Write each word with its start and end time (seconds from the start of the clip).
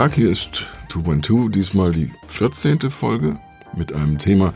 Tag, 0.00 0.14
hier 0.14 0.30
ist 0.30 0.66
212, 0.88 1.52
diesmal 1.52 1.92
die 1.92 2.10
14. 2.26 2.90
Folge 2.90 3.34
mit 3.76 3.92
einem 3.92 4.18
Thema, 4.18 4.54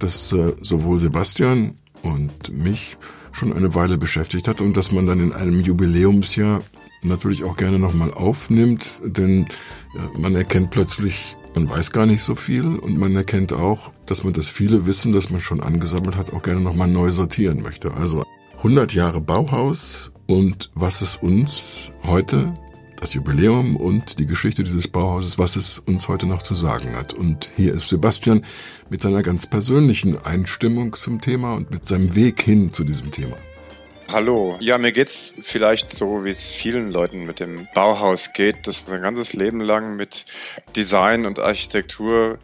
das 0.00 0.32
äh, 0.32 0.52
sowohl 0.62 0.98
Sebastian 0.98 1.76
und 2.02 2.52
mich 2.52 2.96
schon 3.30 3.52
eine 3.52 3.76
Weile 3.76 3.98
beschäftigt 3.98 4.48
hat 4.48 4.60
und 4.60 4.76
das 4.76 4.90
man 4.90 5.06
dann 5.06 5.20
in 5.20 5.32
einem 5.32 5.60
Jubiläumsjahr 5.60 6.62
natürlich 7.04 7.44
auch 7.44 7.56
gerne 7.56 7.78
nochmal 7.78 8.12
aufnimmt, 8.12 9.00
denn 9.04 9.46
ja, 9.94 10.10
man 10.18 10.34
erkennt 10.34 10.70
plötzlich, 10.70 11.36
man 11.54 11.70
weiß 11.70 11.92
gar 11.92 12.06
nicht 12.06 12.24
so 12.24 12.34
viel 12.34 12.66
und 12.66 12.98
man 12.98 13.14
erkennt 13.14 13.52
auch, 13.52 13.92
dass 14.06 14.24
man 14.24 14.32
das 14.32 14.50
viele 14.50 14.86
Wissen, 14.86 15.12
das 15.12 15.30
man 15.30 15.40
schon 15.40 15.60
angesammelt 15.60 16.16
hat, 16.16 16.32
auch 16.32 16.42
gerne 16.42 16.62
nochmal 16.62 16.88
neu 16.88 17.12
sortieren 17.12 17.62
möchte. 17.62 17.94
Also 17.94 18.24
100 18.56 18.92
Jahre 18.92 19.20
Bauhaus 19.20 20.10
und 20.26 20.72
was 20.74 21.00
es 21.00 21.16
uns 21.16 21.92
heute 22.02 22.52
das 23.00 23.14
Jubiläum 23.14 23.76
und 23.76 24.18
die 24.18 24.26
Geschichte 24.26 24.62
dieses 24.62 24.86
Bauhauses, 24.86 25.38
was 25.38 25.56
es 25.56 25.78
uns 25.78 26.08
heute 26.08 26.26
noch 26.26 26.42
zu 26.42 26.54
sagen 26.54 26.94
hat. 26.96 27.14
Und 27.14 27.50
hier 27.56 27.72
ist 27.72 27.88
Sebastian 27.88 28.44
mit 28.90 29.02
seiner 29.02 29.22
ganz 29.22 29.46
persönlichen 29.46 30.22
Einstimmung 30.22 30.94
zum 30.94 31.20
Thema 31.20 31.54
und 31.54 31.70
mit 31.70 31.88
seinem 31.88 32.14
Weg 32.14 32.42
hin 32.42 32.72
zu 32.72 32.84
diesem 32.84 33.10
Thema. 33.10 33.36
Hallo. 34.12 34.56
Ja, 34.60 34.76
mir 34.76 34.90
geht's 34.90 35.34
vielleicht 35.40 35.92
so, 35.92 36.24
wie 36.24 36.30
es 36.30 36.44
vielen 36.44 36.90
Leuten 36.90 37.26
mit 37.26 37.38
dem 37.38 37.68
Bauhaus 37.74 38.32
geht, 38.32 38.66
dass 38.66 38.82
man 38.82 38.90
sein 38.90 39.02
ganzes 39.02 39.34
Leben 39.34 39.60
lang 39.60 39.94
mit 39.94 40.24
Design 40.74 41.26
und 41.26 41.38
Architektur 41.38 42.38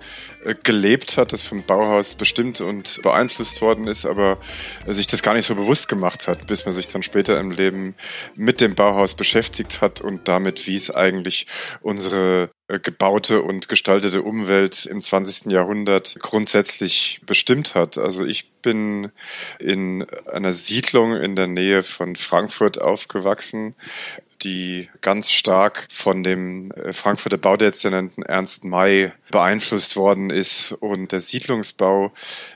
gelebt 0.55 1.17
hat, 1.17 1.33
das 1.33 1.43
vom 1.43 1.63
Bauhaus 1.65 2.15
bestimmt 2.15 2.61
und 2.61 3.01
beeinflusst 3.03 3.61
worden 3.61 3.89
ist, 3.89 4.07
aber 4.07 4.39
sich 4.87 5.07
das 5.07 5.23
gar 5.23 5.35
nicht 5.35 5.47
so 5.47 5.55
bewusst 5.55 5.89
gemacht 5.89 6.29
hat, 6.29 6.47
bis 6.47 6.65
man 6.65 6.75
sich 6.75 6.89
dann 6.89 7.03
später 7.03 7.39
im 7.39 7.51
Leben 7.51 7.95
mit 8.35 8.61
dem 8.61 8.75
Bauhaus 8.75 9.15
beschäftigt 9.15 9.81
hat 9.81 10.01
und 10.01 10.29
damit, 10.29 10.67
wie 10.67 10.77
es 10.77 10.91
eigentlich 10.91 11.47
unsere 11.81 12.51
äh, 12.69 12.81
gebaute 12.81 13.43
und 13.43 13.69
gestaltete 13.69 14.23
Umwelt 14.23 14.87
im 14.87 15.01
20. 15.01 15.53
Jahrhundert 15.53 16.17
grundsätzlich 16.21 17.21
bestimmt 17.25 17.75
hat. 17.75 17.97
Also 17.97 18.25
ich 18.25 18.51
bin 18.63 19.13
in 19.61 20.05
einer 20.33 20.53
Siedlung 20.53 21.15
in 21.15 21.37
der 21.37 21.47
Nähe 21.47 21.83
von 21.85 22.17
Frankfurt 22.17 22.81
aufgewachsen, 22.81 23.77
die 24.43 24.89
ganz 25.01 25.31
stark 25.31 25.87
von 25.91 26.23
dem 26.23 26.71
äh, 26.73 26.93
Frankfurter 26.93 27.39
Baudezernenten 27.39 28.23
Ernst 28.23 28.65
May 28.65 29.13
beeinflusst 29.37 29.97
worden 29.97 30.31
ist. 30.31 30.73
Und 30.73 31.13
der 31.13 31.21
Siedlungsbau 31.21 32.11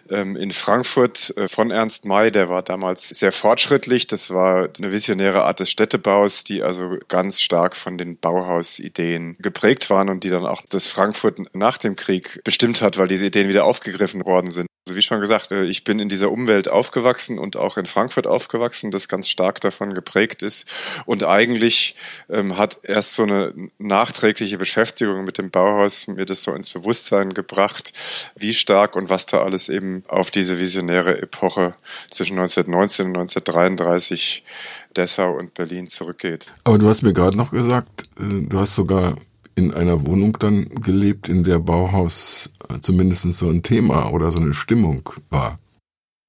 ähm, 0.09 0.34
in 0.34 0.50
Frankfurt 0.50 1.36
äh, 1.36 1.47
von 1.47 1.70
Ernst 1.70 2.06
May, 2.06 2.31
der 2.31 2.48
war 2.48 2.62
damals 2.62 3.11
sehr 3.11 3.33
fortschrittlich. 3.33 4.06
Das 4.06 4.31
war 4.31 4.70
eine 4.78 4.91
visionäre 4.91 5.45
Art 5.45 5.61
des 5.61 5.69
Städtebaus, 5.69 6.42
die 6.42 6.62
also 6.62 6.97
ganz 7.08 7.42
stark 7.42 7.77
von 7.77 7.98
den 7.98 8.17
Bauhausideen 8.17 9.36
geprägt 9.41 9.91
waren 9.91 10.08
und 10.08 10.25
die 10.25 10.31
dann 10.31 10.47
auch 10.47 10.62
das 10.70 10.86
Frankfurt 10.86 11.55
nach 11.55 11.77
dem 11.77 11.97
Krieg 11.97 12.41
bestimmt 12.45 12.81
hat, 12.81 12.97
weil 12.97 13.08
diese 13.08 13.27
Ideen 13.27 13.51
wieder 13.51 13.64
aufgegriffen 13.64 14.25
worden 14.25 14.51
sind. 14.51 14.67
Also 14.86 14.97
wie 14.97 15.03
schon 15.03 15.20
gesagt, 15.20 15.53
äh, 15.53 15.64
ich 15.64 15.84
bin 15.84 16.01
in 16.01 16.08
dieser 16.08 16.33
Umwelt 16.33 16.69
aufgewachsen 16.69 17.39
und 17.39 17.56
auch 17.56 17.77
in 17.77 17.84
Frankfurt 17.84 18.27
aufgewachsen, 18.27 18.91
das 18.91 19.08
ganz 19.08 19.28
stark 19.28 19.61
davon 19.61 19.92
geprägt 19.92 20.42
ist. 20.42 20.67
Und 21.05 21.23
eigentlich 21.23 21.97
ähm, 22.31 22.56
hat 22.56 22.78
erst 22.83 23.14
so 23.14 23.24
eine 23.24 23.52
nachträgliche 23.77 24.57
Beschäftigung 24.57 25.24
mit 25.24 25.36
dem 25.36 25.51
Bauhaus 25.51 26.07
mir 26.07 26.24
das 26.24 26.42
so 26.42 26.55
ins 26.55 26.70
Bewusstsein 26.73 27.35
gebracht, 27.35 27.92
wie 28.36 28.53
stark 28.53 28.97
und 28.97 29.11
was 29.11 29.27
da 29.27 29.42
alles 29.42 29.69
eben 29.69 30.05
auf 30.08 30.31
diese 30.31 30.58
visionäre 30.58 31.20
Epoche 31.20 31.75
zwischen 32.11 32.39
1919 32.39 33.07
und 33.07 33.17
1933 33.17 34.45
Dessau 34.97 35.36
und 35.36 35.55
Berlin 35.55 35.86
zurückgeht. 35.86 36.47
Aber 36.64 36.79
du 36.79 36.89
hast 36.89 37.03
mir 37.03 37.13
gerade 37.13 37.36
noch 37.36 37.51
gesagt, 37.51 38.05
äh, 38.19 38.47
du 38.47 38.59
hast 38.59 38.75
sogar 38.75 39.17
in 39.55 39.75
einer 39.75 40.07
Wohnung 40.07 40.36
dann 40.39 40.69
gelebt, 40.69 41.29
in 41.29 41.45
der 41.45 41.59
Bauhaus 41.59 42.51
äh, 42.69 42.80
zumindest 42.80 43.33
so 43.33 43.48
ein 43.51 43.63
Thema 43.63 44.11
oder 44.13 44.33
so 44.33 44.41
eine 44.41 44.55
Stimmung 44.55 45.11
war. 45.29 45.59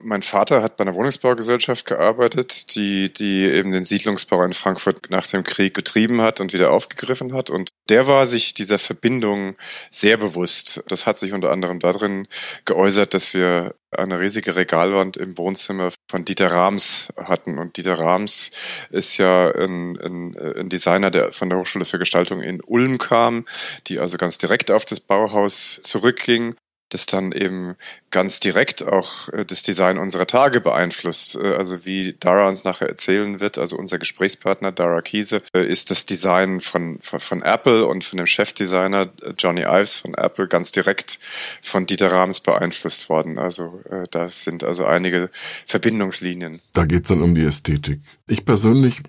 Mein 0.04 0.24
Vater 0.24 0.64
hat 0.64 0.78
bei 0.78 0.84
einer 0.84 0.96
Wohnungsbaugesellschaft 0.96 1.86
gearbeitet, 1.86 2.76
die, 2.76 3.14
die 3.14 3.44
eben 3.46 3.72
den 3.72 3.86
Siedlungsbau 3.86 4.44
in 4.44 4.54
Frankfurt 4.54 5.12
nach 5.12 5.28
dem 5.28 5.44
Krieg 5.44 5.76
betrieben 5.76 6.22
hat 6.22 6.42
und 6.42 6.54
wieder 6.54 6.72
aufgegriffen 6.72 7.34
hat. 7.34 7.52
Und 7.52 7.70
der 7.92 8.08
war 8.08 8.26
sich 8.26 8.54
dieser 8.54 8.80
Verbindung 8.80 9.58
sehr 9.90 10.16
bewusst. 10.16 10.82
Das 10.88 11.06
hat 11.06 11.18
sich 11.18 11.34
unter 11.34 11.52
anderem 11.52 11.82
darin 11.82 12.28
geäußert, 12.64 13.14
dass 13.14 13.34
wir 13.34 13.76
eine 13.92 14.18
riesige 14.18 14.56
Regalwand 14.56 15.18
im 15.18 15.38
Wohnzimmer 15.38 15.92
von 16.10 16.24
Dieter 16.24 16.50
Rams 16.52 17.10
hatten. 17.18 17.60
Und 17.60 17.76
Dieter 17.76 18.00
Rams 18.00 18.52
ist 18.92 19.18
ja 19.18 19.52
ein, 19.52 20.00
ein, 20.00 20.38
ein 20.38 20.70
Designer, 20.70 21.12
der 21.12 21.34
von 21.34 21.50
der 21.50 21.60
Hochschule 21.60 21.84
für 21.84 22.00
Gestaltung 22.00 22.42
in 22.42 22.62
Ulm 22.62 22.98
kam, 22.98 23.46
die 23.88 24.00
also 24.00 24.18
ganz 24.18 24.38
direkt 24.38 24.72
auf 24.72 24.86
das 24.86 25.02
Bauhaus 25.02 25.82
zurückging 25.82 26.56
das 26.92 27.06
dann 27.06 27.32
eben 27.32 27.76
ganz 28.12 28.40
direkt 28.40 28.84
auch 28.84 29.30
äh, 29.30 29.46
das 29.46 29.64
Design 29.64 29.98
unserer 29.98 30.28
Tage 30.28 30.62
beeinflusst. 30.62 31.36
Äh, 31.36 31.56
also 31.56 31.86
wie 31.86 32.16
Dara 32.20 32.48
uns 32.48 32.64
nachher 32.64 32.88
erzählen 32.88 33.40
wird, 33.40 33.58
also 33.58 33.78
unser 33.78 33.98
Gesprächspartner 33.98 34.72
Dara 34.72 35.02
Kiese, 35.02 35.42
äh, 35.56 35.66
ist 35.66 35.90
das 35.90 36.06
Design 36.06 36.62
von, 36.62 37.00
von 37.02 37.42
Apple 37.42 37.88
und 37.88 38.04
von 38.04 38.18
dem 38.18 38.28
Chefdesigner 38.28 39.10
Johnny 39.38 39.62
Ives 39.62 39.96
von 40.00 40.14
Apple 40.14 40.48
ganz 40.48 40.72
direkt 40.72 41.20
von 41.62 41.86
Dieter 41.88 42.12
Rams 42.12 42.42
beeinflusst 42.42 43.10
worden. 43.10 43.40
Also 43.40 43.82
da 44.12 44.30
sind 44.30 44.64
also 44.64 44.86
einige 44.86 45.30
Verbindungslinien. 45.66 46.62
Da 46.74 46.86
geht's 46.86 47.10
dann 47.10 47.22
um 47.22 47.36
die 47.36 47.44
Ästhetik. 47.44 48.02
Ich 48.28 48.46
persönlich 48.46 49.02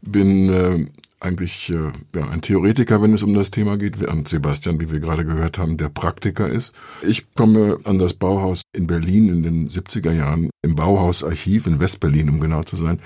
bin 0.00 0.92
eigentlich 1.18 1.70
äh, 1.70 1.92
ja, 2.14 2.28
ein 2.28 2.42
Theoretiker, 2.42 3.00
wenn 3.00 3.14
es 3.14 3.22
um 3.22 3.32
das 3.34 3.50
Thema 3.50 3.78
geht, 3.78 4.00
während 4.00 4.28
Sebastian, 4.28 4.80
wie 4.80 4.90
wir 4.90 5.00
gerade 5.00 5.24
gehört 5.24 5.58
haben, 5.58 5.76
der 5.76 5.88
Praktiker 5.88 6.48
ist. 6.48 6.72
Ich 7.02 7.32
komme 7.34 7.78
an 7.84 7.98
das 7.98 8.14
Bauhaus 8.14 8.62
in 8.72 8.86
Berlin 8.86 9.28
in 9.30 9.42
den 9.42 9.68
70er 9.68 10.12
Jahren, 10.12 10.50
im 10.62 10.74
Bauhausarchiv 10.74 11.66
in 11.66 11.80
Westberlin, 11.80 12.28
um 12.28 12.40
genau 12.40 12.62
zu 12.62 12.76
sein, 12.76 13.00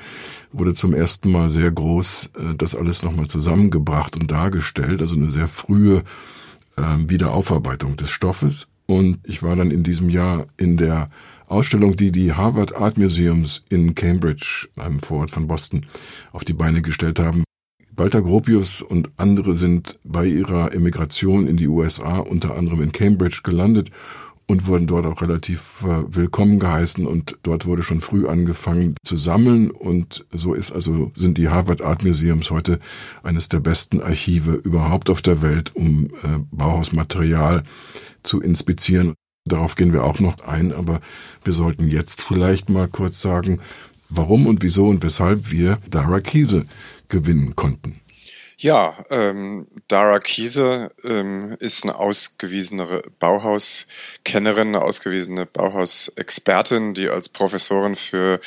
wurde 0.52 0.74
zum 0.74 0.92
ersten 0.92 1.30
Mal 1.30 1.50
sehr 1.50 1.70
groß 1.70 2.30
äh, 2.36 2.54
das 2.56 2.74
alles 2.74 3.02
nochmal 3.02 3.28
zusammengebracht 3.28 4.16
und 4.18 4.30
dargestellt, 4.30 5.00
also 5.00 5.14
eine 5.14 5.30
sehr 5.30 5.48
frühe 5.48 6.02
äh, 6.76 6.82
Wiederaufarbeitung 7.06 7.96
des 7.96 8.10
Stoffes. 8.10 8.66
Und 8.86 9.20
ich 9.24 9.44
war 9.44 9.54
dann 9.54 9.70
in 9.70 9.84
diesem 9.84 10.10
Jahr 10.10 10.46
in 10.56 10.76
der 10.76 11.10
Ausstellung, 11.46 11.96
die 11.96 12.10
die 12.10 12.32
Harvard 12.32 12.74
Art 12.74 12.98
Museums 12.98 13.62
in 13.70 13.94
Cambridge, 13.94 14.68
einem 14.76 14.98
Vorort 14.98 15.30
von 15.30 15.46
Boston, 15.46 15.86
auf 16.32 16.44
die 16.44 16.52
Beine 16.52 16.82
gestellt 16.82 17.20
haben, 17.20 17.44
Walter 18.00 18.22
Gropius 18.22 18.80
und 18.80 19.10
andere 19.18 19.54
sind 19.54 19.98
bei 20.04 20.24
ihrer 20.24 20.72
Emigration 20.72 21.46
in 21.46 21.58
die 21.58 21.68
USA 21.68 22.16
unter 22.16 22.56
anderem 22.56 22.80
in 22.80 22.92
Cambridge 22.92 23.40
gelandet 23.44 23.90
und 24.46 24.66
wurden 24.66 24.86
dort 24.86 25.04
auch 25.04 25.20
relativ 25.20 25.84
äh, 25.84 26.04
willkommen 26.08 26.58
geheißen 26.58 27.06
und 27.06 27.36
dort 27.42 27.66
wurde 27.66 27.82
schon 27.82 28.00
früh 28.00 28.26
angefangen 28.26 28.94
zu 29.04 29.18
sammeln 29.18 29.70
und 29.70 30.24
so 30.32 30.54
ist 30.54 30.72
also 30.72 31.12
sind 31.14 31.36
die 31.36 31.50
Harvard 31.50 31.82
Art 31.82 32.02
Museums 32.02 32.50
heute 32.50 32.80
eines 33.22 33.50
der 33.50 33.60
besten 33.60 34.00
Archive 34.00 34.52
überhaupt 34.52 35.10
auf 35.10 35.20
der 35.20 35.42
Welt, 35.42 35.76
um 35.76 36.06
äh, 36.06 36.38
Bauhausmaterial 36.52 37.64
zu 38.22 38.40
inspizieren. 38.40 39.12
Darauf 39.46 39.74
gehen 39.74 39.92
wir 39.92 40.04
auch 40.04 40.20
noch 40.20 40.40
ein, 40.40 40.72
aber 40.72 41.02
wir 41.44 41.52
sollten 41.52 41.86
jetzt 41.86 42.22
vielleicht 42.22 42.70
mal 42.70 42.88
kurz 42.88 43.20
sagen, 43.20 43.60
warum 44.08 44.46
und 44.46 44.62
wieso 44.62 44.86
und 44.86 45.02
weshalb 45.02 45.50
wir 45.50 45.76
Dara 45.90 46.20
Kiese 46.20 46.64
gewinnen 47.10 47.54
konnten. 47.56 48.00
Ja, 48.62 49.06
ähm, 49.08 49.68
Dara 49.88 50.18
Kiese 50.18 50.92
ähm, 51.02 51.56
ist 51.60 51.82
eine 51.84 51.94
ausgewiesene 51.94 53.02
Bauhauskennerin, 53.18 54.68
eine 54.68 54.82
ausgewiesene 54.82 55.46
Bauhausexpertin, 55.46 56.92
die 56.92 57.08
als 57.08 57.30
Professorin 57.30 57.96
für 57.96 58.38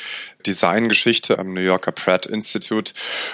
Designgeschichte 0.46 1.38
am 1.38 1.52
New 1.52 1.60
Yorker 1.60 1.92
Pratt 1.92 2.26
Institute 2.26 2.92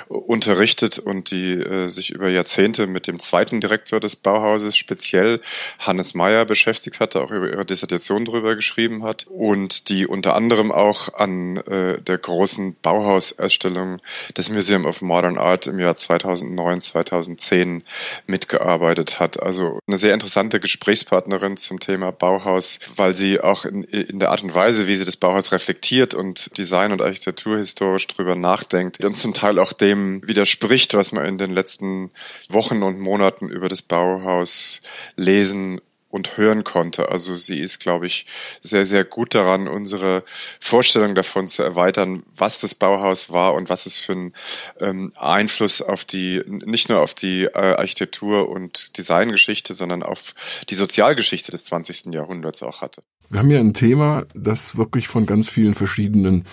unterrichtet 0.09 0.99
und 0.99 1.31
die 1.31 1.53
äh, 1.53 1.89
sich 1.89 2.11
über 2.11 2.29
Jahrzehnte 2.29 2.87
mit 2.87 3.07
dem 3.07 3.19
zweiten 3.19 3.61
Direktor 3.61 4.01
des 4.01 4.17
Bauhauses, 4.17 4.77
speziell 4.77 5.41
Hannes 5.79 6.15
Meyer, 6.15 6.45
beschäftigt 6.45 7.01
hatte, 7.01 7.21
auch 7.21 7.31
über 7.31 7.51
ihre 7.51 7.65
Dissertation 7.65 8.25
darüber 8.25 8.57
geschrieben 8.57 9.03
hat 9.03 9.27
und 9.29 9.89
die 9.89 10.07
unter 10.07 10.35
anderem 10.35 10.73
auch 10.73 11.15
an 11.15 11.59
äh, 11.59 12.01
der 12.01 12.19
großen 12.19 12.77
Bauhausausstellung 12.83 14.01
des 14.37 14.51
Museum 14.51 14.87
of 14.87 15.03
Modern 15.03 15.39
Art 15.39 15.67
im 15.67 15.79
Jahr 15.79 15.97
2009, 15.97 16.81
2010 16.81 17.83
mitgearbeitet 18.27 19.21
hat. 19.21 19.43
Also 19.43 19.79
eine 19.87 19.99
sehr 19.99 20.15
interessante 20.15 20.61
Gesprächspartnerin 20.61 21.57
zum 21.57 21.81
Thema 21.81 22.13
Bauhaus, 22.13 22.79
weil 22.97 23.15
sie 23.15 23.41
auch 23.41 23.65
in, 23.65 23.85
in 23.85 24.19
der 24.19 24.31
Art 24.31 24.43
und 24.43 24.55
Weise, 24.55 24.87
wie 24.87 24.97
sie 24.97 25.05
das 25.05 25.17
Bauhaus 25.17 25.53
reflektiert 25.53 26.15
und 26.15 26.57
Design 26.57 26.93
und 26.93 27.00
und 27.01 27.07
architekturhistorisch 27.07 28.07
drüber 28.07 28.35
nachdenkt 28.35 29.05
und 29.05 29.17
zum 29.17 29.35
Teil 29.35 29.59
auch 29.59 29.73
dem 29.73 30.27
widerspricht, 30.27 30.95
was 30.95 31.13
man 31.13 31.25
in 31.25 31.39
den 31.39 31.51
letzten 31.51 32.11
Wochen 32.49 32.83
und 32.83 33.01
Monaten 33.01 33.49
über 33.49 33.69
das 33.69 33.83
Bauhaus 33.83 34.83
lesen 35.17 35.81
und 36.11 36.37
hören 36.37 36.65
konnte. 36.65 37.09
Also 37.09 37.37
sie 37.37 37.61
ist, 37.61 37.79
glaube 37.79 38.07
ich, 38.07 38.27
sehr, 38.61 38.85
sehr 38.85 39.05
gut 39.05 39.35
daran, 39.35 39.69
unsere 39.69 40.25
Vorstellung 40.59 41.15
davon 41.15 41.49
zu 41.49 41.63
erweitern, 41.63 42.25
was 42.37 42.61
das 42.61 42.75
Bauhaus 42.75 43.31
war 43.31 43.55
und 43.55 43.71
was 43.71 43.87
es 43.87 44.01
für 44.01 44.13
einen 44.13 44.35
ähm, 44.81 45.13
Einfluss 45.17 45.81
auf 45.81 46.05
die, 46.05 46.43
nicht 46.47 46.89
nur 46.89 47.01
auf 47.01 47.15
die 47.15 47.45
äh, 47.45 47.51
Architektur 47.53 48.49
und 48.49 48.99
Designgeschichte, 48.99 49.75
sondern 49.75 50.03
auf 50.03 50.35
die 50.69 50.75
Sozialgeschichte 50.75 51.53
des 51.53 51.65
20. 51.65 52.07
Jahrhunderts 52.07 52.63
auch 52.63 52.81
hatte. 52.81 53.03
Wir 53.29 53.39
haben 53.39 53.49
hier 53.49 53.61
ein 53.61 53.75
Thema, 53.75 54.25
das 54.35 54.77
wirklich 54.77 55.07
von 55.07 55.25
ganz 55.25 55.49
vielen 55.49 55.75
verschiedenen 55.75 56.45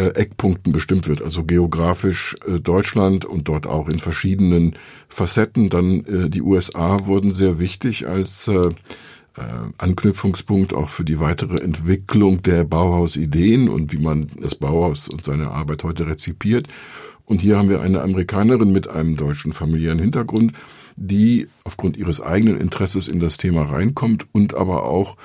äh, 0.00 0.14
Eckpunkten 0.14 0.72
bestimmt 0.72 1.08
wird, 1.08 1.22
also 1.22 1.44
geografisch 1.44 2.36
äh, 2.46 2.58
Deutschland 2.58 3.24
und 3.24 3.48
dort 3.48 3.66
auch 3.66 3.88
in 3.88 3.98
verschiedenen 3.98 4.76
Facetten. 5.08 5.68
Dann 5.68 6.04
äh, 6.06 6.30
die 6.30 6.42
USA 6.42 7.06
wurden 7.06 7.32
sehr 7.32 7.58
wichtig 7.58 8.08
als 8.08 8.48
äh, 8.48 8.70
äh, 9.36 9.42
Anknüpfungspunkt 9.78 10.72
auch 10.72 10.88
für 10.88 11.04
die 11.04 11.20
weitere 11.20 11.58
Entwicklung 11.58 12.42
der 12.42 12.64
Bauhausideen 12.64 13.68
und 13.68 13.92
wie 13.92 13.98
man 13.98 14.30
das 14.40 14.54
Bauhaus 14.54 15.08
und 15.08 15.22
seine 15.22 15.50
Arbeit 15.50 15.84
heute 15.84 16.06
rezipiert. 16.06 16.66
Und 17.26 17.42
hier 17.42 17.58
haben 17.58 17.68
wir 17.68 17.82
eine 17.82 18.00
Amerikanerin 18.00 18.72
mit 18.72 18.88
einem 18.88 19.16
deutschen 19.16 19.52
familiären 19.52 19.98
Hintergrund, 19.98 20.52
die 20.96 21.46
aufgrund 21.64 21.96
ihres 21.96 22.20
eigenen 22.20 22.58
Interesses 22.58 23.06
in 23.06 23.20
das 23.20 23.36
Thema 23.36 23.62
reinkommt 23.62 24.26
und 24.32 24.54
aber 24.54 24.84
auch 24.84 25.16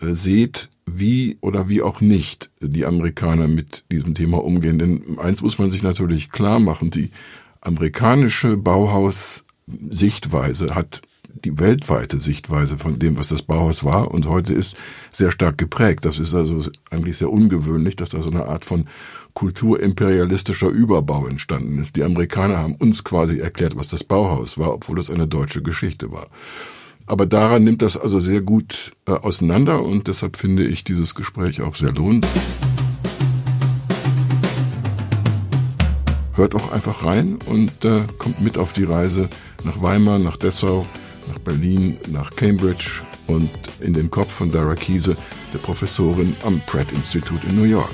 äh, 0.00 0.14
seht, 0.14 0.70
wie 0.98 1.36
oder 1.40 1.68
wie 1.68 1.82
auch 1.82 2.00
nicht 2.00 2.50
die 2.60 2.86
Amerikaner 2.86 3.48
mit 3.48 3.84
diesem 3.90 4.14
Thema 4.14 4.42
umgehen. 4.42 4.78
Denn 4.78 5.18
eins 5.18 5.42
muss 5.42 5.58
man 5.58 5.70
sich 5.70 5.82
natürlich 5.82 6.30
klar 6.30 6.60
machen, 6.60 6.90
die 6.90 7.10
amerikanische 7.60 8.56
Bauhaus-Sichtweise 8.56 10.74
hat 10.74 11.02
die 11.34 11.58
weltweite 11.58 12.18
Sichtweise 12.18 12.78
von 12.78 12.98
dem, 12.98 13.16
was 13.16 13.28
das 13.28 13.42
Bauhaus 13.42 13.84
war 13.84 14.10
und 14.10 14.28
heute 14.28 14.52
ist, 14.52 14.76
sehr 15.10 15.30
stark 15.30 15.58
geprägt. 15.58 16.04
Das 16.04 16.18
ist 16.18 16.34
also 16.34 16.70
eigentlich 16.90 17.16
sehr 17.16 17.30
ungewöhnlich, 17.30 17.96
dass 17.96 18.10
da 18.10 18.22
so 18.22 18.30
eine 18.30 18.46
Art 18.46 18.64
von 18.64 18.86
kulturimperialistischer 19.34 20.68
Überbau 20.68 21.26
entstanden 21.26 21.78
ist. 21.78 21.96
Die 21.96 22.04
Amerikaner 22.04 22.58
haben 22.58 22.74
uns 22.74 23.02
quasi 23.02 23.38
erklärt, 23.38 23.76
was 23.76 23.88
das 23.88 24.04
Bauhaus 24.04 24.58
war, 24.58 24.74
obwohl 24.74 24.98
es 24.98 25.10
eine 25.10 25.26
deutsche 25.26 25.62
Geschichte 25.62 26.12
war. 26.12 26.26
Aber 27.12 27.26
daran 27.26 27.62
nimmt 27.62 27.82
das 27.82 27.98
also 27.98 28.18
sehr 28.20 28.40
gut 28.40 28.92
äh, 29.06 29.10
auseinander 29.10 29.82
und 29.82 30.08
deshalb 30.08 30.38
finde 30.38 30.64
ich 30.64 30.82
dieses 30.82 31.14
Gespräch 31.14 31.60
auch 31.60 31.74
sehr 31.74 31.92
lohnend. 31.92 32.26
Hört 36.32 36.54
auch 36.54 36.72
einfach 36.72 37.04
rein 37.04 37.36
und 37.44 37.84
äh, 37.84 38.00
kommt 38.16 38.40
mit 38.40 38.56
auf 38.56 38.72
die 38.72 38.84
Reise 38.84 39.28
nach 39.62 39.82
Weimar, 39.82 40.20
nach 40.20 40.38
Dessau, 40.38 40.86
nach 41.28 41.38
Berlin, 41.40 41.98
nach 42.10 42.30
Cambridge 42.30 43.02
und 43.26 43.50
in 43.80 43.92
den 43.92 44.08
Kopf 44.08 44.32
von 44.32 44.50
Dara 44.50 44.74
Kiese, 44.74 45.14
der 45.52 45.58
Professorin 45.58 46.34
am 46.46 46.62
Pratt 46.64 46.92
Institute 46.92 47.46
in 47.46 47.56
New 47.56 47.64
York. 47.64 47.92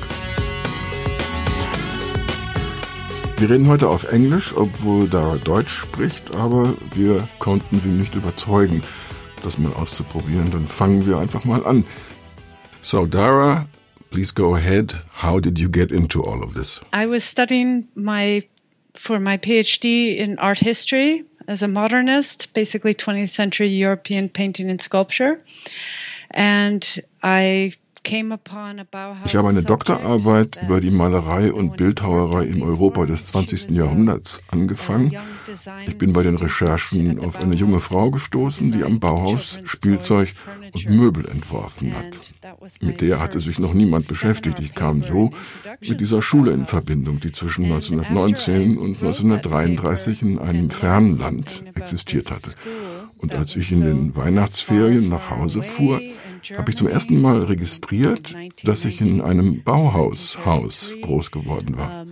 Wir 3.39 3.51
reden 3.51 3.67
heute 3.67 3.89
auf 3.89 4.13
Englisch, 4.13 4.57
obwohl 4.57 5.09
Dara 5.09 5.39
Deutsch 5.39 5.73
spricht, 5.73 6.35
aber 6.35 6.75
wir 6.95 7.29
konnten 7.41 7.81
sie 7.81 7.89
nicht 7.89 8.15
überzeugen, 8.15 8.83
das 9.43 9.59
mal 9.59 9.73
auszuprobieren. 9.73 10.51
Dann 10.51 10.67
fangen 10.67 11.07
wir 11.07 11.19
einfach 11.19 11.45
mal 11.45 11.65
an. 11.65 11.85
So, 12.81 13.07
Dara, 13.07 13.67
please 14.11 14.33
go 14.35 14.55
ahead. 14.55 14.95
How 15.23 15.41
did 15.41 15.59
you 15.59 15.69
get 15.71 15.91
into 15.91 16.23
all 16.23 16.43
of 16.43 16.55
this? 16.55 16.81
I 16.93 17.07
was 17.07 17.25
studying 17.25 17.89
my 17.95 18.45
for 18.95 19.21
my 19.21 19.39
PhD 19.39 20.17
in 20.17 20.39
art 20.39 20.59
history 20.59 21.25
as 21.47 21.63
a 21.63 21.69
modernist, 21.69 22.53
basically 22.53 22.95
20th 22.95 23.31
century 23.31 23.69
European 23.69 24.29
painting 24.29 24.71
and 24.71 24.81
sculpture. 24.81 25.41
And 26.31 27.03
I 27.23 27.73
Ich 29.25 29.37
habe 29.37 29.49
eine 29.49 29.63
Doktorarbeit 29.63 30.59
über 30.63 30.81
die 30.81 30.91
Malerei 30.91 31.53
und 31.53 31.77
Bildhauerei 31.77 32.45
im 32.45 32.63
Europa 32.63 33.05
des 33.05 33.27
20. 33.27 33.71
Jahrhunderts 33.71 34.41
angefangen. 34.51 35.13
Ich 35.87 35.99
bin 35.99 36.15
bei 36.15 36.23
den 36.23 36.37
Recherchen 36.37 37.19
auf 37.21 37.39
eine 37.39 37.55
junge 37.55 37.81
Frau 37.81 38.11
gestoßen, 38.11 38.73
die 38.73 38.83
am 38.83 38.99
Bauhaus 38.99 39.61
Spielzeug 39.65 40.33
und 40.73 40.89
Möbel 40.89 41.29
entworfen 41.29 41.95
hat. 41.95 42.21
Mit 42.81 43.03
der 43.03 43.21
hatte 43.21 43.41
sich 43.41 43.59
noch 43.59 43.75
niemand 43.75 44.09
beschäftigt. 44.09 44.59
Ich 44.61 44.75
kam 44.75 45.03
so 45.03 45.31
mit 45.87 46.01
dieser 46.01 46.23
Schule 46.23 46.53
in 46.53 46.65
Verbindung, 46.65 47.21
die 47.21 47.33
zwischen 47.33 47.65
1919 47.65 48.79
und 48.79 48.97
1933 49.03 50.23
in 50.23 50.39
einem 50.39 50.71
fernen 50.71 51.19
Land 51.19 51.63
existiert 51.75 52.31
hatte. 52.31 52.53
Und 53.19 53.37
als 53.37 53.57
ich 53.57 53.73
in 53.73 53.83
den 53.83 54.17
Weihnachtsferien 54.17 55.09
nach 55.09 55.31
Hause 55.31 55.63
fuhr, 55.63 56.01
habe 56.57 56.71
ich 56.71 56.77
zum 56.77 56.89
ersten 56.89 57.21
Mal 57.21 57.43
registriert, 57.45 58.35
dass 58.65 58.85
ich 58.85 59.01
in 59.01 59.21
einem 59.21 59.63
Bauhaushaus 59.63 60.93
groß 61.03 61.31
geworden 61.31 61.77
war. 61.77 62.07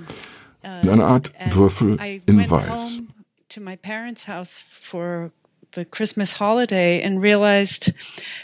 In 0.83 0.89
einer 0.89 1.07
Art 1.07 1.33
Würfel 1.49 1.99
in 2.27 2.51
Weiß. 2.51 3.01
the 5.73 5.85
Christmas 5.85 6.33
holiday 6.33 7.03
and 7.03 7.21
realized 7.21 7.93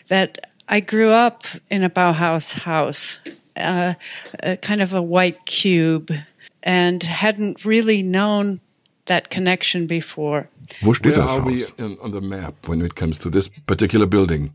that 0.08 0.38
I 0.68 0.80
grew 0.80 1.10
up 1.10 1.46
in 1.70 1.82
a 1.82 1.90
Bauhaus 1.90 2.52
house, 2.52 3.18
uh, 3.56 3.94
a 4.40 4.56
kind 4.58 4.80
of 4.82 4.92
a 4.92 5.02
white 5.02 5.44
cube, 5.46 6.12
and 6.62 7.02
hadn't 7.02 7.64
really 7.64 8.02
known 8.02 8.60
that 9.06 9.30
connection 9.30 9.86
before. 9.86 10.48
Wo 10.82 10.92
steht 10.92 11.16
das 11.16 11.34
Haus? 11.36 11.72
on 11.78 12.12
the 12.12 12.20
map 12.20 12.68
when 12.68 12.80
it 12.80 12.94
comes 12.94 13.18
to 13.18 13.30
this 13.30 13.48
particular 13.66 14.06
building? 14.06 14.52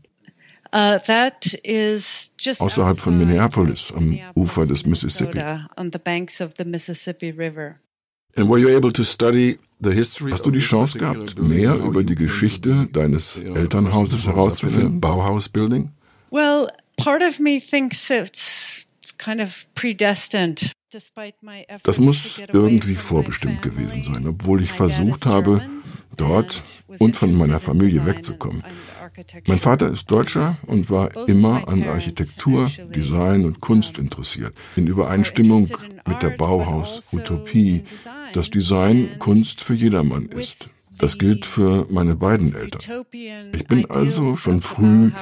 Uh, 0.72 0.98
that 1.06 1.46
is 1.64 2.32
just 2.36 2.60
Außerhalb 2.60 2.98
von 2.98 3.16
Minneapolis, 3.16 3.92
am 3.96 4.18
Ufer 4.34 4.66
des 4.66 4.84
Mississippi. 4.84 5.40
On 5.76 5.90
the 5.92 5.98
banks 5.98 6.40
of 6.40 6.54
the 6.58 6.64
Mississippi 6.64 7.30
River. 7.30 7.76
And 8.36 8.48
were 8.48 8.58
you 8.58 8.68
able 8.68 8.92
to 8.92 9.02
study 9.02 9.58
the 9.80 9.92
history 9.92 10.30
Hast 10.30 10.44
du 10.44 10.50
die 10.50 10.60
Chance 10.60 10.98
gehabt, 10.98 11.38
mehr 11.38 11.74
über 11.74 12.04
die 12.04 12.14
Geschichte 12.14 12.88
deines 12.92 13.38
Elternhauses 13.38 14.26
herauszufinden? 14.26 15.00
Bauhaus 15.00 15.48
Building? 15.48 15.90
Well, 16.30 16.68
part 16.96 17.22
of 17.22 17.38
me 17.38 17.58
thinks 17.60 18.10
it's 18.10 18.86
kind 19.16 19.40
of 19.40 19.66
predestined. 19.74 20.72
Das 21.82 21.98
muss 21.98 22.40
irgendwie 22.52 22.94
vorbestimmt 22.94 23.60
gewesen 23.60 24.02
sein, 24.02 24.26
obwohl 24.26 24.62
ich 24.62 24.72
versucht 24.72 25.26
habe, 25.26 25.62
dort 26.16 26.62
und 26.98 27.16
von 27.16 27.36
meiner 27.36 27.60
Familie 27.60 28.06
wegzukommen. 28.06 28.62
Mein 29.46 29.58
Vater 29.58 29.88
ist 29.88 30.10
Deutscher 30.10 30.58
und 30.66 30.90
war 30.90 31.08
immer 31.26 31.68
an 31.68 31.84
Architektur, 31.84 32.70
Design 32.94 33.44
und 33.44 33.60
Kunst 33.60 33.98
interessiert, 33.98 34.54
in 34.76 34.86
Übereinstimmung 34.86 35.68
mit 36.06 36.22
der 36.22 36.30
Bauhaus-Utopie, 36.30 37.84
dass 38.32 38.50
Design 38.50 39.18
Kunst 39.18 39.60
für 39.60 39.74
jedermann 39.74 40.26
ist. 40.26 40.70
Das 40.98 41.18
gilt 41.18 41.46
für 41.46 41.86
meine 41.90 42.16
beiden 42.16 42.54
Eltern. 42.54 43.04
Ich 43.52 43.66
bin 43.66 43.88
also 43.90 44.36
schon 44.36 44.60
früh 44.60 45.12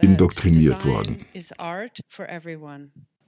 indoktriniert 0.00 0.84
worden. 0.84 1.18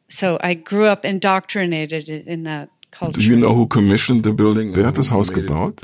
So 0.09 0.39
I 0.43 0.57
grew 0.57 0.87
up 0.87 1.05
indoctrinated 1.05 2.09
in 2.09 2.45
that 2.45 2.69
culture. 2.91 3.13
Do 3.13 3.21
you 3.21 3.37
know 3.37 3.55
who 3.55 3.67
commissioned 3.67 4.25
the 4.25 4.33
building? 4.33 4.75
Wer 4.75 4.87
hat 4.87 4.99
das 4.99 5.11
Haus 5.13 5.33
gebaut? 5.33 5.81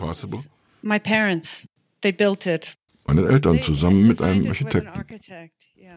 My 0.82 0.98
parents. 0.98 1.66
They 2.00 2.12
built 2.12 2.46
it. 2.46 2.76
Meine 3.06 3.26
Eltern 3.28 3.62
zusammen 3.62 4.06
mit 4.06 4.20
einem 4.20 4.48
Architekten. 4.48 5.04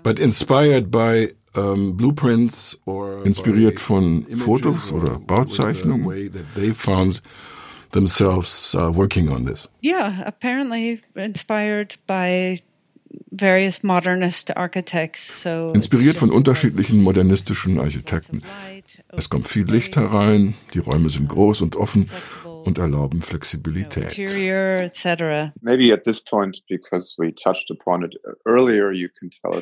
But 0.04 0.20
inspired 0.20 0.92
by 0.92 1.34
um, 1.56 1.98
blueprints 1.98 2.80
or 2.86 3.25
inspiriert 3.25 3.80
von 3.80 4.25
Fotos 4.36 4.94
oder 4.94 5.20
Bauzeichnungen, 5.20 6.32
they 6.56 6.74
found 6.74 7.22
themselves 7.92 8.75
uh, 8.75 8.92
working 8.96 9.30
on 9.30 9.46
this. 9.46 9.68
Yeah, 9.82 10.24
apparently 10.25 11.01
inspired 11.16 11.98
by 12.06 12.60
various 13.32 13.84
modernist 13.84 14.56
architects. 14.56 15.42
So 15.42 15.72
Inspiriert 15.74 16.18
von 16.18 16.30
unterschiedlichen 16.30 17.01
modernistischen 17.01 17.80
Architekten. 17.80 18.44
Es 19.10 19.30
kommt 19.30 19.48
viel 19.48 19.66
Licht 19.66 19.96
herein, 19.96 20.54
die 20.74 20.80
Räume 20.80 21.10
sind 21.10 21.30
groß 21.30 21.62
und 21.62 21.75
offen 21.75 22.10
und 22.66 22.78
erlauben 22.78 23.22
Flexibilität. 23.22 24.18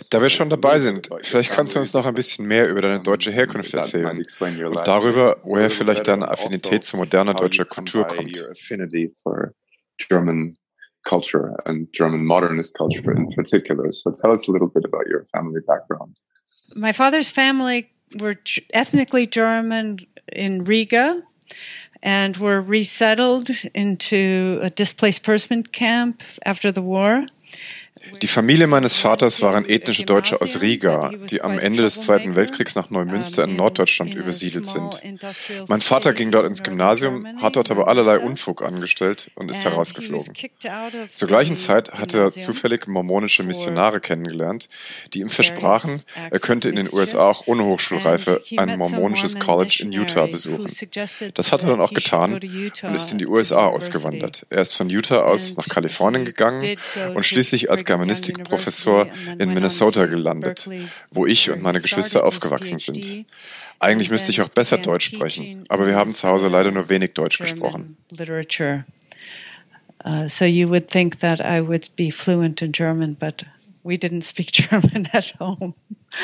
Da 0.09 0.21
wir 0.21 0.29
schon 0.29 0.49
dabei 0.49 0.79
sind, 0.79 1.09
vielleicht 1.21 1.51
kannst 1.51 1.75
du 1.75 1.79
uns 1.79 1.93
noch 1.93 2.05
ein 2.05 2.13
bisschen 2.13 2.47
mehr 2.47 2.69
über 2.69 2.81
deine 2.81 3.01
deutsche 3.01 3.31
Herkunft 3.31 3.73
erzählen 3.73 4.25
und 4.39 4.87
darüber, 4.87 5.37
woher 5.43 5.69
vielleicht 5.69 6.07
deine 6.07 6.29
Affinität 6.29 6.83
zu 6.83 6.97
moderner 6.97 7.33
deutscher 7.33 7.65
Kultur 7.65 8.05
kommt. 8.05 8.43
German 9.99 10.55
culture 11.07 11.55
and 11.65 11.91
German 11.91 12.25
modernist 12.25 12.75
culture 12.75 13.11
in 13.11 13.33
particular. 13.33 13.91
So 13.91 14.11
tell 14.11 14.31
us 14.31 14.47
a 14.47 14.51
little 14.51 14.67
bit 14.67 14.85
about 14.85 15.07
your 15.07 15.25
family 15.31 15.61
background. 15.65 16.19
My 16.75 16.91
father's 16.91 17.31
family 17.31 17.89
were 18.19 18.37
ethnically 18.73 19.25
German 19.25 20.05
in 20.31 20.65
Riga 20.65 21.23
and 22.01 22.37
were 22.37 22.61
resettled 22.61 23.49
into 23.73 24.59
a 24.61 24.69
displaced 24.69 25.23
person 25.23 25.63
camp 25.63 26.23
after 26.45 26.71
the 26.71 26.81
war. 26.81 27.25
Die 28.21 28.27
Familie 28.27 28.67
meines 28.67 28.97
Vaters 28.97 29.41
waren 29.41 29.65
ethnische 29.65 30.03
Deutsche 30.03 30.41
aus 30.41 30.61
Riga, 30.61 31.11
die 31.29 31.41
am 31.41 31.59
Ende 31.59 31.81
des 31.81 32.01
Zweiten 32.01 32.35
Weltkriegs 32.35 32.75
nach 32.75 32.89
Neumünster 32.89 33.43
in 33.43 33.55
Norddeutschland 33.55 34.13
übersiedelt 34.15 34.67
sind. 34.67 35.01
Mein 35.67 35.81
Vater 35.81 36.13
ging 36.13 36.31
dort 36.31 36.45
ins 36.45 36.63
Gymnasium, 36.63 37.27
hat 37.41 37.55
dort 37.55 37.71
aber 37.71 37.87
allerlei 37.87 38.19
Unfug 38.19 38.61
angestellt 38.61 39.31
und 39.35 39.49
ist 39.49 39.63
herausgeflogen. 39.63 40.33
Zur 41.15 41.27
gleichen 41.27 41.57
Zeit 41.57 41.93
hatte 41.93 42.19
er 42.19 42.31
zufällig 42.31 42.87
mormonische 42.87 43.43
Missionare 43.43 43.99
kennengelernt, 43.99 44.67
die 45.13 45.19
ihm 45.19 45.29
versprachen, 45.29 46.01
er 46.29 46.39
könnte 46.39 46.69
in 46.69 46.75
den 46.75 46.89
USA 46.91 47.29
auch 47.29 47.43
ohne 47.47 47.63
Hochschulreife 47.65 48.41
ein 48.57 48.77
mormonisches 48.77 49.39
College 49.39 49.79
in 49.81 49.91
Utah 49.91 50.25
besuchen. 50.25 50.67
Das 51.33 51.51
hat 51.51 51.63
er 51.63 51.69
dann 51.69 51.81
auch 51.81 51.93
getan 51.93 52.33
und 52.35 52.95
ist 52.95 53.11
in 53.11 53.17
die 53.17 53.27
USA 53.27 53.67
ausgewandert. 53.67 54.45
Er 54.49 54.61
ist 54.61 54.75
von 54.75 54.89
Utah 54.89 55.23
aus 55.23 55.57
nach 55.57 55.67
Kalifornien 55.67 56.25
gegangen 56.25 56.77
und 57.13 57.25
schließlich 57.25 57.69
als 57.69 57.85
Germanistikprofessor 57.97 59.07
in 59.39 59.53
Minnesota 59.53 60.05
gelandet, 60.05 60.69
wo 61.11 61.25
ich 61.25 61.49
und 61.49 61.61
meine 61.61 61.81
Geschwister 61.81 62.25
aufgewachsen 62.25 62.79
sind. 62.79 63.25
Eigentlich 63.79 64.09
müsste 64.09 64.31
ich 64.31 64.41
auch 64.41 64.49
besser 64.49 64.77
Deutsch 64.77 65.07
sprechen, 65.07 65.65
aber 65.69 65.87
wir 65.87 65.95
haben 65.95 66.11
zu 66.11 66.27
Hause 66.27 66.47
leider 66.47 66.71
nur 66.71 66.89
wenig 66.89 67.13
Deutsch 67.13 67.39
gesprochen. 67.39 67.97
Uh, 70.05 70.29
so 70.29 70.45
you 70.45 70.69
would 70.69 70.87
think 70.87 71.19
that 71.19 71.41
I 71.41 71.59
would 71.59 71.89
be 71.95 72.11
fluent 72.11 72.61
in 72.61 72.71
German, 72.71 73.15
but 73.19 73.43
we 73.83 73.95
didn't 73.95 74.21
speak 74.21 74.51
German 74.69 75.09
at 75.11 75.33
home. 75.39 75.73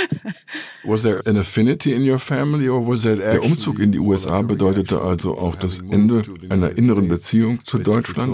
was 0.83 1.03
there 1.03 1.21
an 1.25 1.37
affinity 1.37 1.93
in 1.93 2.03
your 2.03 2.19
family 2.19 2.67
or 2.67 2.79
was 2.79 3.03
that 3.03 3.17
Der 3.19 3.43
Umzug 3.43 3.79
in 3.79 3.91
die 3.91 3.99
USA 3.99 4.41
bedeutete 4.41 5.01
also 5.01 5.37
auch 5.37 5.55
das 5.55 5.79
Ende 5.79 6.23
einer 6.49 6.77
inneren 6.77 7.07
Beziehung 7.07 7.59
zu 7.65 7.79
Deutschland. 7.79 8.31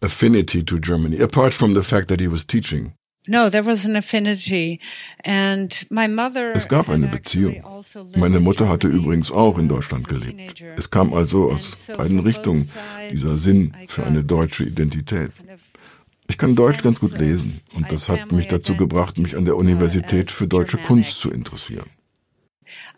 Affinity 0.00 0.64
to 0.64 0.78
Germany, 0.78 1.18
apart 1.20 1.54
from 1.54 1.74
the 1.74 1.82
fact 1.82 2.08
that 2.08 2.20
he 2.20 2.28
was 2.28 2.46
teaching. 2.46 2.94
No, 3.26 3.50
there 3.50 3.64
was 3.64 3.84
an 3.84 3.94
affinity. 3.94 4.80
And 5.24 5.86
my 5.90 6.08
mother 6.08 6.52
es 6.54 6.66
gab 6.66 6.88
eine 6.88 7.08
Beziehung. 7.08 7.62
Meine 8.16 8.40
Mutter 8.40 8.68
hatte 8.68 8.88
übrigens 8.88 9.30
auch 9.30 9.58
in 9.58 9.68
Deutschland 9.68 10.08
gelebt. 10.08 10.62
Es 10.76 10.90
kam 10.90 11.12
also 11.12 11.50
aus 11.50 11.88
beiden 11.94 12.20
Richtungen 12.20 12.70
dieser 13.10 13.36
Sinn 13.36 13.74
für 13.86 14.06
eine 14.06 14.24
deutsche 14.24 14.64
Identität. 14.64 15.32
Ich 16.26 16.38
kann 16.38 16.54
Deutsch 16.54 16.82
ganz 16.82 17.00
gut 17.00 17.18
lesen 17.18 17.60
und 17.74 17.90
das 17.92 18.08
hat 18.08 18.32
mich 18.32 18.48
dazu 18.48 18.76
gebracht, 18.76 19.18
mich 19.18 19.36
an 19.36 19.44
der 19.44 19.56
Universität 19.56 20.30
für 20.30 20.46
deutsche 20.46 20.78
Kunst 20.78 21.18
zu 21.18 21.30
interessieren. 21.30 21.90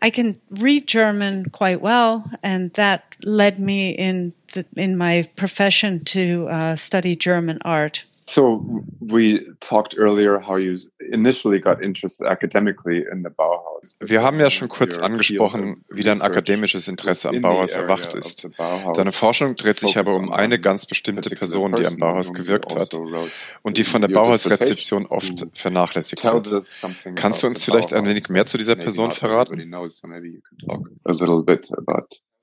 I 0.03 0.11
can 0.11 0.37
read 0.49 0.87
German 0.87 1.51
quite 1.51 1.81
well, 1.81 2.23
and 2.41 2.73
that 2.73 3.03
led 3.23 3.59
me 3.59 3.91
in 3.91 4.33
the, 4.51 4.65
in 4.75 4.97
my 4.97 5.27
profession 5.35 6.03
to 6.05 6.47
uh, 6.49 6.75
study 6.75 7.15
German 7.15 7.59
art. 7.63 8.05
So 8.31 8.63
we 9.01 9.45
talked 9.59 9.95
earlier 9.97 10.39
how 10.39 10.55
you 10.55 10.79
initially 11.11 11.59
got 11.59 11.83
interested 11.83 12.27
academically 12.27 13.03
in 13.11 13.23
the 13.23 13.29
Bauhaus. 13.29 13.95
Wir 13.99 14.21
haben 14.21 14.39
ja 14.39 14.49
schon 14.49 14.69
kurz 14.69 14.97
angesprochen, 14.97 15.83
wie 15.89 16.03
dein 16.03 16.21
akademisches 16.21 16.87
Interesse 16.87 17.29
am 17.29 17.41
Bauhaus 17.41 17.73
erwacht 17.73 18.13
ist. 18.13 18.47
Deine 18.95 19.11
Forschung 19.11 19.55
dreht 19.55 19.79
sich 19.79 19.97
aber 19.97 20.15
um 20.15 20.31
eine 20.31 20.59
ganz 20.59 20.85
bestimmte 20.85 21.29
Person, 21.31 21.73
die 21.73 21.85
am 21.85 21.97
Bauhaus 21.97 22.33
gewirkt 22.33 22.73
hat 22.73 22.93
also 22.93 23.27
und 23.63 23.77
die 23.77 23.83
von 23.83 24.01
der 24.01 24.09
Bauhausrezeption 24.09 25.07
oft 25.07 25.45
vernachlässigt 25.53 26.23
wird. 26.23 27.15
Kannst 27.15 27.43
du 27.43 27.47
uns 27.47 27.65
vielleicht 27.65 27.93
ein 27.93 28.05
wenig 28.05 28.29
mehr 28.29 28.45
zu 28.45 28.57
dieser 28.57 28.75
Person 28.75 29.11
verraten? 29.11 29.59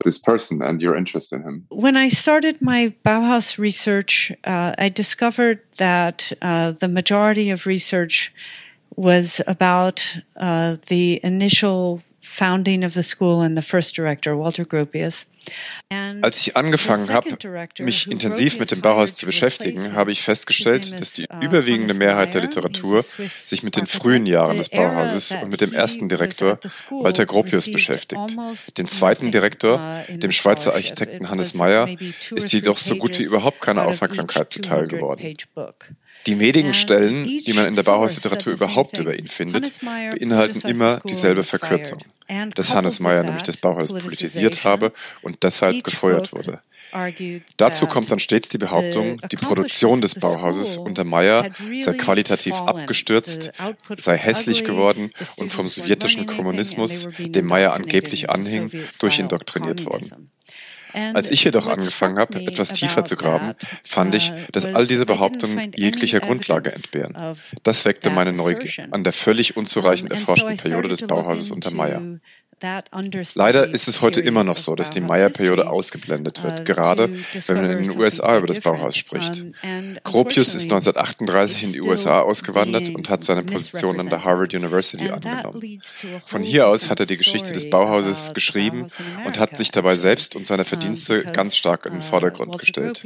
This 0.03 0.17
person 0.17 0.61
and 0.61 0.81
your 0.81 0.95
interest 0.95 1.33
in 1.33 1.41
him? 1.43 1.65
When 1.69 1.97
I 1.97 2.09
started 2.09 2.61
my 2.61 2.93
Bauhaus 3.05 3.57
research, 3.57 4.31
uh, 4.43 4.73
I 4.77 4.89
discovered 4.89 5.59
that 5.77 6.31
uh, 6.41 6.71
the 6.71 6.87
majority 6.87 7.49
of 7.49 7.65
research 7.65 8.33
was 8.95 9.41
about 9.47 10.17
uh, 10.35 10.77
the 10.87 11.19
initial 11.23 12.01
founding 12.29 12.85
of 12.85 12.93
the 12.93 13.03
school 13.03 13.41
and 13.41 13.57
the 13.57 13.61
first 13.61 13.97
director, 13.97 14.37
Walter 14.37 14.65
Gropius. 14.65 15.25
Als 16.21 16.39
ich 16.39 16.55
angefangen 16.55 17.09
habe, 17.09 17.35
mich 17.79 18.09
intensiv 18.11 18.59
mit 18.59 18.69
dem 18.69 18.81
Bauhaus 18.81 19.15
zu 19.15 19.25
beschäftigen, 19.25 19.93
habe 19.93 20.11
ich 20.11 20.21
festgestellt, 20.21 20.99
dass 20.99 21.13
die 21.13 21.23
uh, 21.23 21.43
überwiegende 21.43 21.95
Mehrheit 21.95 22.35
der 22.35 22.41
Literatur 22.41 23.01
sich 23.01 23.63
mit 23.63 23.75
den 23.75 23.87
frühen 23.87 24.27
Jahren 24.27 24.57
des 24.57 24.69
Bauhauses 24.69 25.31
und 25.41 25.49
mit 25.49 25.61
dem 25.61 25.73
ersten 25.73 26.07
Direktor 26.07 26.59
Walter 26.91 27.25
Gropius 27.25 27.71
beschäftigt. 27.71 28.37
Dem 28.77 28.87
zweiten 28.87 29.31
Direktor, 29.31 30.05
uh, 30.07 30.17
dem 30.17 30.31
Schweizer 30.31 30.73
Architekten 30.73 31.29
Hannes 31.29 31.55
Meyer, 31.55 31.89
ist 32.35 32.53
jedoch 32.53 32.77
so 32.77 32.95
gut 32.97 33.17
wie 33.17 33.23
überhaupt 33.23 33.61
keine 33.61 33.85
Aufmerksamkeit 33.85 34.51
zuteil 34.51 34.87
geworden. 34.87 35.35
Die 36.25 36.39
wenigen 36.39 36.73
Stellen, 36.73 37.25
die 37.25 37.53
man 37.53 37.65
in 37.65 37.75
der 37.75 37.83
Bauhausliteratur 37.83 38.53
überhaupt 38.53 38.97
über 38.99 39.17
ihn 39.17 39.27
findet, 39.27 39.79
beinhalten 39.81 40.67
immer 40.67 40.99
dieselbe 41.07 41.43
Verkürzung, 41.43 41.99
dass 42.55 42.73
Hannes 42.73 42.99
Meyer 42.99 43.23
nämlich 43.23 43.43
das 43.43 43.57
Bauhaus 43.57 43.93
politisiert 43.93 44.63
habe 44.63 44.91
und 45.21 45.43
deshalb 45.43 45.83
gefeuert 45.83 46.33
wurde. 46.33 46.61
Dazu 47.57 47.85
kommt 47.85 48.09
dann 48.09 48.19
stets 48.19 48.49
die 48.49 48.57
Behauptung, 48.57 49.21
die 49.31 49.35
Produktion 49.35 50.01
des 50.01 50.15
Bauhauses 50.15 50.77
unter 50.77 51.03
Meyer 51.03 51.49
sei 51.79 51.93
qualitativ 51.93 52.55
abgestürzt, 52.55 53.51
sei 53.97 54.17
hässlich 54.17 54.63
geworden 54.63 55.11
und 55.37 55.51
vom 55.51 55.67
sowjetischen 55.67 56.25
Kommunismus, 56.25 57.07
dem 57.19 57.45
Meyer 57.45 57.73
angeblich 57.73 58.29
anhing, 58.29 58.71
durchindoktriniert 58.99 59.85
worden. 59.85 60.31
Als 60.93 61.31
ich 61.31 61.43
jedoch 61.43 61.67
angefangen 61.67 62.17
habe, 62.17 62.39
etwas 62.39 62.73
tiefer 62.73 63.03
zu 63.03 63.15
graben, 63.15 63.53
fand 63.83 64.15
ich, 64.15 64.31
uh, 64.31 64.35
dass 64.51 64.65
all 64.65 64.87
diese 64.87 65.05
Behauptungen 65.05 65.71
jeglicher 65.75 66.19
Grundlage 66.19 66.71
entbehren. 66.71 67.15
Das 67.63 67.85
weckte 67.85 68.09
meine 68.09 68.33
Neugier 68.33 68.87
an 68.91 69.03
der 69.03 69.13
völlig 69.13 69.57
unzureichend 69.57 70.11
erforschten 70.11 70.57
Periode 70.57 70.89
des 70.89 71.05
Bauhauses 71.05 71.51
unter 71.51 71.71
Meyer. 71.71 72.01
Leider 73.35 73.67
ist 73.67 73.87
es 73.87 74.01
heute 74.01 74.19
immer 74.19 74.43
noch 74.43 74.57
so, 74.57 74.75
dass 74.75 74.91
die 74.91 74.99
Meyer-Periode 74.99 75.69
ausgeblendet 75.69 76.43
wird, 76.43 76.61
uh, 76.61 76.63
gerade 76.65 77.13
wenn 77.47 77.55
man 77.55 77.71
in 77.71 77.83
den 77.83 77.97
USA 77.97 78.37
über 78.37 78.47
das 78.47 78.59
Bauhaus 78.59 78.97
spricht. 78.97 79.43
Gropius 80.03 80.55
ist 80.55 80.63
1938 80.63 81.63
in 81.63 81.73
die 81.73 81.81
USA 81.81 82.21
ausgewandert 82.21 82.89
und 82.89 83.09
hat 83.09 83.23
seine 83.23 83.43
Position 83.43 83.99
an 83.99 84.09
der 84.09 84.23
Harvard 84.23 84.53
University 84.53 85.09
angenommen. 85.09 85.79
Von 86.25 86.43
hier 86.43 86.67
aus 86.67 86.89
hat 86.89 86.99
er 86.99 87.05
die 87.05 87.17
Geschichte 87.17 87.53
des 87.53 87.69
Bauhauses 87.69 88.33
geschrieben 88.33 88.87
und 89.25 89.39
hat 89.39 89.57
sich 89.57 89.71
dabei 89.71 89.95
selbst 89.95 90.35
und 90.35 90.45
seine 90.45 90.65
Verdienste 90.65 91.23
ganz 91.23 91.55
stark 91.55 91.85
in 91.85 91.93
den 91.93 92.01
uh, 92.01 92.05
Vordergrund 92.05 92.57
gestellt. 92.57 93.03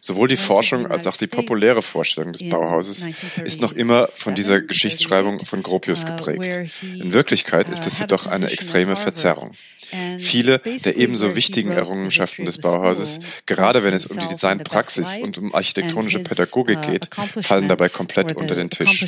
Sowohl 0.00 0.28
die 0.28 0.36
Forschung 0.36 0.86
als 0.86 1.06
auch 1.06 1.16
die 1.16 1.28
populäre 1.28 1.82
Vorstellung 1.82 2.32
des 2.32 2.48
Bauhauses 2.48 3.06
ist 3.44 3.60
noch 3.60 3.72
immer 3.72 4.08
von 4.08 4.34
dieser 4.34 4.60
Geschichtsschreibung 4.60 5.44
von 5.44 5.62
Gropius 5.62 6.02
uh, 6.02 6.06
geprägt. 6.06 6.72
In 6.82 7.12
Wirklichkeit 7.12 7.68
ist 7.68 7.86
es 7.86 7.98
jedoch 8.00 8.26
eine 8.26 8.50
extreme 8.50 8.87
extreme 8.88 8.96
Verzerrung. 8.96 9.52
Viele 10.18 10.58
der 10.58 10.96
ebenso 10.96 11.34
wichtigen 11.34 11.70
Errungenschaften 11.70 12.44
des 12.44 12.58
Bauhauses, 12.58 13.20
gerade 13.46 13.82
wenn 13.84 13.94
es 13.94 14.04
um 14.06 14.18
die 14.18 14.28
Designpraxis 14.28 15.16
und 15.16 15.38
um 15.38 15.54
architektonische 15.54 16.18
Pädagogik 16.18 16.78
uh, 16.78 16.90
geht, 16.90 17.08
fallen 17.42 17.68
dabei 17.68 17.88
komplett 17.88 18.36
unter 18.36 18.54
den 18.54 18.68
Tisch. 18.68 19.02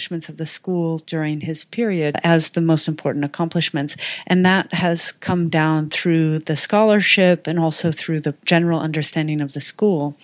as 2.23 2.53
the 2.55 2.61
most 2.61 2.89
important 2.89 3.25
accomplishments. 3.25 3.97
And 4.27 4.45
that 4.45 4.73
has 4.73 5.13
come 5.21 5.51
down 5.51 5.91
through 5.91 6.41
the 6.47 6.57
scholarship 6.57 7.47
and 7.47 7.59
also 7.59 7.93
through 7.93 8.23
the 8.23 8.35
general 8.45 8.81
understanding 8.81 9.43
of 9.43 9.53
the 9.53 9.61
school. 9.61 10.15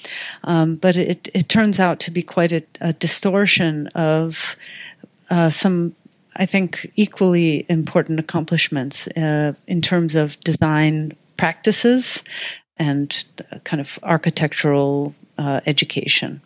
Um, 0.44 0.76
but 0.76 0.96
it, 0.96 1.28
it 1.34 1.48
turns 1.48 1.78
out 1.78 1.98
to 2.00 2.10
be 2.10 2.22
quite 2.22 2.52
a, 2.52 2.62
a 2.80 2.92
distortion 2.92 3.88
of 3.88 4.56
uh, 5.30 5.50
some 5.50 5.92
I 6.38 6.46
think, 6.46 6.90
equally 6.96 7.66
important 7.68 8.20
accomplishments 8.20 9.08
uh, 9.08 9.52
in 9.66 9.82
terms 9.82 10.14
of 10.14 10.38
design 10.40 11.16
practices 11.36 12.22
and 12.76 13.24
kind 13.64 13.80
of 13.80 13.98
architectural 14.02 15.14
uh, 15.38 15.60
education. 15.66 16.40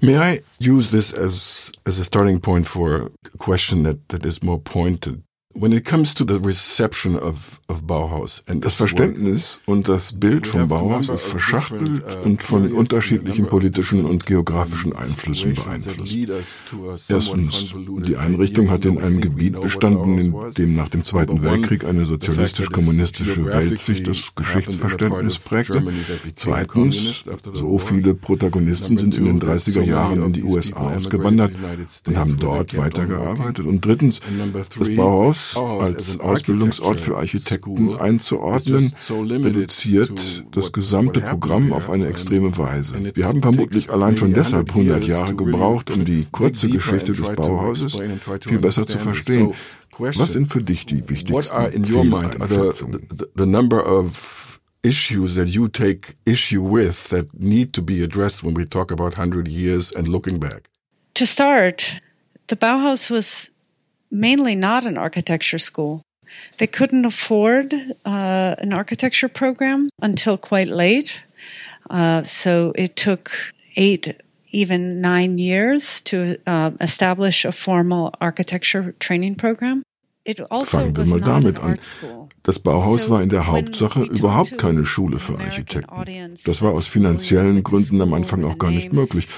May 0.00 0.16
I 0.16 0.40
use 0.58 0.90
this 0.90 1.12
as 1.12 1.70
as 1.84 1.98
a 1.98 2.04
starting 2.04 2.40
point 2.40 2.66
for 2.66 3.10
a 3.34 3.38
question 3.38 3.82
that, 3.82 4.08
that 4.08 4.24
is 4.24 4.42
more 4.42 4.58
pointed 4.58 5.22
when 5.58 5.72
it 5.72 5.84
comes 5.84 6.14
to 6.14 6.24
the 6.24 6.38
reception 6.38 7.16
of, 7.16 7.60
of 7.68 7.86
Bauhaus, 7.86 8.42
das 8.46 8.74
Verständnis 8.74 9.60
und 9.66 9.88
das 9.88 10.12
Bild 10.12 10.46
vom 10.46 10.68
Bauhaus 10.68 11.08
ist 11.08 11.22
verschachtelt 11.22 12.02
uh, 12.04 12.24
und 12.24 12.42
von 12.42 12.72
unterschiedlichen 12.72 13.46
politischen 13.46 14.04
und 14.04 14.26
geografischen 14.26 14.94
Einflüssen 14.94 15.54
beeinflusst. 15.54 17.10
Erstens, 17.10 17.74
die 18.06 18.16
Einrichtung 18.16 18.70
hat 18.70 18.84
in 18.84 18.98
einem 18.98 19.20
Gebiet 19.20 19.60
bestanden, 19.60 20.18
in 20.18 20.34
dem 20.52 20.74
nach 20.74 20.88
dem 20.88 21.04
Zweiten 21.04 21.42
Weltkrieg 21.42 21.84
eine 21.84 22.04
sozialistisch-kommunistische 22.04 23.46
Weltsicht 23.46 24.06
das 24.06 24.34
Geschichtsverständnis 24.34 25.38
prägte. 25.38 25.82
Zweitens, 26.34 27.24
so 27.52 27.78
viele 27.78 28.14
Protagonisten 28.14 28.98
sind 28.98 29.16
in 29.16 29.24
den 29.24 29.40
30er 29.40 29.82
Jahren 29.82 30.22
in 30.22 30.32
die 30.32 30.42
USA 30.42 30.94
ausgewandert 30.94 31.52
und 32.06 32.16
haben 32.16 32.36
dort 32.36 32.76
weitergearbeitet. 32.76 33.64
Und 33.66 33.84
drittens, 33.84 34.20
das 34.78 34.94
Bauhaus 34.94 35.45
als 35.54 36.18
Ausbildungsort 36.18 37.00
für 37.00 37.16
Architekten 37.16 37.96
einzuordnen, 37.96 38.92
reduziert 39.10 40.44
das 40.50 40.72
gesamte 40.72 41.20
Programm 41.20 41.72
auf 41.72 41.90
eine 41.90 42.08
extreme 42.08 42.56
Weise. 42.56 42.96
Wir 43.14 43.26
haben 43.26 43.42
vermutlich 43.42 43.90
allein 43.90 44.16
schon 44.16 44.32
deshalb 44.32 44.70
100 44.70 45.04
Jahre 45.04 45.34
gebraucht, 45.34 45.90
um 45.90 46.04
die 46.04 46.26
kurze 46.30 46.68
Geschichte 46.68 47.12
des 47.12 47.28
Bauhauses 47.34 47.96
viel 48.40 48.58
besser 48.58 48.86
zu 48.86 48.98
verstehen. 48.98 49.54
Was 49.98 50.32
sind 50.32 50.48
für 50.48 50.62
dich 50.62 50.86
die 50.86 51.08
wichtigsten 51.08 51.84
Fehleinschätzungen? 51.84 53.08
The 53.34 53.46
number 53.46 53.86
of 53.86 54.60
issues 54.82 55.34
that 55.34 55.48
you 55.48 55.68
take 55.68 56.16
issue 56.24 56.62
with 56.62 57.08
that 57.08 57.26
need 57.34 57.72
to 57.72 57.82
be 57.82 58.02
addressed 58.02 58.42
when 58.44 58.54
we 58.54 58.64
talk 58.64 58.90
about 58.90 59.16
100 59.16 59.48
years 59.48 59.92
and 59.92 60.06
looking 60.08 60.38
back? 60.38 60.68
To 61.14 61.26
start, 61.26 62.00
the 62.48 62.56
Bauhaus 62.56 63.10
was 63.10 63.50
mainly 64.10 64.54
not 64.54 64.86
an 64.86 64.98
architecture 64.98 65.58
school. 65.58 66.02
They 66.58 66.66
couldn't 66.66 67.04
afford 67.04 67.74
uh, 68.04 68.54
an 68.58 68.72
architecture 68.72 69.28
program 69.28 69.88
until 70.00 70.36
quite 70.36 70.68
late. 70.68 71.22
Uh, 71.88 72.24
so 72.24 72.72
it 72.74 72.96
took 72.96 73.30
eight, 73.76 74.20
even 74.50 75.00
nine 75.00 75.38
years 75.38 76.00
to 76.02 76.36
uh, 76.46 76.72
establish 76.80 77.44
a 77.44 77.52
formal 77.52 78.12
architecture 78.20 78.94
training 78.98 79.36
program. 79.36 79.82
Also 80.26 80.64
Fangen 80.64 80.96
wir 80.96 81.06
mal 81.06 81.20
damit 81.20 81.60
an. 81.62 81.78
Das 82.42 82.58
Bauhaus 82.58 83.08
war 83.10 83.22
in 83.22 83.28
der 83.28 83.46
Hauptsache 83.46 84.02
überhaupt 84.02 84.58
keine 84.58 84.84
Schule 84.84 85.18
für 85.18 85.38
Architekten. 85.38 86.34
Das 86.44 86.62
war 86.62 86.72
aus 86.72 86.88
finanziellen 86.88 87.62
Gründen 87.62 88.00
am 88.00 88.14
Anfang 88.14 88.44
auch 88.44 88.58
gar 88.58 88.70
nicht 88.70 88.92
möglich 88.92 89.28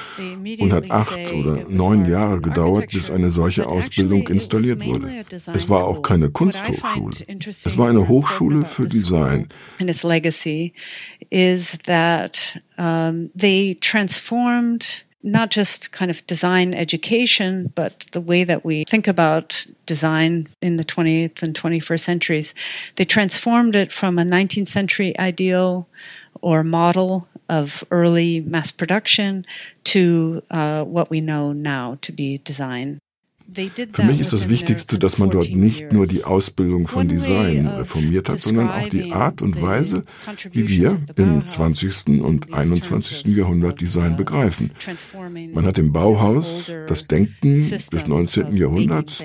und 0.59 0.73
hat 0.73 0.91
acht 0.91 1.33
oder 1.33 1.65
neun 1.69 2.09
Jahre 2.09 2.41
gedauert, 2.41 2.91
bis 2.91 3.11
eine 3.11 3.31
solche 3.31 3.67
Ausbildung 3.67 4.29
installiert 4.29 4.85
wurde. 4.85 5.25
Es 5.55 5.69
war 5.69 5.85
auch 5.85 6.03
keine 6.03 6.31
Kunsthochschule. 6.31 7.17
Es 7.65 7.79
war 7.79 7.89
eine 7.89 8.09
Hochschule 8.09 8.65
für 8.65 8.87
Design. 8.87 9.49
Is 11.31 11.77
that 11.85 12.59
um, 12.79 13.31
they 13.35 13.75
transformed 13.75 15.05
not 15.23 15.51
just 15.51 15.91
kind 15.93 16.11
of 16.11 16.27
design 16.27 16.75
education, 16.75 17.73
but 17.75 18.07
the 18.13 18.21
way 18.21 18.45
that 18.45 18.65
we 18.65 18.85
think 18.85 19.09
about 19.09 19.67
design 19.87 20.49
in 20.63 20.77
the 20.77 20.85
20th 20.85 21.43
and 21.43 21.55
21st 21.55 22.01
centuries. 22.01 22.55
They 22.97 23.05
transformed 23.05 23.75
it 23.75 23.93
from 23.93 24.19
a 24.19 24.23
19th 24.23 24.69
century 24.69 25.19
ideal 25.19 25.89
or 26.41 26.63
model 26.63 27.29
of 27.49 27.83
early 27.91 28.41
mass 28.41 28.71
production 28.71 29.45
to 29.85 30.43
uh, 30.51 30.85
what 30.85 31.11
we 31.11 31.21
know 31.21 31.53
now 31.53 31.99
to 32.03 32.13
be 32.13 32.39
design. 32.39 32.99
Für 33.93 34.03
mich 34.05 34.21
ist 34.21 34.33
das 34.33 34.49
Wichtigste, 34.49 34.99
dass 34.99 35.17
man 35.17 35.31
dort 35.31 35.55
nicht 35.55 35.93
nur 35.93 36.07
die 36.07 36.25
Ausbildung 36.25 36.87
von 36.87 37.09
Design 37.09 37.67
reformiert 37.67 38.29
hat, 38.29 38.41
sondern 38.41 38.69
auch 38.69 38.89
die 38.89 39.13
Art 39.13 39.41
und 39.41 39.61
Weise, 39.63 40.05
wie 40.53 40.69
wir 40.69 40.99
im 41.17 41.45
20. 41.45 42.21
und 42.23 42.53
21. 42.53 43.25
Jahrhundert 43.35 43.81
Design 43.81 44.17
begreifen. 44.17 44.71
Man 45.55 45.67
hat 45.67 45.79
im 45.79 45.93
Bauhaus 45.93 46.71
das 46.87 47.07
Denken 47.07 47.71
des 47.71 48.07
19. 48.07 48.55
Jahrhunderts, 48.55 49.25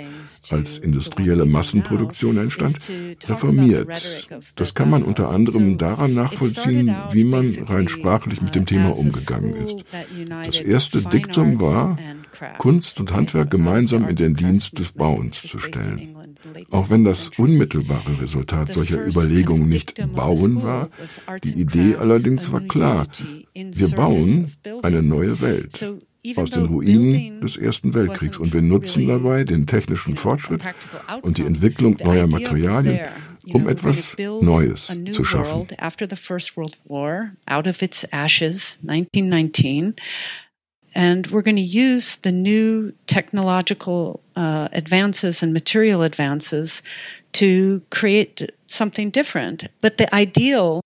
als 0.49 0.77
industrielle 0.77 1.45
Massenproduktion 1.45 2.37
entstand, 2.37 2.77
reformiert. 3.27 3.89
Das 4.55 4.73
kann 4.73 4.89
man 4.89 5.03
unter 5.03 5.29
anderem 5.29 5.77
daran 5.77 6.13
nachvollziehen, 6.13 6.95
wie 7.11 7.25
man 7.25 7.45
rein 7.65 7.89
sprachlich 7.89 8.41
mit 8.41 8.55
dem 8.55 8.65
Thema 8.65 8.97
umgegangen 8.97 9.53
ist. 9.53 9.85
Das 10.45 10.59
erste 10.59 11.01
Diktum 11.01 11.59
war, 11.59 11.97
Kunst 12.57 12.99
und 12.99 13.13
Handwerk 13.13 13.51
gemeinsam 13.51 14.07
in 14.07 14.15
den 14.15 14.35
Dienst 14.35 14.79
des 14.79 14.91
Bauens 14.91 15.41
zu 15.41 15.59
stellen. 15.59 16.17
Auch 16.71 16.89
wenn 16.89 17.03
das 17.03 17.29
unmittelbare 17.37 18.21
Resultat 18.21 18.71
solcher 18.71 19.05
Überlegungen 19.05 19.69
nicht 19.69 20.01
Bauen 20.13 20.63
war, 20.63 20.89
die 21.43 21.53
Idee 21.53 21.95
allerdings 21.95 22.51
war 22.51 22.61
klar. 22.61 23.07
Wir 23.53 23.89
bauen 23.89 24.51
eine 24.81 25.01
neue 25.01 25.39
Welt 25.41 25.93
aus 26.35 26.51
den 26.51 26.65
Ruinen 26.65 27.41
des 27.41 27.57
Ersten 27.57 27.93
Weltkriegs 27.93 28.37
und 28.37 28.53
wir 28.53 28.61
nutzen 28.61 29.07
dabei 29.07 29.43
den 29.43 29.67
technischen 29.67 30.15
Fortschritt 30.15 30.61
und 31.21 31.37
die 31.37 31.43
Entwicklung 31.43 31.97
neuer 32.03 32.27
Materialien, 32.27 33.07
um 33.51 33.67
etwas 33.67 34.15
Neues 34.41 34.97
zu 35.11 35.25
schaffen. 35.25 35.67
And 40.95 41.27
we're 41.27 41.41
going 41.41 41.55
to 41.55 41.61
use 41.61 42.17
the 42.17 42.31
new 42.31 42.93
technological 43.07 44.21
uh, 44.35 44.69
advances 44.71 45.41
and 45.41 45.53
material 45.53 46.03
advances 46.03 46.83
to 47.33 47.81
create 47.89 48.51
something 48.67 49.09
different. 49.09 49.67
But 49.81 49.97
the 49.97 50.13
ideal 50.13 50.81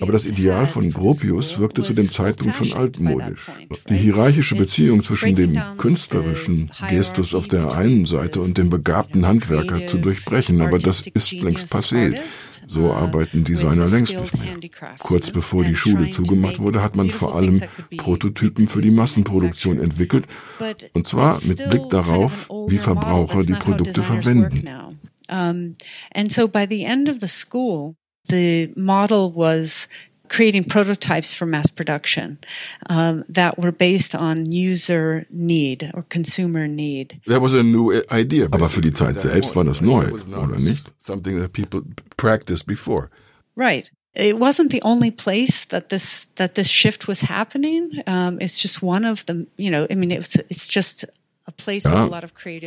Aber 0.00 0.12
das 0.12 0.26
Ideal 0.26 0.66
von 0.66 0.92
Gropius 0.92 1.58
wirkte 1.58 1.82
zu 1.82 1.94
dem 1.94 2.10
Zeitpunkt 2.10 2.56
schon 2.56 2.72
altmodisch. 2.72 3.46
Die 3.88 3.96
hierarchische 3.96 4.54
Beziehung 4.54 5.02
zwischen 5.02 5.34
dem 5.34 5.60
künstlerischen 5.76 6.70
Gestus 6.88 7.34
auf 7.34 7.48
der 7.48 7.72
einen 7.72 8.06
Seite 8.06 8.40
und 8.40 8.58
dem 8.58 8.70
begabten 8.70 9.26
Handwerker 9.26 9.86
zu 9.86 9.98
durchbrechen, 9.98 10.60
aber 10.60 10.78
das 10.78 11.02
ist 11.06 11.32
längst 11.32 11.72
passé. 11.72 12.18
So 12.66 12.92
arbeiten 12.92 13.44
Designer 13.44 13.86
längst 13.86 14.18
nicht 14.18 14.38
mehr. 14.38 14.56
Kurz 14.98 15.30
bevor 15.30 15.64
die 15.64 15.76
Schule 15.76 16.10
zugemacht 16.10 16.58
wurde, 16.58 16.82
hat 16.82 16.96
man 16.96 17.10
vor 17.10 17.34
allem 17.34 17.62
Prototypen 17.96 18.68
für 18.68 18.80
die 18.80 18.90
Massenproduktion 18.90 19.80
entwickelt, 19.80 20.26
und 20.92 21.06
zwar 21.06 21.40
mit 21.44 21.68
Blick 21.70 21.88
darauf, 21.90 22.48
wie 22.68 22.78
Verbraucher 22.78 23.44
die 23.44 23.54
Produkte 23.54 24.02
verwenden. 24.02 24.68
Um, 25.30 25.76
and 26.14 26.32
so 26.32 26.48
by 26.48 26.64
the 26.66 26.84
end 26.84 27.10
of 27.10 27.20
the 27.20 27.28
school, 27.28 27.97
the 28.28 28.72
model 28.76 29.30
was 29.32 29.88
creating 30.28 30.64
prototypes 30.64 31.34
for 31.34 31.46
mass 31.46 31.70
production 31.70 32.38
um, 32.90 33.24
that 33.28 33.58
were 33.58 33.72
based 33.72 34.14
on 34.14 34.52
user 34.52 35.26
need 35.30 35.90
or 35.94 36.02
consumer 36.02 36.66
need. 36.66 37.20
That 37.26 37.40
was 37.40 37.54
a 37.54 37.62
new 37.62 38.02
idea. 38.10 38.48
Aber 38.50 38.68
für 38.68 38.80
die 38.80 38.92
Zeit 38.92 39.20
selbst 39.20 39.56
war 39.56 39.64
das 39.64 39.80
neu, 39.80 40.04
oder 40.10 40.58
nicht? 40.58 40.84
Something 40.98 41.40
that 41.40 41.52
people 41.52 41.82
practiced 42.16 42.66
before. 42.66 43.10
Right. 43.56 43.90
It 44.14 44.38
wasn't 44.38 44.70
the 44.70 44.82
only 44.82 45.10
place 45.10 45.66
that 45.66 45.90
this 45.90 46.28
that 46.36 46.54
this 46.54 46.68
shift 46.68 47.06
was 47.06 47.20
happening. 47.22 48.02
Um, 48.06 48.38
it's 48.40 48.60
just 48.60 48.82
one 48.82 49.04
of 49.04 49.24
the, 49.26 49.46
you 49.56 49.70
know, 49.70 49.86
I 49.90 49.94
mean, 49.94 50.10
it's 50.10 50.36
it's 50.50 50.66
just 50.66 51.04
Ja, 51.84 52.10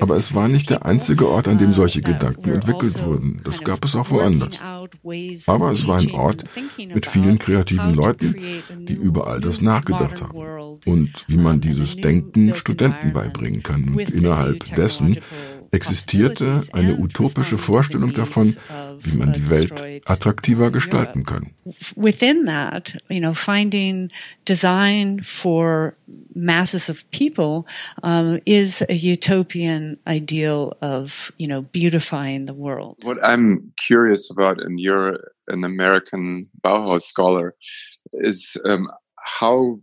aber 0.02 0.18
es 0.18 0.34
war 0.34 0.48
nicht 0.48 0.70
der 0.70 0.86
einzige 0.86 1.30
Ort, 1.30 1.48
an 1.48 1.58
dem 1.58 1.74
solche 1.74 2.02
Gedanken 2.02 2.52
entwickelt 2.52 2.96
also 2.96 3.06
wurden. 3.06 3.42
Das 3.44 3.64
gab 3.64 3.86
es 3.86 3.96
auch 3.96 4.10
woanders. 4.10 4.58
Aber 5.48 5.72
es 5.72 5.88
war 5.88 6.00
ein 6.00 6.12
Ort 6.12 6.46
mit 6.78 7.06
vielen 7.06 7.38
kreativen 7.38 7.94
Leuten, 7.94 8.36
die 8.80 8.94
über 8.94 9.28
all 9.28 9.40
das 9.42 9.62
nachgedacht 9.62 10.22
haben 10.22 10.38
und 10.86 11.26
wie 11.28 11.38
man 11.38 11.62
dieses 11.62 11.96
Denken 11.96 12.56
Studenten 12.56 13.14
beibringen 13.14 13.64
kann. 13.64 13.90
Und 13.90 14.10
innerhalb 14.10 14.76
dessen 14.76 15.18
existierte 15.72 16.64
eine 16.74 16.98
utopische 16.98 17.58
Vorstellung 17.58 18.14
davon, 18.14 18.56
wie 19.02 19.18
man 19.18 19.32
die 19.34 19.50
Welt 19.50 20.02
attraktiver 20.06 20.72
gestalten 20.72 21.26
kann. 21.26 21.52
Within 21.96 22.46
that, 22.46 22.98
you 23.10 23.20
know, 23.20 23.34
finding 23.34 24.12
design 24.46 25.22
for 25.24 25.96
masses 26.34 26.90
of 26.90 27.10
people 27.12 27.66
um, 28.04 28.40
is 28.46 28.82
a 28.90 28.94
utopian 28.94 29.98
ideal 30.06 30.76
of, 30.82 31.32
you 31.38 31.48
know, 31.48 31.62
beautifying 31.62 32.46
the 32.46 32.54
world. 32.54 32.98
What 33.04 33.18
I'm 33.24 33.72
curious 33.78 34.30
about, 34.30 34.62
and 34.62 34.80
you're 34.80 35.20
an 35.48 35.64
American 35.64 36.50
Bauhaus 36.62 37.04
scholar, 37.04 37.56
is 38.14 38.58
um, 38.70 38.90
how 39.40 39.80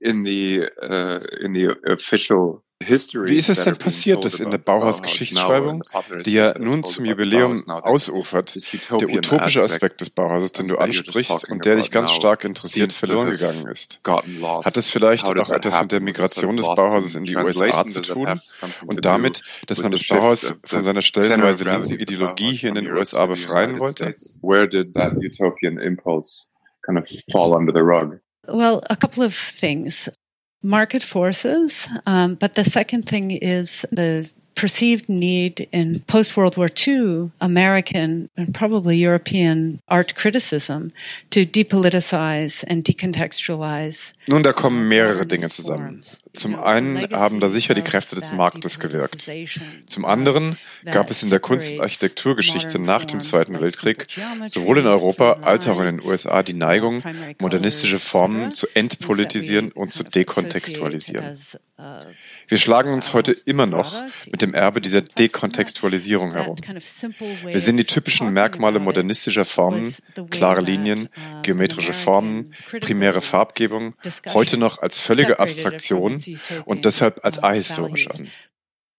in 0.00 0.22
the 0.24 0.68
uh, 0.82 1.18
in 1.40 1.52
the 1.52 1.76
official 1.86 2.62
Wie 2.88 3.36
ist 3.36 3.48
es 3.48 3.64
denn 3.64 3.76
passiert, 3.76 4.24
dass 4.24 4.40
in 4.40 4.50
der 4.50 4.58
Bauhaus-Geschichtsschreibung, 4.58 5.82
die 6.24 6.34
ja 6.34 6.58
nun 6.58 6.84
zum 6.84 7.04
Jubiläum 7.04 7.68
ausufert, 7.68 8.54
der 9.00 9.08
utopische 9.08 9.62
Aspekt 9.62 10.00
des 10.00 10.10
Bauhauses, 10.10 10.52
den 10.52 10.68
du 10.68 10.76
ansprichst 10.76 11.48
und 11.48 11.64
der 11.64 11.76
dich 11.76 11.90
ganz 11.90 12.12
stark 12.12 12.44
interessiert, 12.44 12.92
verloren 12.92 13.30
gegangen 13.30 13.66
ist? 13.68 14.00
Hat 14.04 14.76
es 14.76 14.90
vielleicht 14.90 15.26
auch 15.26 15.50
etwas 15.50 15.80
mit 15.80 15.92
der 15.92 16.00
Migration 16.00 16.56
des 16.56 16.66
Bauhauses 16.66 17.14
in 17.14 17.24
die 17.24 17.36
USA 17.36 17.86
zu 17.86 18.02
tun 18.02 18.28
und 18.86 19.04
damit, 19.04 19.42
dass 19.66 19.82
man 19.82 19.92
das 19.92 20.06
Bauhaus 20.06 20.54
von 20.64 20.82
seiner 20.82 21.02
stellenweise 21.02 21.64
linken 21.64 21.92
Ideologie 21.92 22.54
hier 22.54 22.68
in 22.70 22.76
den 22.76 22.90
USA 22.90 23.26
befreien 23.26 23.78
wollte? 23.78 24.14
Where 24.42 24.68
did 24.68 24.94
that 24.94 25.14
utopian 25.16 25.78
impulse 25.78 26.48
kind 26.84 26.98
of 26.98 27.08
fall 27.30 27.54
under 27.54 27.72
the 27.72 27.80
rug? 27.80 28.20
Well, 28.46 28.82
a 28.90 28.96
couple 28.96 29.24
of 29.24 29.34
things. 29.34 30.10
Market 30.62 31.02
forces. 31.02 31.88
Um, 32.06 32.34
but 32.36 32.54
the 32.54 32.64
second 32.64 33.06
thing 33.06 33.30
is 33.30 33.84
the 33.90 34.30
perceived 34.54 35.08
need 35.08 35.68
in 35.70 36.02
post 36.06 36.36
World 36.36 36.56
War 36.56 36.68
II 36.68 37.30
American 37.40 38.28
and 38.36 38.52
probably 38.52 38.96
European 38.96 39.80
art 39.88 40.14
criticism 40.14 40.92
to 41.30 41.44
depoliticize 41.44 42.64
and 42.68 42.84
decontextualize. 42.84 44.12
Nun, 44.26 44.42
da 44.42 44.52
kommen 44.52 44.88
mehrere 44.88 45.26
Dinge 45.26 45.48
zusammen. 45.50 46.02
Zum 46.34 46.54
einen 46.54 47.10
haben 47.12 47.40
da 47.40 47.48
sicher 47.48 47.74
die 47.74 47.82
Kräfte 47.82 48.14
des 48.14 48.32
Marktes 48.32 48.78
gewirkt. 48.78 49.30
Zum 49.86 50.04
anderen 50.06 50.56
gab 50.84 51.10
es 51.10 51.22
in 51.22 51.28
der 51.28 51.40
Kunst- 51.40 51.72
und 51.72 51.80
Architekturgeschichte 51.80 52.78
nach 52.78 53.04
dem 53.04 53.20
Zweiten 53.20 53.60
Weltkrieg 53.60 54.06
sowohl 54.46 54.78
in 54.78 54.86
Europa 54.86 55.40
als 55.42 55.68
auch 55.68 55.78
in 55.80 55.96
den 55.96 56.00
USA 56.00 56.42
die 56.42 56.54
Neigung, 56.54 57.02
modernistische 57.38 57.98
Formen 57.98 58.52
zu 58.52 58.66
entpolitisieren 58.74 59.72
und 59.72 59.92
zu 59.92 60.04
dekontextualisieren. 60.04 61.36
Wir 62.48 62.58
schlagen 62.58 62.92
uns 62.92 63.12
heute 63.12 63.32
immer 63.32 63.66
noch 63.66 64.02
mit 64.30 64.42
dem 64.42 64.54
Erbe 64.54 64.80
dieser 64.80 65.02
Dekontextualisierung 65.02 66.32
herum. 66.32 66.56
Wir 67.44 67.60
sehen 67.60 67.76
die 67.76 67.84
typischen 67.84 68.32
Merkmale 68.32 68.78
modernistischer 68.78 69.44
Formen, 69.44 69.94
klare 70.30 70.60
Linien, 70.60 71.08
geometrische 71.42 71.92
Formen, 71.92 72.54
primäre 72.80 73.20
Farbgebung, 73.20 73.94
heute 74.28 74.56
noch 74.56 74.80
als 74.82 74.98
völlige 74.98 75.38
Abstraktion 75.38 76.22
und 76.64 76.84
deshalb 76.84 77.24
als 77.24 77.42
ahistorisch 77.42 78.08
an. 78.08 78.28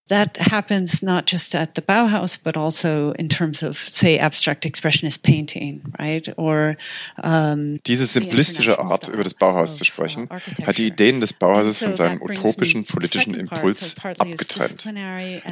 That 0.09 0.37
happens 0.37 1.01
not 1.01 1.25
just 1.31 1.55
at 1.55 1.75
the 1.75 1.81
Bauhaus, 1.81 2.37
but 2.41 2.57
also 2.57 3.13
in 3.13 3.29
terms 3.29 3.63
of, 3.63 3.77
say, 3.77 4.19
abstract 4.19 4.65
expressionist 4.65 5.23
painting, 5.23 5.81
right? 5.97 6.27
Or 6.37 6.75
um, 7.23 7.79
diese 7.87 8.05
simplistische 8.05 8.79
Art, 8.79 9.07
über 9.07 9.23
das 9.23 9.33
Bauhaus 9.33 9.77
zu 9.77 9.85
sprechen, 9.85 10.27
hat 10.65 10.77
die 10.77 10.87
Ideen 10.87 11.21
des 11.21 11.33
Bauhauses 11.33 11.79
von 11.79 11.95
seinem 11.95 12.21
utopischen 12.21 12.85
politischen 12.85 13.33
Impuls 13.33 13.95
abgetrennt. 14.03 14.85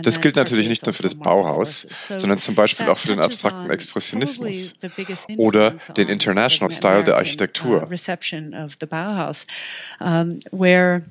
Das 0.04 0.20
gilt 0.20 0.36
natürlich 0.36 0.68
nicht 0.68 0.86
nur 0.86 0.94
für 0.94 1.04
das 1.04 1.16
Bauhaus, 1.16 1.88
sondern 2.10 2.38
zum 2.38 2.56
Beispiel 2.56 2.88
auch 2.88 2.98
für 2.98 3.08
den 3.08 3.20
abstrakten 3.20 3.70
Expressionismus 3.70 4.74
oder 5.38 5.72
den 5.96 6.10
International 6.10 6.72
Style 6.72 7.04
der 7.04 7.16
Architektur. 7.16 7.90
Reception 7.90 8.54
of 8.54 8.76
the 8.80 8.86
Bauhaus, 8.86 9.48
where 10.52 11.04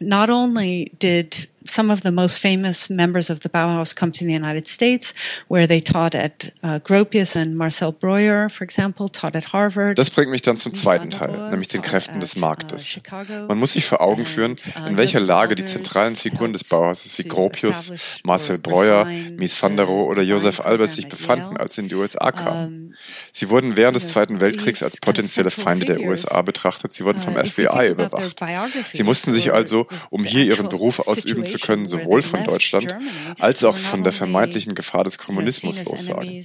not 0.00 0.30
only 0.30 0.92
did 1.00 1.48
some 1.70 1.92
of 1.92 2.02
the 2.02 2.10
most 2.10 2.40
famous 2.40 2.90
members 2.90 3.30
of 3.30 3.40
the 3.42 3.48
Bauhaus 3.48 3.94
come 3.94 4.12
to 4.12 4.24
the 4.24 4.32
United 4.32 4.66
States, 4.66 5.14
where 5.48 5.66
they 5.66 5.80
taught 5.80 6.14
at 6.14 6.52
uh, 6.62 6.78
Gropius 6.80 7.36
and 7.36 7.56
Marcel 7.56 7.92
Breuer, 7.92 8.48
for 8.48 8.64
example, 8.64 9.08
taught 9.08 9.36
at 9.36 9.52
Harvard. 9.52 9.98
Das 9.98 10.10
bringt 10.10 10.30
mich 10.30 10.42
dann 10.42 10.56
zum 10.56 10.74
zweiten 10.74 11.10
Teil, 11.10 11.50
nämlich 11.50 11.68
den 11.68 11.82
Kräften 11.82 12.20
des 12.20 12.36
Marktes. 12.36 13.00
Man 13.48 13.58
muss 13.58 13.72
sich 13.72 13.84
vor 13.84 14.00
Augen 14.00 14.24
führen, 14.24 14.56
in 14.86 14.96
welcher 14.96 15.20
Lage 15.20 15.54
die 15.54 15.64
zentralen 15.64 16.16
Figuren 16.16 16.52
des 16.52 16.64
Bauhauses 16.64 17.18
wie 17.18 17.24
Gropius, 17.24 17.92
Marcel 18.24 18.58
Breuer, 18.58 19.04
Mies 19.04 19.60
van 19.62 19.76
der 19.76 19.86
Rohe 19.86 20.06
oder 20.06 20.22
Josef 20.22 20.60
Albers 20.60 20.94
sich 20.94 21.08
befanden, 21.08 21.56
als 21.56 21.74
sie 21.74 21.82
in 21.82 21.88
die 21.88 21.94
USA 21.94 22.32
kamen. 22.32 22.96
Sie 23.32 23.50
wurden 23.50 23.76
während 23.76 23.96
des 23.96 24.08
Zweiten 24.08 24.40
Weltkriegs 24.40 24.82
als 24.82 24.98
potenzielle 25.00 25.50
Feinde 25.50 25.86
der 25.86 26.00
USA 26.00 26.42
betrachtet. 26.42 26.92
Sie 26.92 27.04
wurden 27.04 27.20
vom 27.20 27.34
FBI 27.34 27.88
überwacht. 27.88 28.40
Sie 28.92 29.02
mussten 29.02 29.32
sich 29.32 29.52
also, 29.52 29.86
um 30.10 30.24
hier 30.24 30.44
ihren 30.44 30.68
Beruf 30.68 31.06
ausüben 31.06 31.44
zu 31.44 31.57
können, 31.58 31.86
sowohl 31.86 32.22
von 32.22 32.44
Deutschland 32.44 32.96
als 33.38 33.64
auch 33.64 33.76
von 33.76 34.04
der 34.04 34.12
vermeintlichen 34.12 34.74
Gefahr 34.74 35.04
des 35.04 35.18
Kommunismus 35.18 35.84
lossagen. 35.84 36.44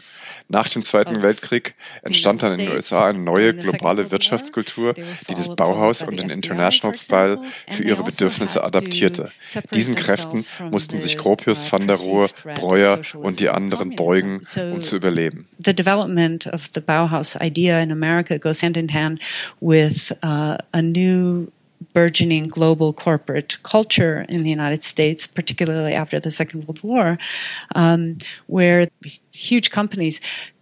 Nach 0.49 0.67
dem 0.67 0.81
Zweiten 0.81 1.21
Weltkrieg 1.21 1.75
entstand 2.01 2.43
dann 2.43 2.53
in 2.53 2.65
den 2.65 2.71
USA 2.71 3.09
eine 3.09 3.19
neue 3.19 3.53
globale 3.53 4.11
Wirtschaftskultur, 4.11 4.93
die 4.93 5.33
das 5.33 5.55
Bauhaus 5.55 6.01
und 6.01 6.19
den 6.19 6.29
International 6.29 6.95
Style 6.95 7.41
für 7.69 7.83
ihre 7.83 8.03
Bedürfnisse 8.03 8.63
adaptierte. 8.63 9.31
Diesen 9.73 9.95
Kräften 9.95 10.45
mussten 10.71 10.99
sich 10.99 11.17
Gropius, 11.17 11.71
Van 11.71 11.87
der 11.87 11.97
Rohe, 11.97 12.29
Breuer 12.55 13.01
und 13.15 13.39
die 13.39 13.49
anderen 13.49 13.95
beugen, 13.95 14.41
um 14.73 14.81
zu 14.81 14.95
überleben. 14.95 15.47
The 15.63 15.73
development 15.73 16.47
of 16.47 16.69
the 16.73 16.81
Bauhaus 16.81 17.35
idea 17.41 17.81
in 17.81 17.91
America 17.91 18.37
goes 18.37 18.61
hand 18.61 18.77
in 18.77 18.93
hand 18.93 19.19
with 19.61 20.11
uh, 20.23 20.57
a 20.71 20.81
new 20.81 21.47
burgeoning 21.93 22.47
global 22.47 22.93
corporate 22.93 23.61
culture 23.63 24.25
in 24.29 24.43
the 24.43 24.49
United 24.49 24.83
States, 24.83 25.27
particularly 25.27 25.93
after 25.93 26.19
the 26.19 26.31
Second 26.31 26.67
World 26.67 26.83
War, 26.83 27.17
um, 27.75 28.17
where 28.47 28.87
huge 29.31 29.71
companies 29.71 30.19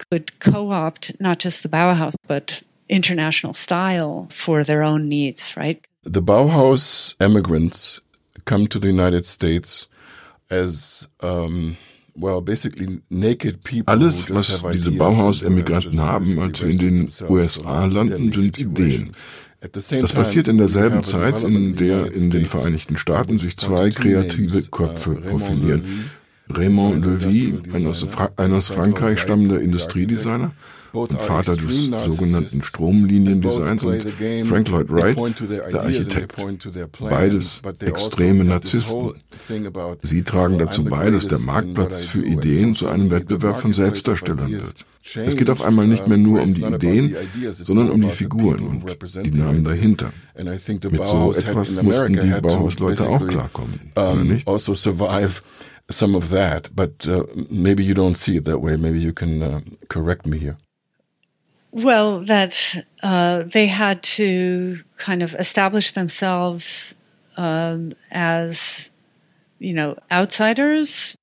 could 0.10 0.40
co 0.40 0.72
opt 0.72 1.12
not 1.20 1.40
just 1.40 1.64
the 1.64 1.70
Bauhaus, 1.70 2.16
but 2.28 2.64
international 2.90 3.54
style 3.54 4.28
for 4.30 4.64
their 4.64 4.84
own 4.84 5.08
needs, 5.08 5.56
right? 5.56 5.86
The 6.04 6.22
Bauhaus 6.22 7.16
immigrants 7.22 8.02
come 8.46 8.68
to 8.68 8.80
the 8.80 8.88
United 8.88 9.26
States 9.26 9.88
as 10.50 11.08
um, 11.22 11.78
well, 12.16 12.42
basically 12.42 13.02
naked 13.10 13.64
people. 13.64 13.94
Alles, 13.94 14.30
was 14.30 14.62
diese 14.74 14.92
Bauhaus-Emigranten 14.92 16.00
haben, 16.00 16.40
als 16.40 16.60
sie 16.60 16.72
in 16.72 16.78
den 16.78 17.12
USA 17.30 17.86
landen, 17.86 18.32
sind 18.32 18.60
Ideen. 18.60 19.14
Das 19.70 20.14
passiert 20.14 20.48
in 20.48 20.58
derselben 20.58 21.04
Zeit, 21.04 21.44
in 21.44 21.76
der 21.76 22.14
in 22.16 22.32
den 22.32 22.48
Vereinigten 22.48 22.98
Staaten 22.98 23.38
sich 23.38 23.58
zwei 23.58 23.92
kreative 23.92 24.64
Köpfe 24.64 25.16
profilieren. 25.16 26.10
Raymond 26.50 27.06
Levy, 27.06 27.60
ein 27.72 27.86
aus, 27.86 28.04
Fra 28.04 28.32
ein 28.38 28.54
aus 28.54 28.70
Frankreich 28.70 29.20
stammender 29.20 29.62
Industriedesigner 29.62 30.52
und 30.94 31.22
Vater 31.22 31.56
des 31.56 31.86
sogenannten 32.06 32.62
Stromliniendesigns 32.62 33.84
und 33.84 34.04
Frank 34.46 34.70
Lloyd 34.70 34.90
Wright, 34.90 35.18
der 35.50 35.82
Architekt. 35.84 36.36
Beides 37.00 37.62
extreme 37.80 38.44
Narzissten. 38.44 39.14
Sie 40.02 40.24
tragen 40.24 40.58
dazu 40.58 40.84
bei, 40.84 41.10
dass 41.10 41.28
der 41.28 41.40
Marktplatz 41.40 42.04
für 42.04 42.26
Ideen 42.26 42.76
zu 42.76 42.88
einem 42.88 43.12
Wettbewerb 43.12 43.58
von 43.58 43.74
Selbstdarstellern 43.74 44.52
wird. 44.52 44.86
Es 45.16 45.36
geht 45.36 45.50
auf 45.50 45.64
einmal 45.64 45.88
nicht 45.88 46.08
mehr 46.08 46.18
nur 46.18 46.42
um 46.42 46.54
die 46.54 46.64
Ideen, 46.64 47.16
sondern 47.54 47.90
um 47.90 48.02
die 48.02 48.10
Figuren 48.10 48.84
und 48.84 49.26
die 49.26 49.32
Namen 49.32 49.64
dahinter. 49.64 50.14
Mit 50.38 51.06
so 51.06 51.34
etwas 51.34 51.82
mussten 51.82 52.14
die 52.14 52.42
Bauhausleute 52.42 53.10
auch 53.10 53.26
klarkommen, 53.28 53.80
oder 53.96 54.16
nicht? 54.24 54.48
Also 54.48 54.74
some 55.92 56.16
of 56.16 56.30
that, 56.30 56.70
but 56.76 57.08
uh, 57.08 57.26
maybe 57.50 57.84
you 57.84 57.94
don't 57.94 58.16
see 58.16 58.38
it 58.38 58.46
that 58.46 58.60
way. 58.60 58.78
Maybe 58.78 59.00
you 59.00 59.14
can 59.14 59.42
uh, 59.42 59.62
correct 59.90 60.26
me 60.26 60.38
here. 60.38 60.58
Well, 61.72 62.20
that 62.22 62.86
uh, 63.02 63.44
they 63.46 63.68
had 63.68 64.04
to 64.04 64.80
kind 64.98 65.24
of 65.24 65.36
establish 65.36 65.92
themselves 65.92 66.96
um, 67.38 67.94
as, 68.12 68.92
you 69.60 69.74
know, 69.74 69.98
outsiders. 70.12 71.16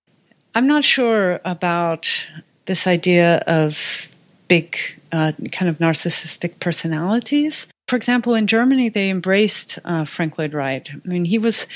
I'm 0.55 0.67
not 0.67 0.85
sure 0.85 1.41
about 1.45 2.27
this 2.65 2.87
idea 2.87 3.37
of 3.47 4.09
big, 4.49 4.77
uh, 5.13 5.33
kind 5.53 5.69
of 5.69 5.79
narcissistic 5.79 6.59
personalities. 6.61 7.67
For 7.89 7.97
example, 7.97 8.35
in 8.35 8.47
Germany, 8.47 8.91
they 8.91 9.09
embraced 9.09 9.79
uh, 9.83 10.05
Frank 10.05 10.37
Lloyd 10.37 10.53
Wright. 10.53 10.91
I 10.93 11.09
mean, 11.09 11.25
he 11.25 11.39
was, 11.39 11.67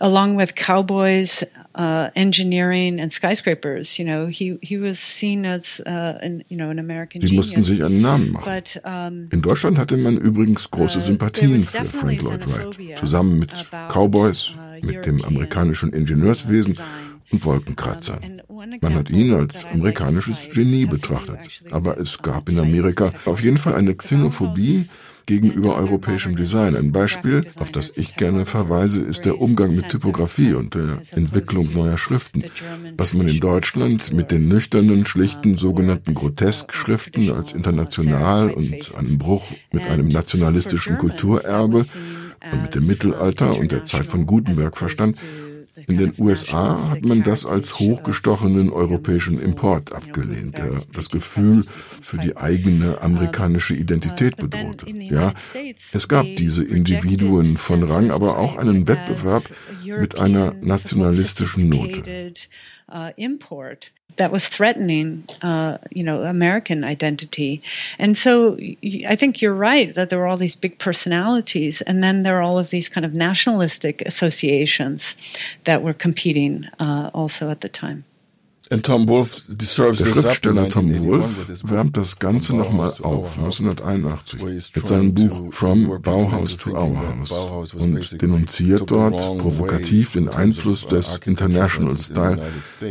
along 0.00 0.34
with 0.34 0.56
cowboys, 0.56 1.44
uh, 1.76 2.10
engineering, 2.16 2.98
and 3.00 3.12
skyscrapers. 3.12 3.96
You 3.96 4.04
know, 4.04 4.26
he 4.26 4.58
he 4.62 4.76
was 4.78 4.98
seen 4.98 5.46
as 5.46 5.80
uh, 5.86 6.18
an 6.20 6.42
you 6.48 6.56
know 6.56 6.70
an 6.70 6.80
American. 6.80 7.20
Sie 7.20 7.28
genius. 7.28 7.46
mussten 7.46 7.62
sich 7.62 7.84
einen 7.84 8.00
Namen 8.02 8.32
machen. 8.32 8.52
But, 8.52 8.80
um, 8.84 9.28
In 9.30 9.42
Deutschland 9.42 9.78
hatte 9.78 9.96
man 9.96 10.16
übrigens 10.16 10.68
große 10.72 10.98
Uh, 10.98 11.02
Sympathien 11.02 11.60
für 11.60 11.84
Frank 11.84 12.20
Lloyd 12.20 12.46
Wright, 12.48 12.98
zusammen 12.98 13.38
mit 13.38 13.52
about, 13.52 13.94
Cowboys, 13.94 14.56
uh, 14.56 14.84
mit 14.84 15.06
dem 15.06 15.24
amerikanischen 15.24 15.92
Ingenieurswesen 15.92 16.76
und 17.30 17.44
Wolkenkratzern. 17.44 18.42
Um, 18.48 18.74
Man 18.82 18.94
hat 18.96 19.08
ihn 19.08 19.32
als 19.32 19.52
that 19.54 19.62
I 19.62 19.66
like 19.66 19.74
amerikanisches 20.00 20.50
Genie 20.52 20.84
has 20.84 20.90
to 20.90 20.96
do 20.96 21.14
betrachtet. 21.14 21.62
Aber 21.70 21.96
es 21.96 22.16
uh, 22.16 22.22
gab 22.22 22.48
in. 22.48 22.58
Amerika 22.58 23.12
auf 23.24 23.40
jeden 23.40 23.56
Fall 23.58 23.74
eine 23.76 23.94
Xenophobie 23.94 24.86
gegenüber 25.30 25.76
europäischem 25.76 26.34
Design. 26.34 26.74
Ein 26.74 26.90
Beispiel, 26.90 27.42
auf 27.60 27.70
das 27.70 27.96
ich 27.96 28.16
gerne 28.16 28.46
verweise, 28.46 29.00
ist 29.00 29.26
der 29.26 29.40
Umgang 29.40 29.76
mit 29.76 29.88
Typografie 29.88 30.54
und 30.54 30.74
der 30.74 31.02
Entwicklung 31.12 31.72
neuer 31.72 31.98
Schriften. 31.98 32.42
Was 32.98 33.14
man 33.14 33.28
in 33.28 33.38
Deutschland 33.38 34.12
mit 34.12 34.32
den 34.32 34.48
nüchternen, 34.48 35.06
schlichten, 35.06 35.56
sogenannten 35.56 36.14
Grotesk-Schriften 36.14 37.30
als 37.30 37.52
international 37.52 38.50
und 38.50 38.96
einem 38.96 39.18
Bruch 39.18 39.52
mit 39.70 39.86
einem 39.86 40.08
nationalistischen 40.08 40.98
Kulturerbe 40.98 41.86
und 42.52 42.62
mit 42.62 42.74
dem 42.74 42.88
Mittelalter 42.88 43.56
und 43.56 43.70
der 43.70 43.84
Zeit 43.84 44.06
von 44.06 44.26
Gutenberg 44.26 44.76
verstand, 44.76 45.22
in 45.86 45.98
den 45.98 46.14
USA 46.18 46.90
hat 46.90 47.02
man 47.02 47.22
das 47.22 47.46
als 47.46 47.78
hochgestochenen 47.78 48.70
europäischen 48.70 49.40
Import 49.40 49.94
abgelehnt, 49.94 50.58
der 50.58 50.82
das 50.92 51.08
Gefühl 51.08 51.64
für 52.00 52.18
die 52.18 52.36
eigene 52.36 53.00
amerikanische 53.00 53.74
Identität 53.74 54.36
bedrohte. 54.36 54.90
Ja, 54.90 55.32
es 55.92 56.08
gab 56.08 56.26
diese 56.36 56.64
Individuen 56.64 57.56
von 57.56 57.82
Rang, 57.82 58.10
aber 58.10 58.38
auch 58.38 58.56
einen 58.56 58.88
Wettbewerb 58.88 59.44
mit 59.84 60.18
einer 60.18 60.54
nationalistischen 60.60 61.68
Note. 61.68 62.32
Import 63.16 63.90
that 64.16 64.32
was 64.32 64.48
threatening, 64.48 65.24
uh, 65.42 65.78
you 65.90 66.02
know, 66.02 66.24
American 66.24 66.84
identity. 66.84 67.62
And 67.98 68.16
so 68.16 68.58
I 69.06 69.16
think 69.16 69.40
you're 69.40 69.54
right 69.54 69.94
that 69.94 70.10
there 70.10 70.18
were 70.18 70.26
all 70.26 70.36
these 70.36 70.56
big 70.56 70.78
personalities, 70.78 71.80
and 71.80 72.02
then 72.02 72.22
there 72.22 72.38
are 72.38 72.42
all 72.42 72.58
of 72.58 72.70
these 72.70 72.88
kind 72.88 73.06
of 73.06 73.14
nationalistic 73.14 74.02
associations 74.02 75.14
that 75.64 75.82
were 75.82 75.94
competing 75.94 76.66
uh, 76.78 77.10
also 77.14 77.50
at 77.50 77.60
the 77.62 77.68
time. 77.68 78.04
And 78.72 78.86
Tom 78.86 79.08
Wolfe 79.08 79.48
Der 79.48 79.56
this 79.56 79.80
up 79.80 79.88
in 79.88 79.96
Schriftsteller 79.96 80.68
Tom 80.68 80.86
1981 80.86 81.04
Wolfe 81.04 81.40
with 81.40 81.46
his 81.48 81.68
wärmt 81.68 81.96
das 81.96 82.20
Ganze 82.20 82.54
nochmal 82.54 82.90
auf, 83.02 83.36
Our 83.36 83.46
House, 83.46 83.58
1981, 83.58 84.40
where 84.40 84.52
he's 84.52 84.72
mit 84.76 84.86
seinem 84.86 85.12
Buch 85.12 85.52
From 85.52 86.00
Bauhaus 86.00 86.56
to 86.56 86.70
Our 86.76 86.96
House 86.96 87.74
und 87.74 88.22
denunziert 88.22 88.88
dort 88.88 89.16
provokativ 89.38 90.12
den 90.12 90.26
in 90.26 90.28
Einfluss 90.28 90.84
uh, 90.84 90.90
des 90.90 91.18
International 91.24 91.92
in 91.92 91.98
Style 91.98 92.38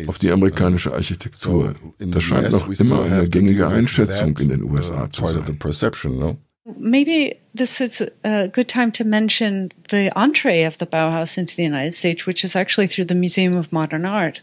auf 0.08 0.18
die 0.18 0.32
amerikanische 0.32 0.94
Architektur. 0.94 1.74
In 1.98 2.12
Das 2.12 2.24
scheint 2.24 2.52
noch 2.52 2.68
immer 2.68 3.04
eine 3.04 3.30
gängige 3.30 3.68
Einschätzung 3.68 4.38
in 4.38 4.50
den 4.50 4.64
uh, 4.64 4.74
USA 4.74 5.10
zu 5.10 5.24
of 5.24 5.46
the 5.48 5.54
sein. 5.54 6.38
Maybe 6.78 7.38
this 7.54 7.82
is 7.82 8.02
a 8.24 8.48
good 8.48 8.68
time 8.68 8.92
to 8.94 9.04
mention 9.04 9.72
the 9.90 10.12
entree 10.16 10.64
of 10.64 10.78
the 10.78 10.86
Bauhaus 10.86 11.38
into 11.38 11.56
the 11.56 11.64
United 11.64 11.94
States, 11.94 12.26
which 12.26 12.44
is 12.44 12.56
actually 12.56 12.88
through 12.88 13.06
the 13.06 13.16
Museum 13.16 13.56
of 13.58 13.72
Modern 13.72 14.06
Art. 14.06 14.42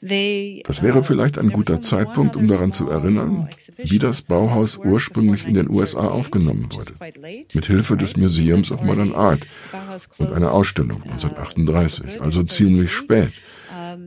They, 0.00 0.62
Das 0.66 0.82
wäre 0.82 1.00
uh, 1.00 1.02
vielleicht 1.02 1.38
ein 1.38 1.50
guter 1.50 1.80
Zeitpunkt, 1.80 2.36
um 2.36 2.48
daran 2.48 2.72
zu 2.72 2.90
erinnern, 2.90 3.48
wie 3.76 3.98
das 3.98 4.22
Bauhaus 4.22 4.78
ursprünglich 4.78 5.46
in 5.46 5.54
den 5.54 5.68
USA 5.68 6.00
1938, 6.00 6.18
aufgenommen 6.18 6.72
wurde. 6.72 6.92
Mit 7.54 7.66
Hilfe 7.66 7.96
des? 7.96 8.16
Museums 8.16 8.70
of 8.70 8.82
Modern 8.82 9.14
Art 9.14 9.46
und 10.18 10.32
einer 10.32 10.52
Ausstellung 10.52 11.02
uh, 11.02 11.10
1938, 11.10 12.22
also 12.22 12.42
ziemlich 12.44 12.92
spät. 12.92 13.32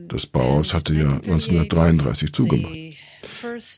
Das 0.08 0.26
Bauhaus 0.26 0.74
hatte 0.74 0.94
ja 0.94 1.08
1933 1.08 2.32
zugemacht. 2.32 2.74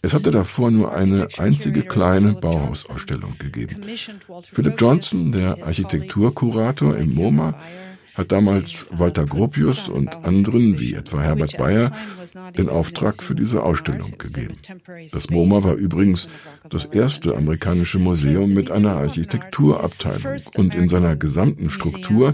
Es 0.03 0.15
hatte 0.15 0.31
davor 0.31 0.71
nur 0.71 0.93
eine 0.93 1.29
einzige 1.39 1.83
kleine 1.83 2.35
Bauhausausstellung 2.35 3.37
gegeben. 3.39 3.81
Philip 4.53 4.81
Johnson, 4.81 5.33
der 5.33 5.65
Architekturkurator 5.65 6.97
im 6.97 7.15
MoMA, 7.15 7.55
hat 8.15 8.33
damals 8.33 8.87
Walter 8.91 9.27
Gropius 9.27 9.89
und 9.89 10.25
anderen, 10.25 10.79
wie 10.79 10.95
etwa 10.95 11.21
Herbert 11.21 11.57
Bayer, 11.57 11.93
den 12.57 12.69
Auftrag 12.69 13.23
für 13.23 13.35
diese 13.35 13.63
Ausstellung 13.63 14.19
gegeben. 14.19 14.57
Das 15.13 15.31
MoMA 15.31 15.65
war 15.65 15.75
übrigens 15.75 16.29
das 16.69 16.85
erste 16.85 17.37
amerikanische 17.37 17.99
Museum 17.99 18.53
mit 18.53 18.71
einer 18.71 18.97
Architekturabteilung 18.97 20.39
und 20.57 20.75
in 20.75 20.89
seiner 20.89 21.17
gesamten 21.17 21.71
Struktur 21.71 22.33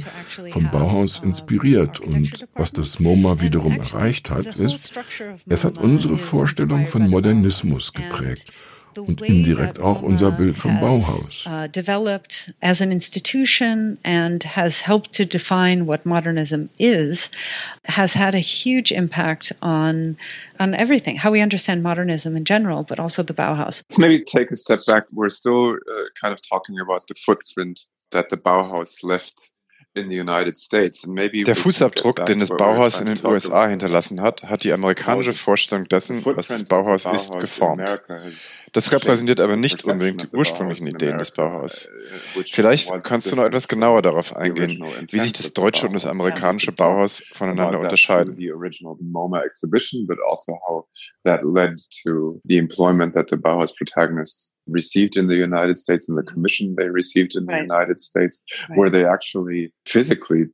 vom 0.50 0.70
Bauhaus 0.70 1.20
inspiriert. 1.20 2.00
Und 2.00 2.46
was 2.54 2.72
das 2.72 2.98
MoMA 2.98 3.40
wiederum 3.40 3.78
erreicht 3.78 4.30
hat, 4.30 4.56
ist, 4.56 4.98
es 5.46 5.64
hat 5.64 5.78
unsere 5.78 6.18
Vorstellung 6.18 6.86
von 6.86 7.08
Modernismus 7.08 7.92
geprägt 7.92 8.52
und 9.02 9.20
indirekt 9.20 9.80
auch 9.80 10.02
unser 10.02 10.32
Bild 10.32 10.58
vom 10.58 10.80
Bauhaus. 10.80 11.46
Uh, 11.46 11.66
developed 11.68 12.52
as 12.60 12.80
an 12.80 12.90
institution 12.90 13.98
and 14.04 14.44
has 14.44 14.82
helped 14.82 15.12
to 15.12 15.24
define 15.24 15.86
what 15.86 16.04
modernism 16.04 16.68
is, 16.78 17.30
has 17.84 18.14
had 18.14 18.34
a 18.34 18.38
huge 18.38 18.92
impact 18.92 19.54
on 19.60 20.16
on 20.60 20.74
everything, 20.74 21.16
how 21.16 21.30
we 21.30 21.40
understand 21.40 21.82
modernism 21.82 22.36
in 22.36 22.44
general, 22.44 22.82
but 22.82 22.98
also 22.98 23.22
the 23.22 23.34
Bauhaus. 23.34 23.82
Let's 23.88 23.98
maybe 23.98 24.22
take 24.24 24.50
a 24.50 24.56
step 24.56 24.80
back. 24.86 25.04
We're 25.12 25.30
still 25.30 25.74
uh, 25.74 26.02
kind 26.20 26.32
of 26.32 26.40
talking 26.42 26.78
about 26.80 27.06
the 27.08 27.14
footprint 27.14 27.84
that 28.10 28.28
the 28.30 28.36
Bauhaus 28.36 29.02
left 29.02 29.50
in 29.98 30.08
the 30.08 30.20
United 30.20 30.56
States. 30.58 31.04
And 31.04 31.14
maybe 31.14 31.44
Der 31.44 31.56
Fußabdruck, 31.56 32.26
den 32.26 32.38
das 32.38 32.48
Bauhaus 32.48 33.00
in 33.00 33.06
den 33.06 33.26
USA 33.26 33.68
hinterlassen 33.68 34.20
hat, 34.20 34.44
hat 34.44 34.64
die 34.64 34.72
amerikanische 34.72 35.32
Vorstellung 35.32 35.86
dessen, 35.88 36.24
was 36.24 36.48
das 36.48 36.64
Bauhaus 36.64 37.04
ist, 37.06 37.32
geformt. 37.38 38.00
Das 38.72 38.92
repräsentiert 38.92 39.40
aber 39.40 39.56
nicht 39.56 39.84
unbedingt 39.84 40.22
die 40.22 40.36
ursprünglichen 40.36 40.86
Ideen 40.86 41.18
des 41.18 41.30
Bauhaus. 41.30 41.88
Vielleicht 42.46 42.90
kannst 43.04 43.30
du 43.30 43.36
noch 43.36 43.44
etwas 43.44 43.68
genauer 43.68 44.02
darauf 44.02 44.36
eingehen, 44.36 44.84
wie 45.10 45.18
sich 45.18 45.32
das 45.32 45.52
deutsche 45.52 45.86
und 45.86 45.94
das 45.94 46.06
amerikanische 46.06 46.72
Bauhaus 46.72 47.22
voneinander 47.32 47.80
unterscheiden. 47.80 48.36
The 48.36 48.52
original 48.52 48.96
MoMA 49.00 49.42
exhibition, 49.44 50.06
but 50.06 50.18
also 50.28 50.58
how 50.66 50.86
that 51.24 51.44
led 51.44 51.76
to 52.02 52.40
the 52.44 52.58
employment 52.58 53.14
that 53.14 53.28
the 53.30 53.36
Bauhaus 53.36 53.74
protagonists 53.74 54.52
received 54.68 55.16
in 55.16 55.28
the 55.28 55.36
United 55.36 55.78
States 55.78 56.08
and 56.08 56.16
the 56.16 56.22
commission 56.22 56.74
they 56.76 56.88
received 56.88 57.34
in 57.36 57.46
the 57.46 57.52
Right. 57.52 57.62
United 57.62 58.00
States, 58.00 58.42
where 58.74 58.90
they 58.90 59.04
actually 59.04 59.72
physically 59.86 60.46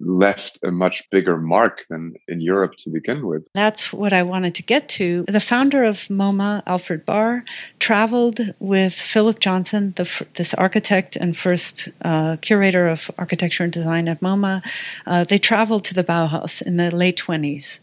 left 0.00 0.58
a 0.62 0.70
much 0.70 1.02
bigger 1.10 1.36
mark 1.36 1.86
than 1.88 2.14
in 2.28 2.40
Europe 2.40 2.74
to 2.78 2.90
begin 2.90 3.26
with. 3.26 3.46
That's 3.54 3.92
what 3.92 4.12
I 4.12 4.22
wanted 4.22 4.54
to 4.56 4.62
get 4.62 4.88
to. 4.90 5.24
The 5.28 5.40
founder 5.40 5.84
of 5.84 6.08
MoMA, 6.08 6.62
Alfred 6.66 7.06
Barr, 7.06 7.44
traveled 7.78 8.54
with 8.58 8.92
Philip 8.92 9.38
Johnson, 9.38 9.92
the, 9.96 10.26
this 10.34 10.54
architect 10.54 11.16
and 11.16 11.36
first 11.36 11.88
uh, 12.02 12.36
curator 12.40 12.88
of 12.88 13.10
architecture 13.18 13.64
and 13.64 13.72
design 13.72 14.08
at 14.08 14.20
MoMA. 14.20 14.62
Uh, 15.06 15.24
they 15.24 15.38
traveled 15.38 15.84
to 15.84 15.94
the 15.94 16.04
Bauhaus 16.04 16.60
in 16.60 16.76
the 16.76 16.94
late 16.94 17.16
20s. 17.16 17.78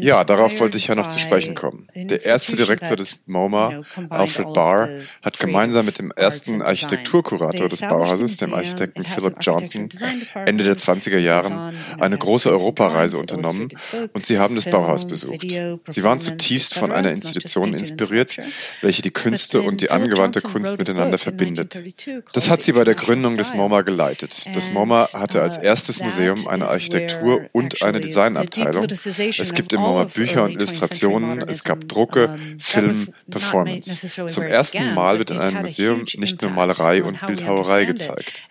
Ja, 0.00 0.24
darauf 0.24 0.58
wollte 0.60 0.78
ich 0.78 0.86
ja 0.86 0.94
noch 0.94 1.08
zu 1.08 1.18
sprechen 1.18 1.54
kommen. 1.54 1.88
Der 1.94 2.24
erste 2.24 2.56
Direktor 2.56 2.96
des 2.96 3.18
MoMA, 3.26 3.82
Alfred 4.10 4.52
Barr, 4.52 4.88
hat 5.22 5.38
gemeinsam 5.38 5.86
mit 5.86 5.98
dem 5.98 6.12
ersten. 6.12 6.62
Architekturkurator 6.62 7.68
des 7.68 7.80
Bauhauses, 7.80 8.36
dem. 8.36 8.54
Architekten 8.54 9.04
Philip 9.04 9.36
Johnson. 9.40 9.88
Ende 10.34 10.64
der 10.64 10.76
20er 10.76 11.18
Jahren 11.18 11.52
Goes 11.52 11.56
on, 11.56 11.72
you 11.72 11.96
know, 11.96 12.02
eine 12.02 12.18
große 12.18 12.50
Europareise 12.50 13.16
drawings, 13.16 13.32
unternommen 13.32 13.68
und 14.12 14.22
sie 14.24 14.38
haben 14.38 14.54
das 14.54 14.64
Bauhaus 14.64 15.06
besucht. 15.06 15.42
Sie 15.42 16.02
waren 16.02 16.20
zutiefst 16.20 16.74
von 16.74 16.92
einer 16.92 17.10
Institution 17.10 17.74
inspiriert, 17.74 18.36
welche 18.80 19.02
die 19.02 19.10
Künste 19.10 19.62
und 19.62 19.80
die 19.80 19.90
angewandte 19.90 20.40
Kunst 20.40 20.78
miteinander 20.78 21.18
verbindet. 21.18 21.76
1932 21.76 22.24
Das 22.32 22.50
hat 22.50 22.62
sie 22.62 22.72
bei 22.72 22.84
der 22.84 22.94
Gründung 22.94 23.36
des. 23.36 23.56
MoMA 23.56 23.82
geleitet. 23.82 24.42
Das 24.54 24.70
MoMA 24.70 25.08
hatte 25.12 25.40
als 25.40 25.58
uh, 25.58 25.62
erstes 25.62 26.00
Museum 26.00 26.46
eine 26.46 26.68
Architektur 26.68 27.46
und 27.52 27.82
eine 27.82 28.00
Designabteilung. 28.00 28.86
Es 28.86 29.54
gibt 29.56 29.72
of 29.72 29.78
im 29.78 29.84
all 29.84 29.92
MoMA 29.92 30.04
of 30.04 30.14
Bücher 30.14 30.44
und 30.44 30.52
early 30.52 30.64
20th 30.64 30.66
century 30.66 30.66
Illustrationen, 30.66 31.48
es 31.48 31.64
gab 31.64 31.88
Drucke, 31.88 32.38
Film, 32.58 33.08
Performance. 33.30 34.08
Zum 34.28 34.44
ersten 34.44 34.94
Mal 34.94 35.18
wird 35.18 35.30
in 35.30 35.38
einem 35.38 35.62
Museum 35.62 36.04
nicht 36.16 36.42
nur 36.42 36.50
Malerei 36.50 37.02
und 37.02 37.24
Bildhauerei 37.26 37.84
gezeigt. 37.84 38.42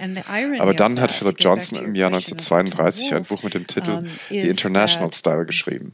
Aber 0.59 0.73
dann 0.73 0.99
hat 0.99 1.11
Philip 1.11 1.35
Johnson 1.39 1.83
im 1.83 1.95
Jahr 1.95 2.05
question 2.11 2.37
of 2.37 2.45
Tom 2.45 2.65
1932 2.69 3.13
ein 3.13 3.23
Buch 3.23 3.43
mit 3.43 3.53
dem 3.53 3.67
Titel 3.67 4.03
The 4.29 4.39
International 4.39 5.11
Style 5.11 5.45
geschrieben. 5.45 5.91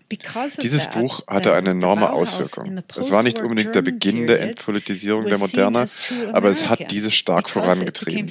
Dieses 0.61 0.87
Buch 0.87 1.21
hatte 1.27 1.53
eine 1.53 1.71
enorme 1.71 2.11
Auswirkung. 2.11 2.81
Es 2.97 3.11
war 3.11 3.23
nicht 3.23 3.41
unbedingt 3.41 3.75
der 3.75 3.81
Beginn 3.81 4.27
der 4.27 4.41
Entpolitisierung 4.41 5.25
der 5.25 5.37
Moderne, 5.37 5.85
aber 6.33 6.49
es 6.49 6.69
hat 6.69 6.91
diese 6.91 7.11
stark 7.11 7.49
vorangetrieben. 7.49 8.27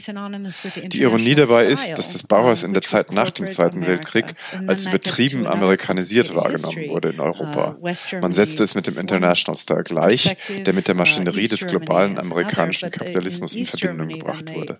Die 0.88 1.00
Ironie 1.00 1.34
dabei 1.34 1.66
ist, 1.66 1.90
dass 1.96 2.12
das 2.12 2.22
Bauhaus 2.22 2.62
in 2.62 2.72
der 2.72 2.82
Zeit 2.82 3.12
nach 3.12 3.30
dem 3.30 3.50
Zweiten. 3.50 3.80
Weltkrieg 3.80 4.34
als 4.66 4.84
übertrieben 4.84 5.46
amerikanisiert 5.46 6.34
wahrgenommen 6.34 6.69
history. 6.70 6.88
wurde 6.90 7.09
in 7.11 7.20
Europa. 7.20 7.76
West 7.80 8.12
Man 8.20 8.33
setzte 8.33 8.64
es 8.64 8.74
mit 8.74 8.87
dem 8.87 8.98
International 8.98 9.59
Style 9.59 9.83
gleich, 9.83 10.37
der 10.48 10.72
mit 10.74 10.88
der 10.88 10.94
uh, 10.94 10.98
Maschinerie 10.98 11.48
des 11.48 11.66
globalen 11.66 12.18
amerikanischen 12.18 12.90
Kapitalismus 12.90 13.54
in 13.54 13.66
Verbindung 13.66 14.09
gebracht 14.09 14.54
wurde. 14.54 14.78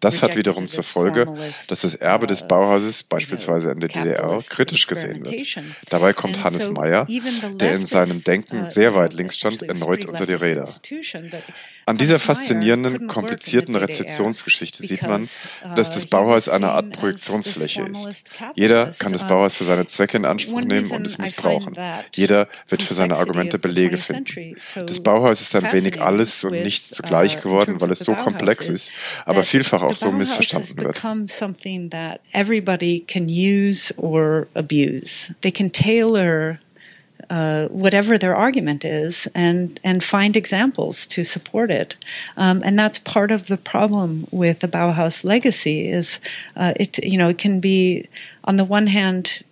Das 0.00 0.22
hat 0.22 0.36
wiederum 0.36 0.68
zur 0.68 0.84
Folge, 0.84 1.26
dass 1.68 1.82
das 1.82 1.94
Erbe 1.94 2.26
des 2.26 2.42
uh, 2.42 2.48
Bauhauses 2.48 3.02
beispielsweise 3.02 3.70
in 3.70 3.80
der 3.80 3.88
DDR 3.88 4.38
kritisch 4.48 4.86
gesehen 4.86 5.26
wird. 5.26 5.58
Dabei 5.90 6.12
kommt 6.12 6.42
Hannes 6.44 6.70
Meyer, 6.70 7.06
der 7.54 7.74
in 7.74 7.86
seinem 7.86 8.22
Denken 8.24 8.62
uh, 8.62 8.66
sehr 8.66 8.94
weit 8.94 9.14
links 9.14 9.36
stand, 9.36 9.62
erneut 9.62 10.04
unter 10.06 10.26
die 10.26 10.34
Räder. 10.34 10.68
An 11.88 11.96
dieser 11.96 12.18
faszinierenden, 12.18 13.08
komplizierten 13.08 13.74
Rezeptionsgeschichte 13.74 14.86
sieht 14.86 15.00
man, 15.02 15.22
uh, 15.22 15.74
dass 15.74 15.90
das 15.90 16.04
Bauhaus 16.04 16.50
eine 16.50 16.72
Art 16.72 16.92
Projektionsfläche 16.92 17.82
ist. 17.82 18.30
Jeder 18.54 18.92
kann 18.98 19.12
das 19.12 19.22
Uh, 19.22 19.28
Bauhaus 19.28 19.56
für 19.56 19.64
seine 19.64 19.86
Zwecke 19.86 20.18
in 20.18 20.26
Anspruch 20.26 20.60
nehmen 20.60 20.90
und 20.90 21.06
es 21.06 21.16
missbrauchen. 21.16 21.74
Jeder 22.14 22.48
wird 22.68 22.82
für 22.82 22.92
seine 22.92 23.16
Argumente 23.16 23.58
Belege 23.58 23.96
20th 23.96 24.00
finden. 24.00 24.86
Das 24.86 25.00
Bauhaus 25.00 25.40
ist 25.40 25.56
ein 25.56 25.72
wenig 25.72 25.98
alles 25.98 26.44
und 26.44 26.52
nichts 26.52 26.92
uh, 26.92 26.96
zugleich 26.96 27.40
geworden, 27.40 27.80
weil 27.80 27.90
es 27.92 28.00
so 28.00 28.14
komplex 28.14 28.68
is 28.68 28.88
ist, 28.88 28.92
aber 29.24 29.42
vielfach 29.42 29.80
auch 29.82 29.94
so 29.94 30.12
missverstanden 30.12 30.76
wird. 30.76 31.02
everybody 32.34 33.00
can 33.06 33.28
use 33.28 33.94
or 33.96 34.46
abuse. 34.54 35.34
They 35.40 35.50
can 35.50 35.72
tailor 35.72 36.58
uh, 37.30 37.68
whatever 37.68 38.18
their 38.18 38.34
argument 38.34 38.84
is 38.84 39.28
and 39.34 39.80
and 39.84 40.02
find 40.02 40.36
examples 40.36 41.06
to 41.06 41.22
support 41.24 41.70
it 41.70 41.96
um, 42.36 42.62
and 42.64 42.78
that's 42.78 42.98
part 42.98 43.30
of 43.30 43.46
the 43.46 43.56
problem 43.56 44.26
with 44.30 44.60
the 44.60 44.68
Bauhaus 44.68 45.24
legacy 45.24 45.88
is 45.88 46.20
uh, 46.56 46.72
it 46.76 46.98
you 47.04 47.18
know 47.18 47.28
it 47.28 47.38
can 47.38 47.60
be 47.60 48.08
on 48.44 48.56
the 48.56 48.64
one 48.64 48.86
hand 48.86 49.42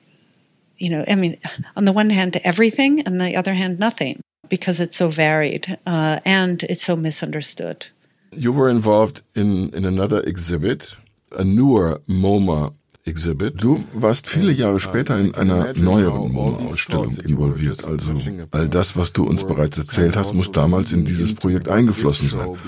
you 0.78 0.90
know 0.90 1.04
I 1.08 1.14
mean 1.14 1.36
on 1.76 1.84
the 1.84 1.92
one 1.92 2.10
hand 2.10 2.40
everything 2.44 3.00
and 3.00 3.20
the 3.20 3.36
other 3.36 3.54
hand 3.54 3.78
nothing 3.78 4.20
because 4.48 4.80
it's 4.80 4.96
so 4.96 5.08
varied 5.08 5.78
uh, 5.86 6.20
and 6.24 6.62
it's 6.64 6.84
so 6.84 6.96
misunderstood 6.96 7.86
You 8.32 8.52
were 8.52 8.68
involved 8.68 9.22
in, 9.34 9.70
in 9.74 9.84
another 9.84 10.20
exhibit, 10.20 10.96
a 11.32 11.44
newer 11.44 12.00
MoMA. 12.08 12.74
Du 13.06 13.84
warst 13.92 14.28
viele 14.28 14.50
Jahre 14.50 14.80
später 14.80 15.16
in 15.16 15.32
einer 15.36 15.72
neueren 15.74 16.32
MoMA-Ausstellung 16.32 17.16
involviert. 17.18 17.84
Also 17.84 18.14
all 18.50 18.68
das, 18.68 18.96
was 18.96 19.12
du 19.12 19.24
uns 19.24 19.46
bereits 19.46 19.78
erzählt 19.78 20.16
hast, 20.16 20.34
muss 20.34 20.50
damals 20.50 20.92
in 20.92 21.04
dieses 21.04 21.32
Projekt 21.32 21.68
eingeflossen 21.68 22.28
sein, 22.28 22.58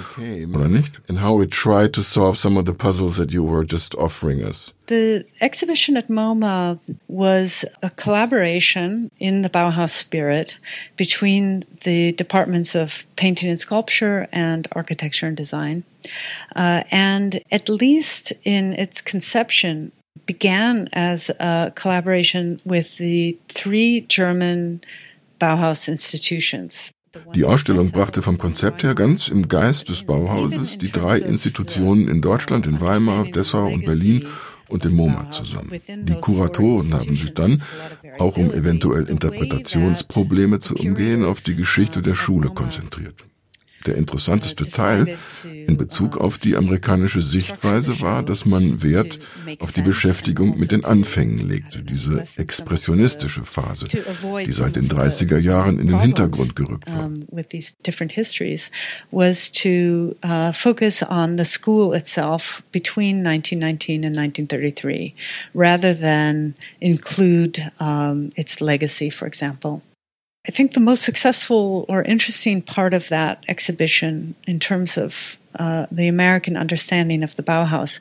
oder 0.54 0.68
nicht? 0.68 1.00
And 1.08 1.20
how 1.20 1.42
it 1.42 1.50
tried 1.50 1.92
to 1.94 2.02
solve 2.02 2.38
some 2.38 2.56
of 2.56 2.66
the 2.66 2.72
puzzles 2.72 3.16
that 3.16 3.32
you 3.32 3.44
were 3.44 3.66
just 3.68 3.96
offering 3.96 4.44
us. 4.44 4.72
The 4.86 5.24
exhibition 5.40 5.96
at 5.96 6.08
MoMA 6.08 6.78
was 7.08 7.66
a 7.82 7.90
collaboration 7.90 9.10
in 9.18 9.42
the 9.42 9.50
Bauhaus 9.50 9.90
spirit 9.90 10.56
between 10.96 11.64
the 11.82 12.12
departments 12.12 12.76
of 12.76 13.06
painting 13.16 13.50
and 13.50 13.58
sculpture 13.58 14.28
and 14.32 14.68
architecture 14.72 15.26
and 15.26 15.36
design. 15.36 15.82
Uh, 16.54 16.84
and 16.92 17.40
at 17.50 17.68
least 17.68 18.32
in 18.44 18.72
its 18.74 19.02
conception, 19.02 19.90
began 20.28 20.88
as 20.92 21.30
a 21.40 21.72
collaboration 21.74 22.60
with 22.64 22.98
the 22.98 23.36
three 23.48 24.04
German 24.08 24.80
Bauhaus 25.40 25.88
institutions. 25.88 26.92
Die 27.34 27.44
Ausstellung 27.44 27.90
brachte 27.90 28.22
vom 28.22 28.38
Konzept 28.38 28.82
her 28.82 28.94
ganz 28.94 29.28
im 29.28 29.48
Geist 29.48 29.88
des 29.88 30.04
Bauhauses 30.04 30.78
die 30.78 30.92
drei 30.92 31.18
Institutionen 31.18 32.06
in 32.06 32.20
Deutschland, 32.20 32.66
in 32.66 32.80
Weimar, 32.80 33.24
Dessau 33.24 33.66
und 33.66 33.84
Berlin 33.84 34.26
und 34.68 34.84
dem 34.84 34.94
MoMA 34.94 35.30
zusammen. 35.30 35.72
Die 35.88 36.14
Kuratoren 36.14 36.92
haben 36.92 37.16
sich 37.16 37.32
dann, 37.32 37.62
auch 38.18 38.36
um 38.36 38.52
eventuell 38.52 39.04
Interpretationsprobleme 39.04 40.58
zu 40.58 40.76
umgehen, 40.76 41.24
auf 41.24 41.40
die 41.40 41.56
Geschichte 41.56 42.02
der 42.02 42.14
Schule 42.14 42.50
konzentriert. 42.50 43.24
Der 43.86 43.96
interessanteste 43.96 44.68
Teil 44.68 45.16
in 45.44 45.76
Bezug 45.76 46.16
auf 46.16 46.38
die 46.38 46.56
amerikanische 46.56 47.20
Sichtweise 47.20 48.00
war, 48.00 48.22
dass 48.22 48.44
man 48.44 48.82
Wert 48.82 49.18
auf 49.60 49.72
die 49.72 49.82
Beschäftigung 49.82 50.58
mit 50.58 50.72
den 50.72 50.84
Anfängen 50.84 51.46
legte, 51.48 51.82
diese 51.82 52.24
expressionistische 52.36 53.44
Phase, 53.44 53.86
die 53.86 54.52
seit 54.52 54.76
den 54.76 54.88
30er 54.88 55.38
Jahren 55.38 55.78
in 55.78 55.88
den 55.88 56.00
Hintergrund 56.00 56.56
gerückt 56.56 56.92
war. 56.92 57.10
was 59.10 59.50
to 59.50 60.16
uh, 60.22 60.52
focus 60.52 61.02
on 61.02 61.36
the 61.36 61.44
school 61.44 61.92
itself 61.92 62.62
between 62.72 63.22
1919 63.22 64.04
and 64.04 64.16
1933 64.16 65.14
rather 65.54 65.94
than 65.94 66.54
include 66.80 67.70
um, 67.80 68.30
its 68.36 68.60
legacy, 68.60 69.10
for 69.10 69.26
example. 69.26 69.82
I 70.48 70.50
think 70.50 70.72
the 70.72 70.80
most 70.80 71.02
successful 71.02 71.84
or 71.90 72.02
interesting 72.02 72.62
part 72.62 72.94
of 72.94 73.08
that 73.08 73.44
exhibition, 73.48 74.34
in 74.46 74.58
terms 74.58 74.96
of 74.96 75.36
uh, 75.58 75.86
the 75.92 76.08
American 76.08 76.56
understanding 76.56 77.22
of 77.22 77.36
the 77.36 77.42
Bauhaus, 77.42 78.00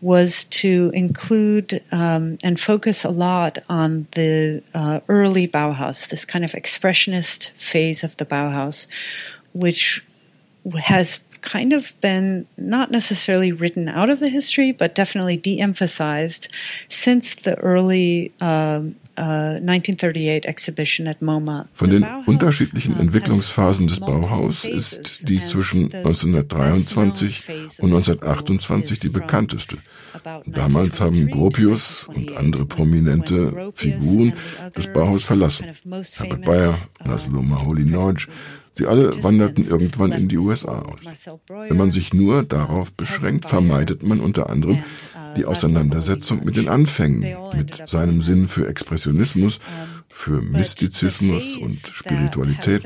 was 0.00 0.44
to 0.44 0.92
include 0.94 1.82
um, 1.90 2.38
and 2.44 2.60
focus 2.60 3.04
a 3.04 3.10
lot 3.10 3.58
on 3.68 4.06
the 4.12 4.62
uh, 4.74 5.00
early 5.08 5.48
Bauhaus, 5.48 6.08
this 6.08 6.24
kind 6.24 6.44
of 6.44 6.52
expressionist 6.52 7.50
phase 7.58 8.04
of 8.04 8.16
the 8.18 8.24
Bauhaus, 8.24 8.86
which 9.52 10.04
has 10.76 11.18
kind 11.40 11.72
of 11.72 11.98
been 12.00 12.46
not 12.56 12.90
necessarily 12.90 13.50
written 13.50 13.88
out 13.88 14.10
of 14.10 14.20
the 14.20 14.28
history, 14.28 14.70
but 14.70 14.94
definitely 14.94 15.36
de 15.36 15.60
emphasized 15.60 16.52
since 16.88 17.34
the 17.34 17.56
early 17.58 18.32
um, 18.40 18.96
uh, 19.18 19.58
1938 19.60 20.46
exhibition 20.46 21.08
at 21.08 21.20
MoMA. 21.20 21.68
Von 21.74 21.90
den 21.90 22.06
unterschiedlichen 22.26 22.98
Entwicklungsphasen 22.98 23.86
des 23.86 24.00
Bauhaus 24.00 24.64
ist 24.64 25.28
die 25.28 25.42
zwischen 25.42 25.92
1923 25.92 27.48
und 27.78 27.90
1928 27.90 29.00
die 29.00 29.08
bekannteste. 29.08 29.78
Damals 30.46 31.00
haben 31.00 31.28
Gropius 31.28 32.06
und 32.08 32.36
andere 32.36 32.66
prominente 32.66 33.72
Figuren 33.74 34.32
das 34.74 34.92
Bauhaus 34.92 35.24
verlassen. 35.24 35.66
Herbert 36.16 36.44
Bayer, 36.44 36.74
Laszlo 37.04 37.42
Maholi-Norge, 37.42 38.28
Sie 38.78 38.86
alle 38.86 39.24
wanderten 39.24 39.66
irgendwann 39.66 40.12
in 40.12 40.28
die 40.28 40.38
USA 40.38 40.82
aus. 40.82 41.00
Wenn 41.48 41.76
man 41.76 41.90
sich 41.90 42.14
nur 42.14 42.44
darauf 42.44 42.92
beschränkt, 42.92 43.46
vermeidet 43.46 44.04
man 44.04 44.20
unter 44.20 44.50
anderem 44.50 44.84
die 45.36 45.44
Auseinandersetzung 45.44 46.44
mit 46.44 46.56
den 46.56 46.68
Anfängen, 46.68 47.36
mit 47.56 47.88
seinem 47.88 48.20
Sinn 48.22 48.48
für 48.48 48.68
Expressionismus, 48.68 49.58
für 50.08 50.42
Mystizismus 50.42 51.56
und 51.56 51.76
Spiritualität 51.92 52.82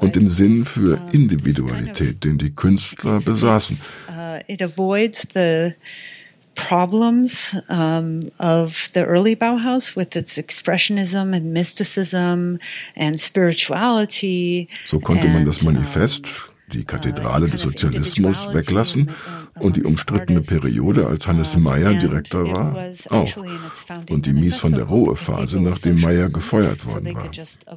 und 0.00 0.16
dem 0.16 0.28
Sinn 0.28 0.64
für 0.64 1.00
Individualität, 1.12 2.24
den 2.24 2.38
die 2.38 2.54
Künstler 2.54 3.20
besaßen. 3.20 3.78
problems 6.54 7.56
um, 7.68 8.20
of 8.38 8.90
the 8.92 9.00
early 9.00 9.34
Bauhaus 9.34 9.96
with 9.96 10.14
its 10.16 10.38
expressionism 10.38 11.34
and 11.34 11.52
mysticism 11.52 12.58
and 12.94 13.18
spirituality. 13.18 14.68
So 14.86 15.00
konnte 15.00 15.28
man 15.28 15.44
das 15.46 15.62
Manifest 15.62 16.51
die 16.72 16.84
Kathedrale 16.84 17.48
des 17.48 17.60
Sozialismus 17.60 18.52
weglassen 18.52 19.10
und 19.58 19.76
die 19.76 19.84
umstrittene 19.84 20.40
Periode, 20.40 21.06
als 21.06 21.28
Hannes 21.28 21.56
Meyer 21.56 21.94
Direktor 21.94 22.50
war, 22.50 22.90
auch. 23.10 23.36
Und 24.10 24.26
die 24.26 24.32
Mies 24.32 24.58
von 24.58 24.72
der 24.72 24.84
Rohe-Phase, 24.84 25.60
nachdem 25.60 26.00
Meyer 26.00 26.28
gefeuert 26.28 26.86
worden 26.86 27.14
war. 27.14 27.30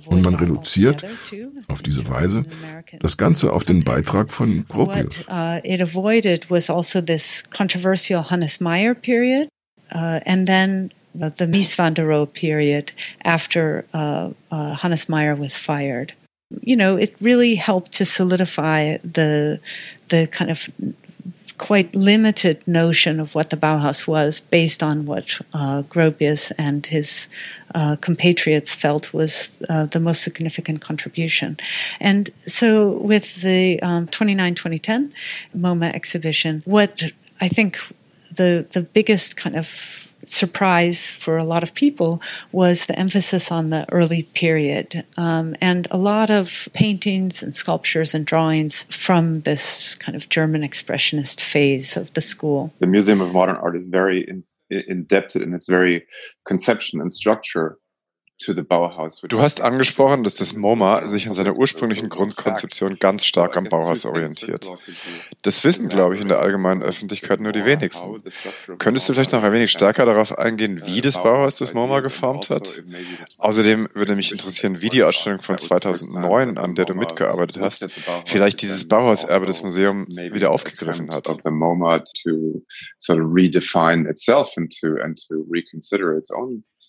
Und 0.05 0.23
man 0.23 0.35
reduziert 0.35 1.05
auf 1.67 1.81
diese 1.81 2.07
Weise 2.09 2.43
das 2.99 3.17
Ganze 3.17 3.51
auf 3.53 3.63
den 3.63 3.83
Beitrag 3.83 4.31
von 4.31 4.65
Gropius. 4.67 5.25
Uh, 5.27 5.59
it 5.63 5.81
avoided 5.81 6.49
was 6.49 6.69
also 6.69 7.01
this 7.01 7.43
controversial 7.55 8.29
Hannes 8.29 8.59
Meyer 8.59 8.93
period, 8.93 9.47
uh, 9.93 10.19
and 10.25 10.47
then 10.47 10.91
the 11.13 11.47
Mies 11.47 11.77
van 11.77 11.93
der 11.93 12.05
Rohe 12.05 12.27
period 12.27 12.93
after 13.23 13.83
uh, 13.93 14.31
Hannes 14.51 15.09
Meyer 15.09 15.37
was 15.37 15.55
fired 15.55 16.13
you 16.61 16.75
know, 16.75 16.95
it 16.97 17.15
really 17.21 17.55
helped 17.55 17.91
to 17.93 18.05
solidify 18.05 18.97
the 19.03 19.59
the 20.09 20.27
kind 20.27 20.51
of 20.51 20.69
quite 21.57 21.95
limited 21.95 22.67
notion 22.67 23.19
of 23.19 23.33
what 23.33 23.49
the 23.49 23.57
Bauhaus 23.57 24.07
was 24.07 24.41
based 24.41 24.83
on 24.83 25.05
what 25.05 25.39
uh, 25.53 25.83
Gropius 25.83 26.51
and 26.57 26.85
his 26.85 27.27
uh, 27.73 27.95
compatriots 28.01 28.73
felt 28.73 29.13
was 29.13 29.57
uh, 29.69 29.85
the 29.85 29.99
most 29.99 30.21
significant 30.21 30.81
contribution. 30.81 31.57
And 31.99 32.29
so 32.45 32.91
with 32.91 33.41
the 33.41 33.81
um, 33.81 34.07
29-2010 34.07 35.11
MoMA 35.57 35.93
exhibition, 35.93 36.61
what 36.65 37.03
I 37.39 37.47
think 37.47 37.79
the, 38.31 38.65
the 38.71 38.81
biggest 38.81 39.37
kind 39.37 39.55
of 39.55 40.04
surprise 40.29 41.09
for 41.09 41.37
a 41.37 41.43
lot 41.43 41.63
of 41.63 41.73
people 41.73 42.21
was 42.51 42.85
the 42.85 42.97
emphasis 42.97 43.51
on 43.51 43.69
the 43.69 43.85
early 43.91 44.23
period 44.23 45.05
um, 45.17 45.55
and 45.61 45.87
a 45.91 45.97
lot 45.97 46.29
of 46.29 46.67
paintings 46.73 47.43
and 47.43 47.55
sculptures 47.55 48.13
and 48.13 48.25
drawings 48.25 48.83
from 48.83 49.41
this 49.41 49.95
kind 49.95 50.15
of 50.15 50.29
German 50.29 50.61
expressionist 50.61 51.41
phase 51.41 51.97
of 51.97 52.13
the 52.13 52.21
school. 52.21 52.73
The 52.79 52.87
Museum 52.87 53.21
of 53.21 53.33
Modern 53.33 53.55
Art 53.57 53.75
is 53.75 53.87
very 53.87 54.25
in, 54.27 54.43
in 54.69 55.03
depth 55.03 55.35
in 55.35 55.53
its 55.53 55.67
very 55.69 56.05
conception 56.45 57.01
and 57.01 57.11
structure 57.11 57.77
Du 59.29 59.41
hast 59.41 59.61
angesprochen, 59.61 60.23
dass 60.23 60.35
das 60.35 60.53
MoMA 60.53 61.07
sich 61.07 61.27
an 61.27 61.33
seiner 61.33 61.55
ursprünglichen 61.55 62.09
Grundkonzeption 62.09 62.97
ganz 62.99 63.25
stark 63.25 63.55
am 63.55 63.65
Bauhaus 63.65 64.05
orientiert. 64.05 64.69
Das 65.41 65.63
wissen, 65.63 65.87
glaube 65.87 66.15
ich, 66.15 66.21
in 66.21 66.27
der 66.27 66.39
allgemeinen 66.39 66.83
Öffentlichkeit 66.83 67.39
nur 67.39 67.53
die 67.53 67.63
wenigsten. 67.63 68.21
Könntest 68.77 69.07
du 69.07 69.13
vielleicht 69.13 69.31
noch 69.31 69.41
ein 69.41 69.53
wenig 69.53 69.71
stärker 69.71 70.05
darauf 70.05 70.37
eingehen, 70.37 70.81
wie 70.85 70.99
das 70.99 71.15
Bauhaus 71.15 71.57
das 71.57 71.73
MoMA 71.73 72.01
geformt 72.01 72.49
hat? 72.49 72.83
Außerdem 73.37 73.87
würde 73.93 74.15
mich 74.17 74.33
interessieren, 74.33 74.81
wie 74.81 74.89
die 74.89 75.03
Ausstellung 75.03 75.39
von 75.41 75.57
2009, 75.57 76.57
an 76.57 76.75
der 76.75 76.85
du 76.85 76.93
mitgearbeitet 76.93 77.61
hast, 77.61 77.87
vielleicht 78.25 78.61
dieses 78.61 78.87
Bauhauserbe 78.87 79.45
des 79.45 79.63
Museums 79.63 80.17
wieder 80.17 80.51
aufgegriffen 80.51 81.09
hat. 81.09 81.29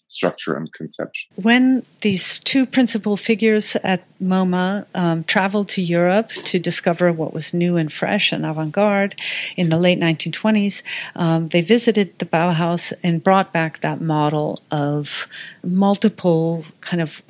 Structure 0.09 0.57
and 0.57 0.73
conception. 0.73 1.29
When 1.37 1.83
these 2.01 2.39
two 2.41 2.65
principal 2.67 3.17
figures 3.17 3.77
at 3.77 4.05
MoMA 4.21 4.87
um, 4.95 5.25
traveled 5.25 5.69
to 5.71 5.83
Europe 5.83 6.31
to 6.31 6.59
discover 6.59 7.13
what 7.13 7.33
was 7.33 7.53
new 7.53 7.77
and 7.77 7.93
fresh 7.93 8.33
and 8.33 8.47
avant 8.47 8.73
garde 8.73 9.15
in 9.57 9.69
the 9.69 9.79
late 9.79 9.99
1920s, 9.99 10.83
um, 11.17 11.49
they 11.49 11.61
visited 11.61 12.19
the 12.19 12.27
Bauhaus 12.27 12.93
and 13.03 13.23
brought 13.23 13.53
back 13.53 13.81
that 13.81 14.01
model 14.01 14.63
of 14.71 15.27
multiple 15.65 16.65
kind 16.81 17.03
of 17.03 17.23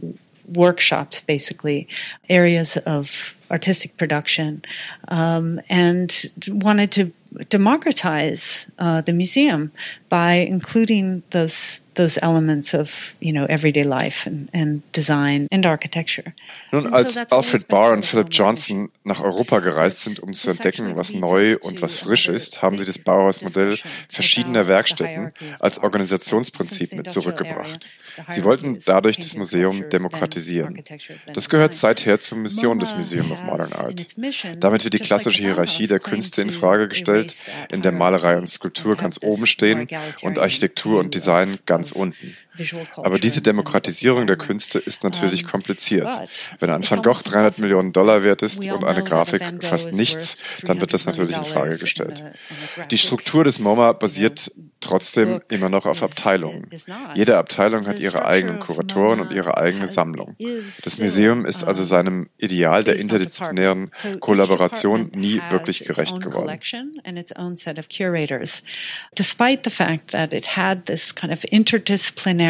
workshops, 0.55 1.21
basically, 1.21 1.89
areas 2.29 2.77
of 2.79 3.35
artistic 3.51 3.97
production, 3.97 4.63
um, 5.09 5.61
and 5.69 6.27
wanted 6.49 6.91
to 6.93 7.13
democratize 7.49 8.71
uh, 8.79 9.01
the 9.01 9.13
museum 9.13 9.73
by 10.09 10.47
including 10.51 11.23
those 11.31 11.81
those 11.97 12.19
elements 12.23 12.75
of 12.75 13.15
you 13.21 13.33
know 13.33 13.47
everyday 13.47 13.83
life 13.83 14.27
and, 14.27 14.49
and 14.53 14.83
design 14.93 15.49
and 15.51 15.67
architecture. 15.67 16.35
Nun, 16.73 16.93
als 16.93 17.17
Alfred 17.17 17.69
Barr 17.69 17.93
und 17.93 18.05
Philip 18.05 18.29
Johnson 18.31 18.91
nach 19.05 19.21
Europa 19.21 19.61
gereist 19.61 20.03
sind, 20.03 20.21
um 20.21 20.35
zu 20.35 20.51
entdecken, 20.51 20.97
was 20.97 21.13
neu 21.13 21.57
und 21.63 21.83
was 21.83 22.01
frisch 22.01 22.29
ist, 22.29 22.63
haben 22.63 22.79
sie 22.79 22.85
das 22.85 22.99
Bauhausmodell 22.99 23.79
verschiedener 24.09 24.69
Werkstätten 24.69 25.33
als 25.59 25.79
Organisationsprinzip 25.79 26.93
mit 26.93 27.11
zurückgebracht. 27.11 27.89
Sie 28.29 28.45
wollten 28.45 28.79
dadurch 28.85 29.17
das 29.17 29.35
Museum 29.35 29.89
demokratisieren. 29.89 30.83
Das 31.33 31.49
gehört 31.49 31.75
seither 31.75 32.19
zur 32.19 32.39
Mission 32.39 32.79
des 32.79 32.95
Museum 32.95 33.33
of 33.33 33.43
Modern 33.43 33.73
Art. 33.73 34.07
Damit 34.59 34.85
wird 34.85 34.95
die 34.95 34.99
klassische 34.99 35.43
Hierarchie 35.43 35.87
der 35.87 36.01
Künste 36.01 36.43
in 36.43 36.51
Frage 36.51 36.89
gestellt, 36.89 37.37
in 37.71 37.83
der 37.83 37.93
Malerei 37.93 38.37
und 38.37 38.49
Skulptur 38.49 38.97
ganz 38.97 39.19
oben 39.23 39.47
stehen 39.47 39.89
und 40.23 40.39
Architektur 40.39 41.01
und 41.01 41.15
Design 41.15 41.59
ganz 41.67 41.93
unten. 41.93 42.37
Aber 42.97 43.19
diese 43.19 43.41
Demokratisierung 43.41 44.27
der 44.27 44.37
Künste 44.37 44.79
ist 44.79 45.05
natürlich 45.05 45.45
kompliziert. 45.45 46.09
Wenn 46.61 46.71
ein 46.71 46.89
Van 46.89 47.03
Gogh 47.03 47.23
300 47.23 47.59
Millionen 47.59 47.93
Dollar 47.93 48.23
wert 48.23 48.43
ist 48.43 48.65
und 48.67 48.85
eine 48.85 49.05
Grafik 49.05 49.43
fast 49.61 49.93
nichts, 49.93 50.39
dann 50.65 50.81
wird 50.81 50.95
das 50.95 51.07
natürlich 51.07 51.37
in 51.37 51.45
Frage 51.45 51.79
gestellt. 51.79 52.25
Die 52.91 52.99
Struktur 52.99 53.45
des 53.45 53.59
MoMA 53.59 53.93
basiert 53.93 54.51
trotzdem 54.81 55.41
immer 55.49 55.69
noch 55.69 55.87
auf 55.87 56.03
Abteilungen. 56.03 56.69
Jede 57.15 57.39
Abteilung 57.39 57.87
hat 57.87 57.99
ihre 57.99 58.25
eigenen 58.25 58.61
Kuratoren 58.61 59.21
und 59.21 59.33
ihre 59.33 59.57
eigene 59.57 59.89
Sammlung. 59.89 60.37
Das 60.85 60.99
Museum 60.99 61.45
ist 61.45 61.65
also 61.65 61.85
seinem 61.85 62.29
Ideal 62.39 62.85
der 62.85 62.97
interdisziplinären 62.97 63.91
Kollaboration 64.21 65.11
nie 65.15 65.41
wirklich 65.51 65.85
gerecht 65.85 66.21
geworden. 66.21 66.57
Despite 69.15 69.61
the 69.65 69.71
fact 69.71 70.11
that 70.13 70.33
it 70.33 70.57
had 70.57 70.87
this 70.87 71.15
kind 71.15 71.33
of 71.33 71.45
interdisciplinary, 71.51 72.46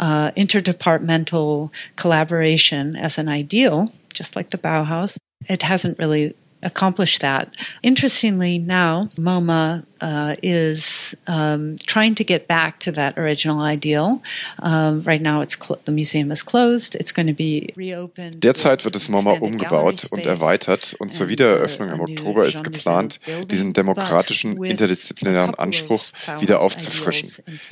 uh, 0.00 0.30
interdepartmental 0.32 1.72
collaboration 1.96 2.96
as 2.96 3.18
an 3.18 3.28
ideal, 3.28 3.92
just 4.12 4.36
like 4.36 4.50
the 4.50 4.58
Bauhaus, 4.58 5.18
it 5.48 5.62
hasn't 5.62 5.98
really 5.98 6.34
accomplished 6.62 7.20
that. 7.20 7.54
Interestingly, 7.82 8.58
now 8.58 9.10
MoMA 9.16 9.84
uh, 10.00 10.34
is 10.42 11.16
um, 11.26 11.76
trying 11.86 12.14
to 12.14 12.24
get 12.24 12.46
back 12.46 12.78
to 12.80 12.92
that 12.92 13.18
original 13.18 13.60
ideal. 13.60 14.22
Um, 14.60 15.02
right 15.02 15.22
now, 15.22 15.40
it's 15.40 15.56
the 15.84 15.92
museum 15.92 16.30
is 16.30 16.44
closed. 16.44 16.94
It's 16.94 17.12
going 17.12 17.28
to 17.28 17.34
be 17.34 17.72
reopened. 17.76 18.42
Derzeit 18.42 18.84
wird 18.84 18.94
das 18.94 19.08
MoMA 19.08 19.32
umgebaut 19.32 20.06
und 20.10 20.24
erweitert 20.24 20.94
und 20.98 21.12
zur 21.12 21.28
Wiedereröffnung 21.28 21.90
im 21.90 22.00
Oktober 22.00 22.44
ist 22.44 22.62
geplant, 22.62 23.20
diesen 23.50 23.72
demokratischen 23.72 24.62
interdisziplinären 24.64 25.54
Anspruch 25.54 26.04
wieder 26.40 26.62
aufzufrischen. 26.62 27.30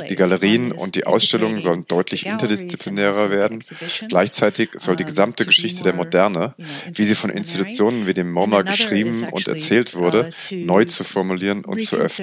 Die 0.08 0.16
Galerien 0.16 0.72
und 0.72 0.96
die 0.96 1.06
Ausstellungen 1.06 1.60
sollen 1.60 1.86
deutlich 1.86 2.26
interdisziplinärer 2.26 3.30
werden. 3.30 3.62
Gleichzeitig 4.08 4.70
soll 4.76 4.96
die 4.96 5.04
gesamte 5.04 5.44
Geschichte 5.44 5.82
der 5.82 5.94
Moderne, 5.94 6.54
wie 6.92 7.04
sie 7.04 7.14
von 7.14 7.30
Institutionen 7.30 8.06
wie 8.06 8.14
dem 8.14 8.32
MoMA 8.32 8.62
geschrieben 8.62 9.26
und 9.30 9.46
erzählt 9.48 9.94
wurde, 9.94 10.32
uh, 10.52 10.54
neu 10.54 10.84
zu 10.84 11.04
formulieren 11.04 11.64
und 11.64 11.82
zu 11.84 11.96
öffnen. 11.96 12.13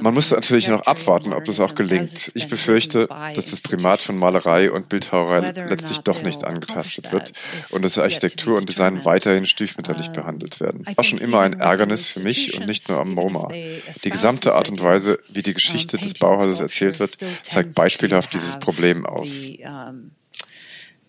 Man 0.00 0.14
muss 0.14 0.30
natürlich 0.30 0.68
noch 0.68 0.82
abwarten, 0.82 1.32
ob 1.32 1.44
das 1.44 1.60
auch 1.60 1.74
gelingt. 1.74 2.30
Ich 2.34 2.48
befürchte, 2.48 3.06
dass 3.34 3.50
das 3.50 3.60
Primat 3.60 4.02
von 4.02 4.18
Malerei 4.18 4.70
und 4.70 4.88
Bildhauerei 4.88 5.52
letztlich 5.68 5.98
doch 6.00 6.22
nicht 6.22 6.44
angetastet 6.44 7.12
wird 7.12 7.32
und 7.70 7.84
dass 7.84 7.98
Architektur 7.98 8.56
und 8.56 8.68
Design 8.68 9.04
weiterhin 9.04 9.46
stiefmütterlich 9.46 10.08
behandelt 10.10 10.60
werden. 10.60 10.84
Das 10.84 10.96
war 10.96 11.04
schon 11.04 11.18
immer 11.18 11.40
ein 11.40 11.54
Ärgernis 11.54 12.06
für 12.06 12.22
mich 12.22 12.58
und 12.58 12.66
nicht 12.66 12.88
nur 12.88 13.00
am 13.00 13.12
MoMA. 13.12 13.48
Die 13.48 14.10
gesamte 14.10 14.54
Art 14.54 14.68
und 14.68 14.82
Weise, 14.82 15.18
wie 15.30 15.42
die 15.42 15.54
Geschichte 15.54 15.98
des 15.98 16.14
Bauhauses 16.14 16.60
erzählt 16.60 17.00
wird, 17.00 17.16
zeigt 17.42 17.74
beispielhaft 17.74 18.32
dieses 18.32 18.58
Problem 18.58 19.06
auf. 19.06 19.28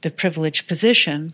the 0.05 0.11
privileged 0.11 0.67
position 0.67 1.33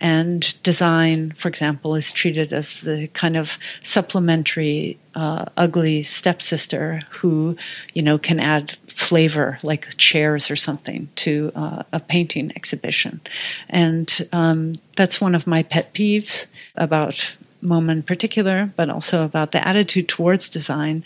and 0.00 0.62
design, 0.62 1.32
for 1.32 1.48
example, 1.48 1.94
is 1.94 2.12
treated 2.12 2.52
as 2.52 2.82
the 2.82 3.08
kind 3.08 3.36
of 3.36 3.58
supplementary, 3.82 4.98
uh, 5.14 5.46
ugly 5.56 6.02
stepsister 6.02 7.00
who, 7.10 7.56
you 7.94 8.02
know, 8.02 8.18
can 8.18 8.38
add 8.38 8.76
flavor 8.86 9.58
like 9.62 9.96
chairs 9.96 10.50
or 10.50 10.56
something 10.56 11.08
to 11.16 11.50
uh, 11.54 11.82
a 11.92 12.00
painting 12.00 12.52
exhibition. 12.54 13.20
And 13.68 14.28
um, 14.32 14.74
that's 14.96 15.20
one 15.20 15.34
of 15.34 15.46
my 15.46 15.62
pet 15.62 15.94
peeves 15.94 16.46
about 16.76 17.36
MoMA 17.62 17.92
in 17.92 18.02
particular, 18.02 18.72
but 18.76 18.90
also 18.90 19.24
about 19.24 19.52
the 19.52 19.66
attitude 19.66 20.08
towards 20.08 20.48
design. 20.48 21.04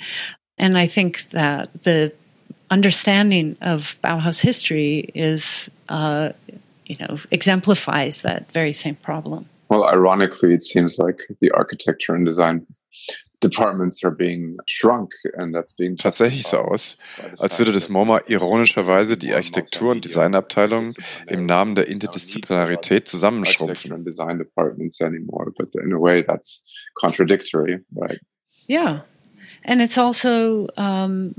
And 0.58 0.76
I 0.76 0.86
think 0.86 1.30
that 1.30 1.70
the 1.82 2.12
understanding 2.70 3.56
of 3.60 3.96
Bauhaus 4.02 4.40
history 4.40 5.10
is 5.14 5.70
uh, 5.88 6.30
you 6.92 7.06
know, 7.06 7.18
exemplifies 7.30 8.22
that 8.22 8.50
very 8.52 8.72
same 8.72 8.96
problem. 8.96 9.46
Well, 9.68 9.84
ironically, 9.84 10.52
it 10.54 10.62
seems 10.62 10.98
like 10.98 11.18
the 11.40 11.50
architecture 11.52 12.14
and 12.14 12.26
design 12.26 12.66
departments 13.40 14.04
are 14.04 14.14
being 14.14 14.56
shrunk 14.66 15.10
and 15.34 15.54
that's 15.54 15.74
being 15.74 15.96
tatsächlich 15.96 16.46
so 16.46 16.58
aus, 16.58 16.96
als 17.38 17.58
würde 17.58 17.72
das 17.72 17.88
MoMA 17.88 18.20
ironischerweise 18.28 19.16
die 19.16 19.34
Architektur- 19.34 19.90
und 19.90 20.04
Designabteilungen 20.04 20.94
im 21.26 21.46
Namen 21.46 21.74
der 21.74 21.88
Interdisziplinarität 21.88 23.08
zusammenschrumpfen. 23.08 24.04
Design 24.04 24.38
departments 24.38 25.00
anymore, 25.00 25.50
but 25.56 25.74
in 25.74 25.92
a 25.92 25.98
way 25.98 26.22
that's 26.22 26.64
contradictory, 26.94 27.80
right? 27.96 28.20
Yeah, 28.68 29.02
and 29.64 29.80
it's 29.80 29.96
also 29.96 30.68
um, 30.76 31.34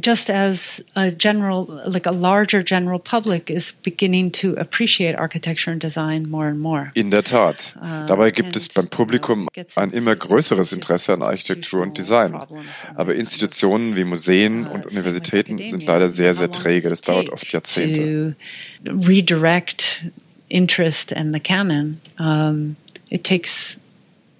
just 0.00 0.30
as 0.30 0.84
a 0.94 1.10
general, 1.10 1.66
like 1.86 2.06
a 2.06 2.12
larger 2.12 2.62
general 2.62 2.98
public 2.98 3.50
is 3.50 3.72
beginning 3.72 4.30
to 4.30 4.54
appreciate 4.56 5.16
architecture 5.16 5.72
and 5.72 5.80
design 5.80 6.30
more 6.30 6.46
and 6.46 6.60
more. 6.60 6.90
In 6.94 7.10
der 7.10 7.22
Tat. 7.22 7.74
Uh, 7.80 8.06
Dabei 8.06 8.30
gibt 8.30 8.56
es 8.56 8.68
beim 8.68 8.88
Publikum 8.88 9.48
ein 9.76 9.90
immer 9.90 10.14
größeres 10.14 10.72
Interesse 10.72 11.12
an 11.14 11.22
Architektur 11.22 11.82
und 11.82 11.98
Design. 11.98 12.34
Aber 12.94 13.14
Institutionen 13.14 13.96
wie 13.96 14.04
Museen 14.04 14.66
uh, 14.66 14.70
und 14.70 14.86
Universitäten 14.86 15.58
sind 15.58 15.84
leider 15.84 16.10
sehr, 16.10 16.34
sehr 16.34 16.50
träge. 16.50 16.88
Das 16.88 17.00
dauert 17.00 17.30
oft 17.30 17.50
Jahrzehnte. 17.52 18.36
Redirect 18.84 20.04
interest 20.48 21.12
and 21.12 21.34
the 21.34 21.40
canon. 21.40 21.98
Um, 22.18 22.76
it 23.10 23.24
takes, 23.24 23.78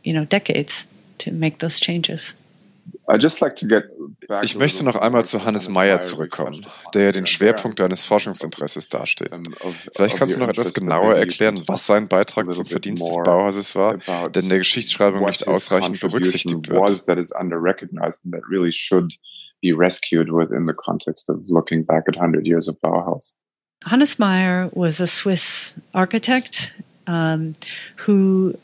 you 0.04 0.12
know, 0.12 0.24
decades 0.24 0.86
to 1.18 1.32
make 1.32 1.58
those 1.58 1.80
changes. 1.80 2.37
Ich 4.42 4.54
möchte 4.56 4.84
noch 4.84 4.96
einmal 4.96 5.24
zu 5.24 5.44
Hannes 5.44 5.68
Meyer 5.68 6.00
zurückkommen, 6.00 6.66
der 6.94 7.04
ja 7.04 7.12
den 7.12 7.26
Schwerpunkt 7.26 7.80
deines 7.80 8.04
Forschungsinteresses 8.04 8.88
darstellt. 8.88 9.32
Vielleicht 9.94 10.16
kannst 10.16 10.36
du 10.36 10.40
noch 10.40 10.48
etwas 10.48 10.74
genauer 10.74 11.14
erklären, 11.14 11.62
was 11.66 11.86
sein 11.86 12.08
Beitrag 12.08 12.52
zum 12.52 12.66
Verdienst 12.66 13.02
des 13.02 13.24
Bauhauses 13.24 13.74
war, 13.74 13.98
der 14.28 14.42
in 14.42 14.48
der 14.48 14.58
Geschichtsschreibung 14.58 15.24
nicht 15.26 15.46
ausreichend 15.46 16.00
berücksichtigt 16.00 16.68
wird. 16.68 16.78
be 19.60 19.72
rescued 19.72 20.32
within 20.32 20.66
the 20.66 20.72
context 20.72 21.28
of 21.28 21.42
looking 21.48 21.82
back 21.82 22.04
at 22.08 22.16
100 22.16 22.46
years 22.46 22.68
of 22.68 22.80
Bauhaus. 22.80 23.32
Hannes 23.84 24.18
Meyer 24.18 24.70
was 24.72 25.00
a 25.00 25.06
Swiss 25.06 25.80
architect 25.94 26.72
um, 27.06 27.54
who, 27.96 28.58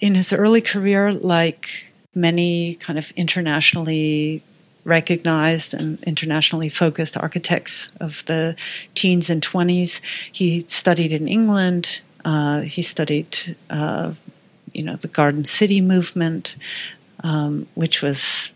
in 0.00 0.14
his 0.14 0.32
early 0.32 0.60
career, 0.60 1.12
like 1.12 1.92
many 2.14 2.74
kind 2.76 2.98
of 2.98 3.10
internationally 3.12 4.42
recognized 4.84 5.74
and 5.74 6.02
internationally 6.04 6.68
focused 6.68 7.16
architects 7.16 7.90
of 8.00 8.24
the 8.26 8.54
teens 8.94 9.30
and 9.30 9.42
20s. 9.42 10.00
He 10.30 10.60
studied 10.60 11.12
in 11.12 11.26
England. 11.26 12.00
Uh, 12.24 12.60
he 12.60 12.82
studied, 12.82 13.56
uh, 13.70 14.12
you 14.72 14.84
know, 14.84 14.96
the 14.96 15.08
Garden 15.08 15.44
City 15.44 15.80
movement, 15.80 16.56
um, 17.22 17.66
which 17.74 18.02
was 18.02 18.52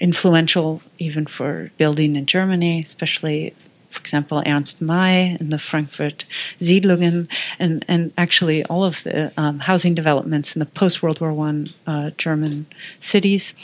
influential 0.00 0.82
even 0.98 1.26
for 1.26 1.70
building 1.76 2.16
in 2.16 2.26
Germany, 2.26 2.80
especially 2.80 3.54
for 3.94 4.00
example, 4.00 4.42
Ernst 4.44 4.82
May 4.82 5.36
in 5.38 5.50
the 5.50 5.58
Frankfurt 5.58 6.24
Siedlungen, 6.60 7.28
and, 7.58 7.84
and 7.86 8.12
actually 8.18 8.64
all 8.64 8.84
of 8.84 9.04
the 9.04 9.32
um, 9.36 9.60
housing 9.60 9.94
developments 9.94 10.56
in 10.56 10.60
the 10.60 10.66
post 10.66 11.02
World 11.02 11.20
War 11.20 11.32
One 11.32 11.68
uh, 11.86 12.10
German 12.18 12.66
cities. 12.98 13.54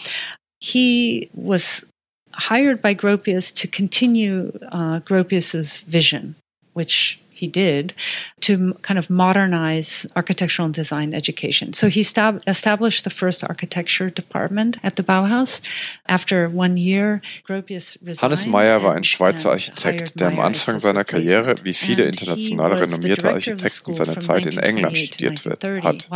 He 0.60 1.28
was 1.34 1.84
hired 2.32 2.80
by 2.80 2.94
Gropius 2.94 3.52
to 3.56 3.66
continue 3.66 4.56
uh, 4.70 5.00
Gropius's 5.00 5.80
vision, 5.80 6.36
which 6.74 7.20
he 7.40 7.48
did 7.48 7.94
to 8.40 8.74
kind 8.82 8.98
of 8.98 9.08
modernize 9.08 10.06
architectural 10.14 10.66
and 10.66 10.74
design 10.74 11.14
education. 11.14 11.72
So 11.72 11.88
he 11.88 12.02
stab- 12.02 12.42
established 12.46 13.04
the 13.04 13.10
first 13.10 13.42
architecture 13.44 14.10
department 14.10 14.78
at 14.82 14.96
the 14.96 15.02
Bauhaus. 15.02 15.60
After 16.06 16.48
one 16.48 16.76
year, 16.76 17.22
Gropius 17.46 17.98
resigned. 18.02 18.22
Hannes 18.22 18.46
Meyer 18.46 18.82
war 18.82 18.94
ein 18.94 19.04
Schweizer 19.04 19.50
Architekt, 19.50 20.18
der 20.20 20.28
am 20.28 20.40
Anfang 20.40 20.78
seiner 20.78 21.04
Karriere, 21.04 21.54
wie 21.62 21.74
viele 21.74 22.04
internationale 22.04 22.80
renommierte 22.80 23.30
Architekten 23.30 23.94
seiner 23.94 24.18
Zeit 24.18 24.46
in 24.46 24.58
England 24.58 24.98
studiert 24.98 25.44
hat. 25.82 26.08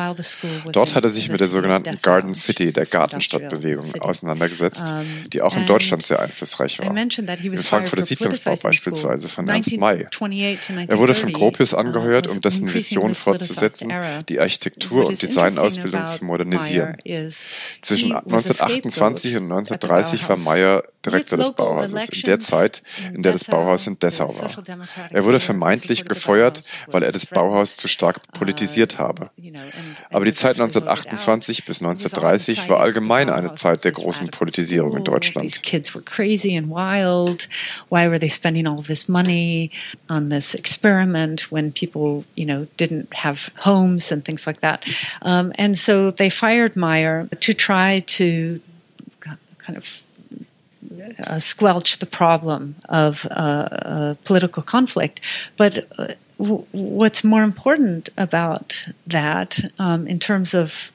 Dort 0.72 0.94
hat 0.94 1.04
er 1.04 1.10
sich 1.10 1.28
mit 1.28 1.40
der 1.40 1.48
sogenannten 1.48 1.94
Garden 2.02 2.34
City, 2.34 2.72
der 2.72 2.86
Gartenstadtbewegung, 2.86 4.00
auseinandergesetzt, 4.00 4.92
die 5.32 5.40
auch 5.42 5.56
in 5.56 5.66
Deutschland 5.66 6.02
sehr 6.02 6.20
einflussreich 6.20 6.78
war. 6.78 6.94
Im 6.96 7.56
Frankfurter 7.56 8.04
Siedlungsbau 8.04 8.56
beispielsweise 8.62 9.28
von 9.28 9.48
Ernst 9.48 9.76
May. 9.76 10.06
Er 10.88 10.98
wurde 10.98 11.13
von 11.18 11.32
Gropius 11.32 11.72
uh, 11.72 11.78
angeheuert, 11.78 12.28
um 12.28 12.40
dessen 12.40 12.72
Vision 12.72 13.14
fortzusetzen, 13.14 13.92
die 14.28 14.40
Architektur- 14.40 15.06
und 15.06 15.20
Designausbildung 15.20 16.06
zu 16.06 16.24
modernisieren. 16.24 16.96
Zwischen 17.80 18.12
1928 18.12 19.36
und 19.36 19.44
1930 19.44 20.28
war 20.28 20.38
Meyer 20.38 20.84
Direktor 21.04 21.38
des 21.38 21.52
Bauhauses, 21.52 22.08
in 22.08 22.22
der 22.22 22.40
Zeit, 22.40 22.82
in 23.12 23.22
der 23.22 23.32
das 23.32 23.44
Bauhaus 23.44 23.86
in 23.86 23.98
Dessau 23.98 24.28
war. 24.40 24.50
Er 25.10 25.24
wurde 25.24 25.38
vermeintlich 25.38 26.04
gefeuert, 26.06 26.62
weil 26.86 27.02
er 27.02 27.12
das 27.12 27.26
Bauhaus 27.26 27.76
zu 27.76 27.88
stark 27.88 28.16
uh, 28.16 28.38
politisiert 28.38 28.98
habe. 28.98 29.30
Aber 30.10 30.24
die 30.24 30.32
Zeit 30.32 30.54
1928 30.56 31.66
bis 31.66 31.82
1930 31.82 32.68
war 32.68 32.80
allgemein 32.80 33.28
eine 33.28 33.54
Zeit 33.54 33.84
der 33.84 33.92
großen 33.92 34.28
Politisierung 34.28 34.96
in 34.96 35.04
Deutschland. 35.04 35.60
Why 37.90 38.08
were 38.08 38.18
they 38.18 38.30
spending 38.30 38.66
all 38.66 38.82
this 38.82 39.08
money 39.08 39.70
on 40.08 40.30
this 40.30 40.54
experiment 40.54 41.03
when 41.50 41.72
people, 41.72 42.24
you 42.34 42.46
know, 42.46 42.66
didn't 42.76 43.12
have 43.14 43.50
homes 43.56 44.10
and 44.12 44.24
things 44.24 44.46
like 44.46 44.60
that? 44.60 44.86
Um, 45.22 45.52
and 45.56 45.76
so 45.76 46.10
they 46.10 46.30
fired 46.30 46.76
Meyer 46.76 47.28
to 47.40 47.54
try 47.54 48.00
to 48.00 48.60
kind 49.20 49.76
of 49.76 50.06
uh, 51.26 51.38
squelch 51.38 51.98
the 51.98 52.06
problem 52.06 52.76
of 52.88 53.26
uh, 53.30 53.34
uh, 53.34 54.14
political 54.24 54.62
conflict. 54.62 55.20
But 55.56 55.86
uh, 55.98 56.14
w- 56.38 56.66
what's 56.72 57.24
more 57.24 57.42
important 57.42 58.10
about 58.16 58.86
that, 59.06 59.58
um, 59.78 60.06
in 60.06 60.18
terms 60.18 60.54
of 60.54 60.92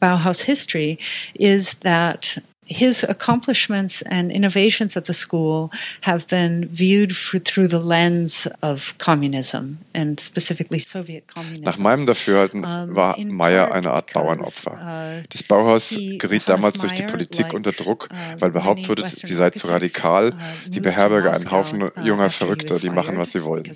Bauhaus 0.00 0.42
history, 0.42 0.98
is 1.34 1.74
that 1.74 2.38
his 2.66 3.04
accomplishments 3.04 4.02
and 4.02 4.30
innovations 4.30 4.96
at 4.96 5.04
the 5.04 5.12
school 5.12 5.70
have 6.02 6.26
been 6.28 6.68
viewed 6.70 7.12
through 7.12 7.68
the 7.68 7.78
lens 7.78 8.48
of 8.62 8.94
communism 8.98 9.78
and 9.94 10.18
specifically 10.18 10.78
Soviet 10.78 11.26
communism. 11.26 11.64
Nach 11.64 11.78
meinem 11.78 12.06
Dafürhalten 12.06 12.62
war 12.62 13.18
Meyer 13.18 13.72
eine 13.72 13.90
Art 13.92 14.12
Bauernopfer. 14.12 14.72
Uh, 14.72 15.26
das 15.28 15.42
Bauhaus 15.42 15.96
geriet 16.18 16.48
damals 16.48 16.78
durch 16.78 16.92
die 16.92 17.02
Politik 17.02 17.52
unter 17.52 17.72
Druck, 17.72 18.08
uh, 18.10 18.40
weil 18.40 18.50
behauptet 18.50 18.88
wurde, 18.88 19.08
sie 19.08 19.34
sei 19.34 19.50
zu 19.50 19.66
radikal. 19.68 20.32
Uh, 20.32 20.36
sie 20.70 20.80
beherberge 20.80 21.32
einen 21.32 21.50
Haufen 21.50 21.90
junger 22.02 22.30
Verrückter, 22.30 22.78
die 22.78 22.90
machen, 22.90 23.18
was 23.18 23.32
sie 23.32 23.44
wollen. 23.44 23.70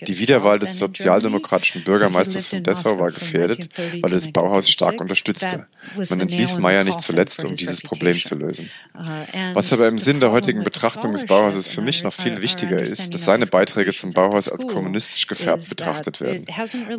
Die 0.00 0.18
Wiederwahl 0.18 0.58
des 0.58 0.78
sozialdemokratischen 0.78 1.84
Bürgermeisters 1.84 2.48
von 2.48 2.62
Dessau 2.62 2.98
war 2.98 3.10
gefährdet, 3.10 3.68
weil 4.00 4.10
er 4.10 4.16
das 4.16 4.30
Bauhaus 4.32 4.68
stark 4.68 5.00
unterstützte. 5.00 5.66
Man 6.10 6.20
entließ 6.20 6.58
Meyer 6.58 6.84
nicht 6.84 7.00
zuletzt, 7.00 7.44
um 7.44 7.54
dieses 7.54 7.80
Problem 7.80 8.16
zu 8.16 8.31
lösen. 8.34 8.70
Uh, 8.94 9.00
Was 9.54 9.72
aber 9.72 9.88
im 9.88 9.98
Sinn 9.98 10.20
der 10.20 10.30
heutigen 10.30 10.64
Betrachtung 10.64 11.12
des 11.12 11.26
Bauhauses 11.26 11.68
für 11.68 11.80
mich 11.80 12.02
noch 12.02 12.12
viel 12.12 12.40
wichtiger 12.40 12.80
ist, 12.80 13.12
dass 13.14 13.24
seine 13.24 13.46
Beiträge 13.46 13.92
zum 13.92 14.10
Bauhaus 14.10 14.48
als 14.48 14.66
kommunistisch 14.66 15.26
gefärbt 15.26 15.68
betrachtet 15.68 16.20
werden. 16.20 16.46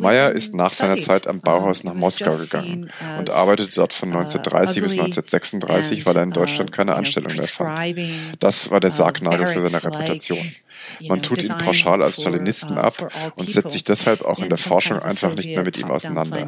Meyer 0.00 0.32
ist 0.32 0.54
nach 0.54 0.70
seiner 0.70 0.98
Zeit 0.98 1.26
am 1.26 1.40
Bauhaus 1.40 1.84
nach 1.84 1.94
Moskau 1.94 2.36
gegangen 2.36 2.90
und 3.18 3.30
arbeitete 3.30 3.72
dort 3.74 3.92
von 3.92 4.10
1930 4.10 4.82
uh, 4.82 4.84
bis 4.84 4.92
1936, 4.92 6.06
weil 6.06 6.16
er 6.16 6.22
in 6.22 6.32
Deutschland 6.32 6.70
uh, 6.70 6.72
keine 6.72 6.94
Anstellung 6.94 7.34
mehr 7.34 7.46
fand. 7.46 7.96
Das 8.40 8.70
war 8.70 8.80
der 8.80 8.90
Sargnagel 8.90 9.48
für 9.48 9.66
seine 9.68 9.84
Reputation. 9.84 10.52
Man 11.00 11.22
tut 11.22 11.42
ihn 11.42 11.56
pauschal 11.58 12.02
als 12.02 12.20
Stalinisten 12.20 12.78
ab 12.78 13.10
und 13.36 13.48
setzt 13.48 13.72
sich 13.72 13.84
deshalb 13.84 14.22
auch 14.22 14.38
in 14.40 14.48
der 14.48 14.58
Forschung 14.58 14.98
einfach 14.98 15.34
nicht 15.34 15.48
mehr 15.48 15.64
mit 15.64 15.78
ihm 15.78 15.90
auseinander. 15.90 16.46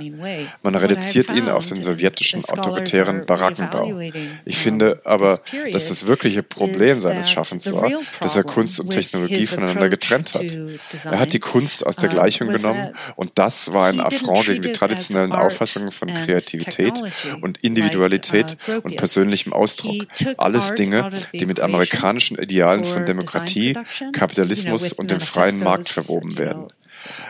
Man 0.63 0.75
reduziert 0.75 1.31
ihn 1.31 1.49
auf 1.49 1.67
den 1.67 1.83
sowjetischen 1.83 2.45
autoritären 2.45 3.25
Barackenbau. 3.27 4.01
Ich 4.45 4.59
finde 4.59 4.76
aber, 4.83 5.41
dass 5.73 5.89
das 5.89 6.07
wirkliche 6.07 6.43
Problem 6.43 7.01
seines 7.01 7.31
Schaffens 7.31 7.71
war, 7.73 7.91
dass 8.21 8.37
er 8.37 8.45
Kunst 8.45 8.81
und 8.81 8.91
Technologie 8.91 9.47
voneinander 9.47 9.89
getrennt 9.89 10.35
hat. 10.35 10.45
Er 11.05 11.19
hat 11.19 11.33
die 11.33 11.41
Kunst 11.41 11.87
aus 11.87 11.97
der 11.97 12.09
Gleichung 12.09 12.49
genommen 12.49 12.95
und 13.17 13.33
das 13.35 13.73
war 13.73 13.89
ein 13.89 14.01
Affront 14.01 14.47
gegen 14.47 14.63
die 14.63 14.73
traditionellen 14.73 15.33
Auffassungen 15.33 15.91
von 15.91 16.09
Kreativität 16.09 17.01
und 17.41 17.59
Individualität 17.63 18.57
uh, 18.69 18.81
und 18.83 18.97
persönlichem 18.97 19.53
Ausdruck. 19.53 20.07
Alles 20.37 20.75
Dinge, 20.75 21.11
die 21.33 21.47
mit 21.47 21.61
amerikanischen 21.61 22.39
Idealen 22.39 22.85
von 22.85 23.05
Demokratie, 23.05 23.77
Kapitalismus 24.13 24.93
und 24.93 25.11
dem 25.11 25.21
freien 25.21 25.59
Markt 25.61 25.89
verwoben 25.89 26.39
werden. 26.39 26.69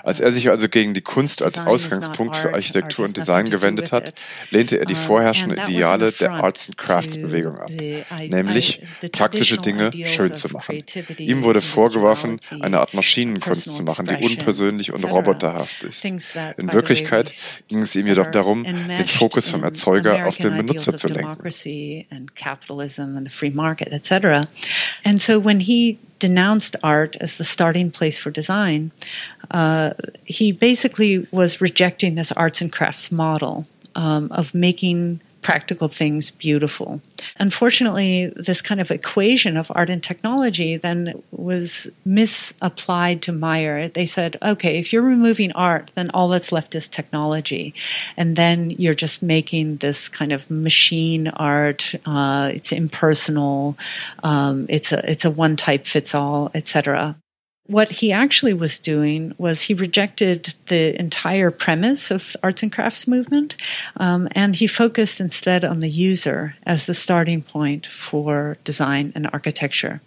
Als 0.02 0.20
er 0.20 0.32
sich 0.32 0.50
also 0.50 0.68
gegen 0.68 0.94
die 0.94 1.00
Kunst 1.00 1.42
als 1.42 1.58
Ausgangspunkt 1.58 2.36
für 2.36 2.54
Architektur 2.54 3.04
und 3.04 3.16
Design 3.16 3.50
gewendet 3.50 3.92
hat, 3.92 4.14
lehnte 4.50 4.78
er 4.78 4.86
die 4.86 4.94
vorherrschenden 4.94 5.58
Ideale 5.58 6.12
der 6.12 6.32
Arts 6.32 6.68
and 6.68 6.78
Crafts 6.78 7.18
Bewegung 7.18 7.58
ab, 7.58 7.70
nämlich 8.28 8.82
praktische 9.12 9.58
Dinge 9.58 9.90
schön 9.92 10.34
zu 10.34 10.48
machen. 10.48 10.84
Ihm 11.18 11.42
wurde 11.42 11.60
vorgeworfen, 11.60 12.40
eine 12.60 12.80
Art 12.80 12.94
Maschinenkunst 12.94 13.74
zu 13.74 13.82
machen, 13.82 14.06
die 14.06 14.24
unpersönlich 14.24 14.92
und 14.92 15.04
roboterhaft 15.04 15.82
ist. 15.84 16.04
In 16.04 16.72
Wirklichkeit 16.72 17.32
ging 17.68 17.82
es 17.82 17.94
ihm 17.94 18.06
jedoch 18.06 18.30
darum, 18.30 18.64
den 18.64 19.08
Fokus 19.08 19.48
vom 19.48 19.64
Erzeuger 19.64 20.26
auf 20.26 20.36
den 20.38 20.56
Benutzer 20.56 20.96
zu 20.96 21.08
lenken. 21.08 21.50
Denounced 26.18 26.76
art 26.82 27.16
as 27.16 27.36
the 27.36 27.44
starting 27.44 27.90
place 27.90 28.18
for 28.18 28.30
design, 28.30 28.92
uh, 29.50 29.90
he 30.24 30.52
basically 30.52 31.26
was 31.30 31.60
rejecting 31.60 32.14
this 32.14 32.32
arts 32.32 32.60
and 32.60 32.72
crafts 32.72 33.12
model 33.12 33.66
um, 33.94 34.30
of 34.32 34.54
making 34.54 35.20
practical 35.46 35.86
things 35.86 36.28
beautiful. 36.28 37.00
Unfortunately, 37.38 38.32
this 38.34 38.60
kind 38.60 38.80
of 38.80 38.90
equation 38.90 39.56
of 39.56 39.70
art 39.76 39.88
and 39.88 40.02
technology 40.02 40.76
then 40.76 41.22
was 41.30 41.88
misapplied 42.04 43.22
to 43.22 43.30
Meyer. 43.30 43.86
They 43.86 44.06
said, 44.06 44.36
okay, 44.42 44.76
if 44.80 44.92
you're 44.92 45.02
removing 45.02 45.52
art, 45.52 45.92
then 45.94 46.10
all 46.10 46.26
that's 46.26 46.50
left 46.50 46.74
is 46.74 46.88
technology. 46.88 47.74
And 48.16 48.34
then 48.34 48.70
you're 48.70 48.92
just 48.92 49.22
making 49.22 49.76
this 49.76 50.08
kind 50.08 50.32
of 50.32 50.50
machine 50.50 51.28
art. 51.28 51.94
Uh, 52.04 52.50
it's 52.52 52.72
impersonal. 52.72 53.78
Um, 54.24 54.66
it's 54.68 54.90
a, 54.90 55.08
it's 55.08 55.24
a 55.24 55.30
one 55.30 55.54
type 55.54 55.86
fits 55.86 56.12
all, 56.12 56.50
etc. 56.54 57.14
What 57.68 57.88
he 57.88 58.12
actually 58.12 58.54
was 58.54 58.78
doing 58.78 59.34
was 59.38 59.62
he 59.62 59.74
rejected 59.74 60.54
the 60.66 60.98
entire 60.98 61.50
premise 61.50 62.10
of 62.10 62.36
arts 62.42 62.62
and 62.62 62.72
crafts 62.72 63.08
movement, 63.08 63.56
um, 63.96 64.28
and 64.32 64.54
he 64.54 64.66
focused 64.66 65.20
instead 65.20 65.64
on 65.64 65.80
the 65.80 65.88
user 65.88 66.54
as 66.64 66.86
the 66.86 66.94
starting 66.94 67.42
point 67.42 67.86
for 67.86 68.56
design 68.64 69.12
and 69.14 69.28
architecture. 69.32 70.00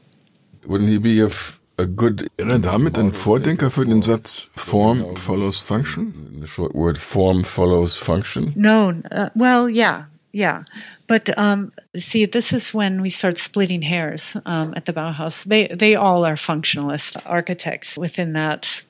Wouldn't 0.66 0.90
he 0.90 0.98
be 0.98 1.22
a, 1.22 1.30
a 1.78 1.86
good 1.86 2.30
Wäre 2.38 2.60
damit 2.60 2.98
ein 2.98 3.12
Vordenker 3.12 3.70
für 3.70 3.86
den 3.86 4.02
Satz 4.02 4.50
Form 4.56 5.16
follows 5.16 5.62
function? 5.62 6.40
The 6.42 6.48
short 6.48 6.74
word 6.74 6.98
form 6.98 7.44
follows 7.44 7.96
function? 7.96 8.54
No, 8.56 8.94
uh, 9.12 9.30
well, 9.36 9.70
yeah, 9.70 10.06
yeah. 10.32 10.64
But 11.08 11.36
um, 11.38 11.72
see, 11.98 12.26
this 12.26 12.54
is 12.54 12.74
when 12.74 13.02
we 13.02 13.10
start 13.10 13.38
splitting 13.38 13.82
hairs 13.82 14.38
um, 14.46 14.74
at 14.76 14.86
the 14.86 14.94
Bauhaus. 14.94 15.44
They 15.44 15.68
they 15.68 15.96
all 15.96 16.26
are 16.26 16.36
functionalist 16.36 17.18
architects 17.26 17.98
within 17.98 18.34
that 18.34 18.84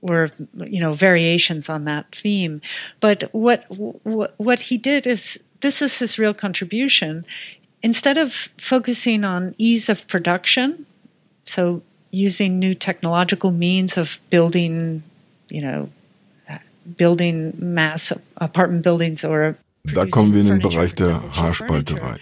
were 0.00 0.30
you 0.66 0.80
know 0.80 0.92
variations 0.92 1.68
on 1.68 1.84
that 1.84 2.14
theme. 2.14 2.60
But 3.00 3.24
what 3.32 3.64
what 3.68 4.34
what 4.38 4.60
he 4.60 4.78
did 4.78 5.06
is 5.06 5.42
this 5.60 5.80
is 5.80 5.98
his 5.98 6.18
real 6.18 6.34
contribution. 6.34 7.24
Instead 7.82 8.18
of 8.18 8.32
focusing 8.58 9.24
on 9.24 9.54
ease 9.58 9.88
of 9.88 10.08
production, 10.08 10.86
so 11.44 11.82
using 12.10 12.58
new 12.58 12.74
technological 12.74 13.52
means 13.52 13.96
of 13.96 14.20
building, 14.30 15.02
you 15.48 15.60
know, 15.60 15.90
building 16.96 17.52
mass 17.58 18.12
apartment 18.38 18.82
buildings 18.82 19.24
or 19.24 19.56
Da 19.94 20.06
kommen 20.06 20.32
wir 20.32 20.40
in 20.40 20.46
den 20.46 20.58
Bereich 20.60 20.94
der 20.94 21.22
Haarspalterei. 21.32 22.16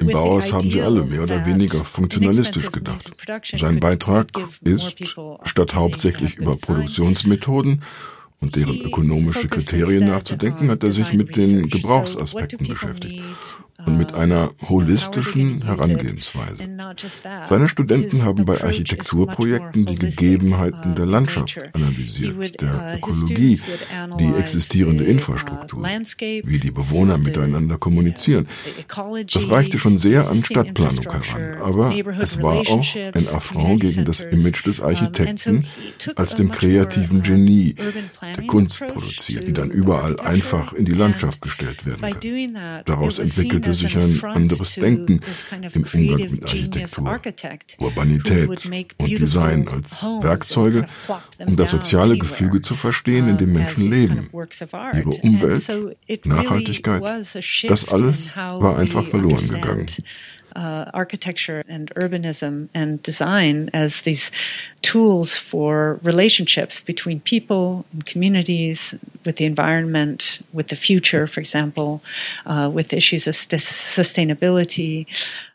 Im 0.00 0.08
Bauhaus 0.08 0.52
haben 0.52 0.70
sie 0.70 0.80
alle 0.80 1.04
mehr 1.04 1.24
oder 1.24 1.44
weniger 1.44 1.84
funktionalistisch 1.84 2.70
gedacht. 2.70 3.10
Sein 3.56 3.80
Beitrag 3.80 4.28
ist, 4.62 4.96
statt 5.44 5.74
hauptsächlich 5.74 6.36
über 6.36 6.56
Produktionsmethoden 6.56 7.82
und 8.40 8.56
deren 8.56 8.80
ökonomische 8.80 9.48
Kriterien 9.48 10.06
nachzudenken, 10.06 10.70
hat 10.70 10.84
er 10.84 10.92
sich 10.92 11.12
mit 11.12 11.36
den 11.36 11.68
Gebrauchsaspekten 11.68 12.68
beschäftigt 12.68 13.22
und 13.86 13.96
mit 13.96 14.12
einer 14.12 14.50
holistischen 14.68 15.62
Herangehensweise. 15.62 16.64
Seine 17.44 17.68
Studenten 17.68 18.24
haben 18.24 18.44
bei 18.44 18.60
Architekturprojekten 18.60 19.86
die 19.86 19.94
Gegebenheiten 19.94 20.96
der 20.96 21.06
Landschaft 21.06 21.56
analysiert, 21.74 22.60
der 22.60 22.96
Ökologie, 22.96 23.60
die 24.18 24.32
existierende 24.36 25.04
Infrastruktur, 25.04 25.84
wie 25.84 26.58
die 26.58 26.72
Bewohner 26.72 27.18
miteinander 27.18 27.78
kommunizieren. 27.78 28.48
Das 29.32 29.48
reichte 29.48 29.78
schon 29.78 29.96
sehr 29.96 30.28
an 30.28 30.42
Stadtplanung 30.42 31.04
heran, 31.04 31.62
aber 31.62 31.94
es 32.20 32.42
war 32.42 32.58
auch 32.58 32.96
ein 32.96 33.28
Affront 33.28 33.80
gegen 33.80 34.04
das 34.04 34.22
Image 34.22 34.66
des 34.66 34.80
Architekten 34.80 35.66
als 36.16 36.34
dem 36.34 36.50
kreativen 36.50 37.22
Genie, 37.22 37.76
der 38.36 38.46
Kunst 38.46 38.86
produziert, 38.86 39.48
die 39.48 39.52
dann 39.52 39.70
überall 39.70 40.18
einfach 40.20 40.72
in 40.72 40.84
die 40.84 40.92
Landschaft 40.92 41.40
gestellt 41.40 41.84
werden 41.86 42.00
kann. 42.00 42.82
Daraus 42.84 43.18
entwickelte 43.18 43.72
sich 43.72 43.96
ein 43.96 44.22
anderes 44.24 44.74
Denken 44.74 45.20
im 45.72 45.82
Umgang 45.82 46.30
mit 46.30 46.42
Architektur, 46.44 47.20
Urbanität 47.78 48.48
und 48.48 49.18
Design 49.18 49.68
als 49.68 50.04
Werkzeuge, 50.20 50.86
um 51.46 51.56
das 51.56 51.70
soziale 51.70 52.18
Gefüge 52.18 52.62
zu 52.62 52.74
verstehen, 52.74 53.28
in 53.28 53.36
dem 53.36 53.52
Menschen 53.52 53.90
leben. 53.90 54.28
Ihre 54.94 55.10
Umwelt, 55.10 55.68
Nachhaltigkeit, 56.24 57.02
das 57.68 57.88
alles 57.88 58.36
war 58.36 58.78
einfach 58.78 59.04
verloren 59.04 59.48
gegangen. 59.48 59.86
Uh, 60.56 60.90
architecture 60.94 61.62
and 61.68 61.90
urbanism 61.94 62.68
and 62.74 63.02
design 63.02 63.70
as 63.72 64.02
these 64.02 64.30
tools 64.82 65.36
for 65.36 65.98
relationships 66.02 66.80
between 66.80 67.20
people 67.20 67.84
and 67.92 68.04
communities, 68.06 68.94
with 69.24 69.36
the 69.36 69.44
environment, 69.44 70.40
with 70.52 70.68
the 70.68 70.76
future, 70.76 71.26
for 71.26 71.40
example, 71.40 72.00
uh, 72.46 72.70
with 72.72 72.92
issues 72.92 73.26
of 73.26 73.36
st- 73.36 73.60
sustainability. 73.60 75.06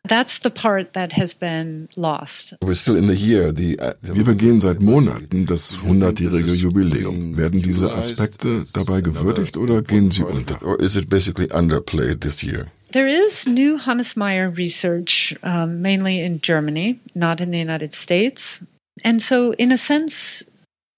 That's 0.08 0.40
the 0.40 0.52
part 0.52 0.94
that 0.94 1.14
has 1.14 1.34
been 1.34 1.90
lost. 1.96 2.54
We're 2.62 2.76
still 2.76 2.96
in 2.98 3.08
the 3.08 3.16
year. 3.16 3.52
The, 3.52 3.80
uh, 3.80 3.94
Wir 4.02 4.24
begehen 4.24 4.60
seit 4.60 4.80
Monaten 4.80 5.46
das 5.46 5.80
100-jährige 5.80 6.54
Jubiläum. 6.54 7.36
Werden 7.38 7.62
diese 7.62 7.92
Aspekte 7.92 8.64
dabei 8.74 9.02
gewürdigt 9.02 9.58
oder 9.58 9.82
gehen 9.82 10.12
sie 10.12 10.24
unter? 10.24 10.62
Or 10.62 10.80
is 10.80 10.96
it 10.96 11.10
basically 11.10 11.48
underplayed 11.52 12.22
this 12.22 12.44
year? 12.44 12.68
There 12.94 13.08
is 13.08 13.48
new 13.48 13.78
Hannes 13.78 14.16
Meyer 14.16 14.52
research, 14.52 15.34
um, 15.42 15.82
mainly 15.82 16.20
in 16.20 16.42
Germany, 16.42 17.00
not 17.16 17.42
in 17.42 17.50
the 17.50 17.58
United 17.58 17.92
States. 17.92 18.60
And 19.04 19.20
so, 19.20 19.54
in 19.54 19.72
a 19.72 19.78
sense, 19.78 20.44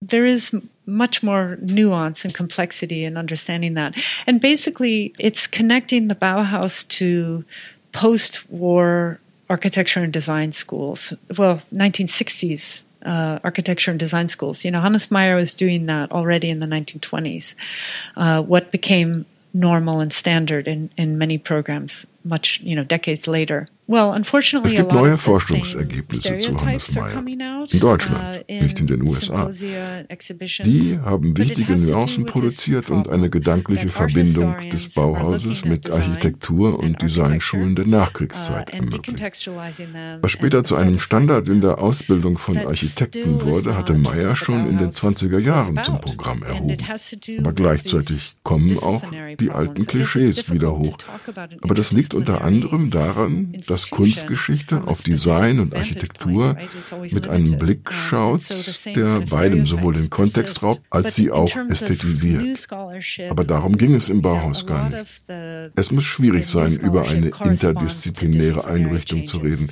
there 0.02 0.26
is 0.26 0.54
much 0.86 1.24
more 1.24 1.58
nuance 1.62 2.26
and 2.26 2.34
complexity 2.34 3.06
in 3.06 3.16
understanding 3.16 3.76
that. 3.76 3.96
And 4.28 4.42
basically, 4.42 5.16
it's 5.18 5.48
connecting 5.48 6.10
the 6.10 6.16
Bauhaus 6.16 6.86
to 7.00 7.46
post 7.94 8.50
war 8.52 9.22
architecture 9.50 10.04
and 10.04 10.12
design 10.12 10.52
schools. 10.52 11.14
Well, 11.38 11.62
1960s 11.74 12.84
uh, 13.06 13.40
architecture 13.42 13.92
and 13.92 14.00
design 14.00 14.28
schools. 14.28 14.66
You 14.66 14.72
know, 14.72 14.82
Hannes 14.82 15.12
Meyer 15.12 15.36
was 15.36 15.56
doing 15.56 15.86
that 15.86 16.12
already 16.12 16.50
in 16.50 16.60
the 16.60 16.68
1920s. 16.68 17.56
Uh, 18.18 18.42
what 18.42 18.72
became 18.72 19.26
normal 19.56 20.02
and 20.02 20.12
standard 20.12 20.68
in, 20.68 20.90
in 20.98 21.18
many 21.18 21.38
programs 21.38 22.06
much, 22.26 22.60
you 22.60 22.76
know, 22.76 22.84
decades 22.84 23.26
later. 23.26 23.70
Es 23.88 24.74
gibt 24.74 24.92
neue 24.94 25.16
Forschungsergebnisse 25.16 26.38
zu 26.38 26.58
Hannes 26.60 26.96
Meyer. 26.96 27.24
In 27.72 27.80
Deutschland, 27.80 28.44
uh, 28.50 28.64
nicht 28.64 28.80
in 28.80 28.88
den 28.88 29.04
USA. 29.04 29.52
Die 30.64 31.00
haben 31.04 31.38
wichtige 31.38 31.76
Nuancen 31.76 32.26
produziert 32.26 32.90
und 32.90 33.10
eine 33.10 33.30
gedankliche 33.30 33.90
Verbindung 33.90 34.56
des 34.72 34.90
Bauhauses 34.94 35.66
mit 35.66 35.92
Architektur 35.92 36.80
und 36.80 37.00
Designschulen 37.00 37.76
der 37.76 37.86
Nachkriegszeit 37.86 38.74
uh, 38.74 38.78
ermöglicht. 38.78 39.22
Was 40.22 40.32
später 40.32 40.64
zu 40.64 40.78
einem 40.78 40.98
Standard 40.98 41.48
in 41.48 41.62
der 41.62 41.78
Ausbildung 41.78 42.40
von 42.40 42.58
Architekten 42.58 43.44
wurde, 43.44 43.78
hatte 43.78 43.94
Meyer 43.94 44.36
schon 44.36 44.68
in 44.68 44.80
den 44.80 44.90
20er 44.90 45.38
Jahren 45.40 45.84
zum 45.84 46.00
Programm 46.00 46.42
erhoben. 46.42 46.78
Aber 47.38 47.54
gleichzeitig 47.54 48.38
kommen 48.42 48.80
auch 48.80 49.04
die 49.40 49.52
alten 49.52 49.86
Klischees 49.86 50.52
wieder 50.52 50.76
hoch. 50.76 50.98
Aber 51.62 51.76
das 51.76 51.92
liegt 51.92 52.16
unter 52.16 52.42
anderem 52.42 52.90
daran, 52.90 53.54
dass 53.68 53.75
Kunstgeschichte 53.90 54.84
auf 54.86 55.04
Design 55.04 55.60
und 55.60 55.76
Architektur 55.76 56.58
mit 57.12 57.28
einem 57.28 57.58
Blick 57.58 57.92
schaut, 57.92 58.42
der 58.96 59.22
beidem 59.22 59.66
sowohl 59.66 59.94
den 59.94 60.10
Kontext 60.10 60.64
raubt, 60.64 60.82
als 60.90 61.16
sie 61.16 61.32
auch 61.32 61.52
ästhetisiert. 61.70 62.68
Aber 63.30 63.44
darum 63.44 63.78
ging 63.78 63.96
es 63.96 64.10
im 64.10 64.22
Bauhaus 64.22 64.66
gar 64.66 64.90
nicht. 64.90 65.06
Es 65.76 65.92
muss 65.92 66.04
schwierig 66.04 66.46
sein, 66.48 66.74
über 66.74 67.08
eine 67.08 67.32
interdisziplinäre 67.44 68.66
Einrichtung 68.66 69.26
zu 69.26 69.38
reden. 69.38 69.70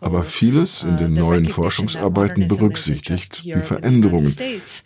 Aber 0.00 0.22
vieles 0.22 0.82
in 0.82 0.96
den 0.96 1.14
neuen 1.14 1.48
Forschungsarbeiten 1.48 2.48
berücksichtigt 2.48 3.44
die 3.44 3.52
Veränderungen 3.52 4.34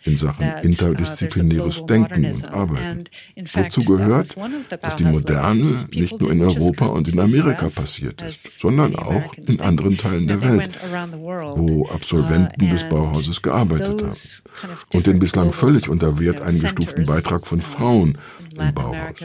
in 0.03 0.17
Sachen 0.17 0.45
interdisziplinäres 0.61 1.85
Denken 1.85 2.25
und 2.25 2.45
Arbeiten. 2.45 3.03
Wozu 3.53 3.83
gehört, 3.85 4.35
dass 4.81 4.95
die 4.95 5.05
Moderne 5.05 5.85
nicht 5.93 6.19
nur 6.19 6.31
in 6.31 6.41
Europa 6.41 6.85
und 6.87 7.07
in 7.07 7.19
Amerika 7.19 7.67
passiert 7.67 8.21
ist, 8.21 8.56
sondern 8.57 8.95
auch 8.95 9.33
in 9.35 9.61
anderen 9.61 9.97
Teilen 9.97 10.27
der 10.27 10.41
Welt, 10.41 10.71
wo 11.55 11.87
Absolventen 11.87 12.69
des 12.69 12.87
Bauhauses 12.89 13.41
gearbeitet 13.41 14.01
haben 14.01 14.73
und 14.93 15.07
den 15.07 15.19
bislang 15.19 15.51
völlig 15.51 15.89
unter 15.89 16.19
Wert 16.19 16.41
eingestuften 16.41 17.05
Beitrag 17.05 17.45
von 17.45 17.61
Frauen 17.61 18.17
im 18.59 18.73
Bauhaus. 18.73 19.15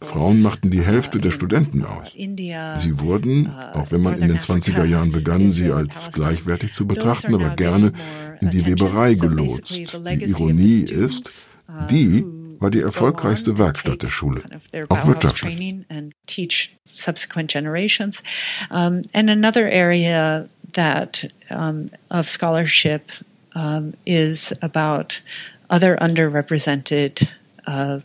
Frauen 0.00 0.40
machten 0.42 0.70
die 0.70 0.82
Hälfte 0.82 1.18
der 1.18 1.30
Studenten 1.30 1.84
aus. 1.84 2.12
Sie 2.14 3.00
wurden, 3.00 3.50
auch 3.74 3.90
wenn 3.90 4.02
man 4.02 4.14
in 4.14 4.28
den 4.28 4.38
20er 4.38 4.84
Jahren 4.84 5.12
begann, 5.12 5.50
sie 5.50 5.70
als 5.70 6.10
gleichwertig 6.12 6.72
zu 6.72 6.86
betrachten, 6.86 7.34
aber 7.34 7.50
gerne 7.50 7.92
in 8.40 8.50
die 8.50 8.64
Weberei 8.64 9.14
gelotst. 9.14 9.76
Die 9.76 10.24
Ironie 10.24 10.82
ist, 10.82 11.52
die 11.90 12.24
war 12.58 12.70
die 12.70 12.80
erfolgreichste 12.80 13.58
Werkstatt 13.58 14.02
der 14.02 14.10
Schule, 14.10 14.42
auch 14.88 15.06
wirtschaftlich. 15.06 15.78
subsequent 16.94 17.48
generations. 17.48 18.22
Um, 18.70 19.02
and 19.14 19.30
another 19.30 19.68
area 19.68 20.48
that 20.72 21.24
um, 21.50 21.90
of 22.10 22.28
scholarship 22.28 23.12
um, 23.54 23.94
is 24.04 24.52
about 24.62 25.20
other 25.70 25.96
underrepresented 25.96 27.28
uh, 27.66 28.00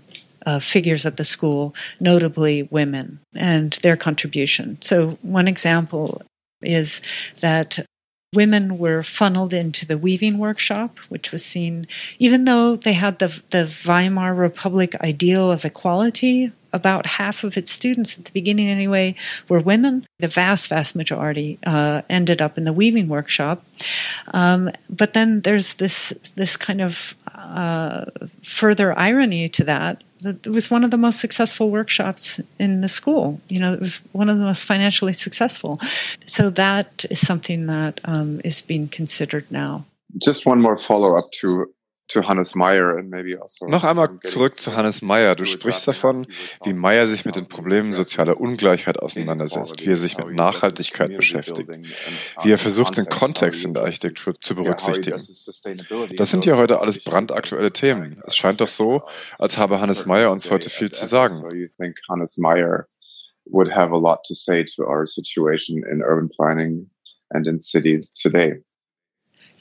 uh, 0.45 0.59
figures 0.59 1.05
at 1.05 1.17
the 1.17 1.23
school, 1.23 1.73
notably 1.99 2.63
women, 2.63 3.19
and 3.35 3.73
their 3.81 3.95
contribution. 3.95 4.77
So, 4.81 5.17
one 5.21 5.47
example 5.47 6.21
is 6.61 7.01
that 7.39 7.85
women 8.33 8.77
were 8.77 9.03
funneled 9.03 9.53
into 9.53 9.85
the 9.85 9.97
weaving 9.97 10.37
workshop, 10.37 10.97
which 11.09 11.31
was 11.31 11.43
seen, 11.43 11.87
even 12.19 12.45
though 12.45 12.75
they 12.75 12.93
had 12.93 13.19
the, 13.19 13.41
the 13.49 13.73
Weimar 13.85 14.33
Republic 14.33 14.95
ideal 15.01 15.51
of 15.51 15.65
equality, 15.65 16.51
about 16.73 17.05
half 17.05 17.43
of 17.43 17.55
its 17.55 17.71
students 17.71 18.17
at 18.17 18.25
the 18.25 18.31
beginning 18.31 18.67
anyway 18.67 19.15
were 19.47 19.59
women. 19.59 20.05
The 20.17 20.27
vast, 20.27 20.69
vast 20.69 20.95
majority 20.95 21.59
uh, 21.65 22.01
ended 22.09 22.41
up 22.41 22.57
in 22.57 22.65
the 22.65 22.73
weaving 22.73 23.07
workshop. 23.07 23.63
Um, 24.33 24.71
but 24.89 25.13
then 25.13 25.41
there's 25.41 25.75
this 25.75 26.09
this 26.35 26.57
kind 26.57 26.81
of 26.81 27.13
uh, 27.33 28.05
further 28.41 28.97
irony 28.97 29.47
to 29.49 29.63
that. 29.65 30.03
It 30.23 30.47
was 30.47 30.71
one 30.71 30.83
of 30.83 30.91
the 30.91 30.97
most 30.97 31.19
successful 31.19 31.69
workshops 31.69 32.39
in 32.59 32.81
the 32.81 32.87
school. 32.87 33.41
You 33.49 33.59
know, 33.59 33.73
it 33.73 33.79
was 33.79 33.97
one 34.11 34.29
of 34.29 34.37
the 34.37 34.43
most 34.43 34.63
financially 34.63 35.13
successful. 35.13 35.79
So 36.25 36.49
that 36.51 37.05
is 37.09 37.25
something 37.25 37.67
that 37.67 37.99
um, 38.05 38.41
is 38.43 38.61
being 38.61 38.87
considered 38.87 39.45
now. 39.49 39.85
Just 40.17 40.45
one 40.45 40.61
more 40.61 40.77
follow 40.77 41.17
up 41.17 41.25
to 41.41 41.72
to 42.09 42.21
Hannes 42.21 42.55
Meyer 42.55 42.97
and 42.97 43.09
maybe 43.09 43.39
also 43.41 43.65
Noch 43.65 43.83
einmal 43.83 44.19
zurück 44.23 44.59
zu 44.59 44.75
Hannes 44.75 45.01
Meyer. 45.01 45.35
Du 45.35 45.45
sprichst 45.45 45.87
davon, 45.87 46.27
wie 46.63 46.73
Meyer 46.73 47.07
sich 47.07 47.25
mit 47.25 47.35
den 47.35 47.47
Problemen 47.47 47.93
sozialer 47.93 48.39
Ungleichheit 48.39 48.99
auseinandersetzt, 48.99 49.85
wie 49.85 49.91
er 49.91 49.97
sich 49.97 50.17
mit 50.17 50.33
Nachhaltigkeit 50.33 51.15
beschäftigt, 51.15 51.69
wie 52.43 52.51
er 52.51 52.57
versucht, 52.57 52.97
den 52.97 53.05
Kontext 53.05 53.63
in 53.63 53.73
der 53.73 53.83
Architektur 53.83 54.33
zu 54.39 54.55
berücksichtigen. 54.55 55.21
Das 56.17 56.31
sind 56.31 56.45
ja 56.45 56.57
heute 56.57 56.79
alles 56.79 57.03
brandaktuelle 57.03 57.71
Themen. 57.71 58.21
Es 58.25 58.35
scheint 58.35 58.61
doch 58.61 58.67
so, 58.67 59.03
als 59.39 59.57
habe 59.57 59.79
Hannes 59.81 60.05
Meyer 60.05 60.31
uns 60.31 60.49
heute 60.51 60.69
viel 60.69 60.91
zu 60.91 61.05
sagen. 61.05 61.41
Hannes 62.09 62.37
Meyer 62.37 62.87
would 63.45 63.73
have 63.73 63.91
a 63.91 63.97
lot 63.97 64.23
to 64.25 64.33
say 64.33 64.63
to 64.63 64.83
our 64.83 65.05
situation 65.05 65.83
in 65.89 66.01
urban 66.01 66.29
planning 66.29 66.89
and 67.31 67.47
in 67.47 67.59
cities 67.59 68.11
today. 68.11 68.63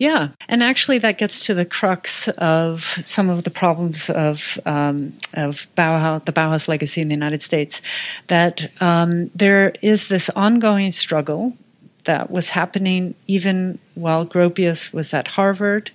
Yeah. 0.02 0.30
And 0.48 0.64
actually, 0.64 0.98
that 0.98 1.16
gets 1.16 1.46
to 1.46 1.54
the 1.54 1.64
crux 1.64 2.26
of 2.26 2.82
some 2.82 3.30
of 3.30 3.44
the 3.44 3.50
problems 3.50 4.10
of, 4.10 4.58
um, 4.66 5.16
of 5.34 5.68
Bauhaus, 5.76 6.24
the 6.24 6.32
Bauhaus 6.32 6.66
legacy 6.66 7.00
in 7.00 7.08
the 7.08 7.14
United 7.14 7.40
States. 7.40 7.80
That 8.26 8.66
um, 8.82 9.30
there 9.32 9.74
is 9.80 10.08
this 10.08 10.28
ongoing 10.30 10.90
struggle 10.90 11.56
that 12.02 12.32
was 12.32 12.50
happening 12.50 13.14
even 13.28 13.78
while 13.94 14.26
Gropius 14.26 14.92
was 14.92 15.14
at 15.14 15.28
Harvard 15.28 15.92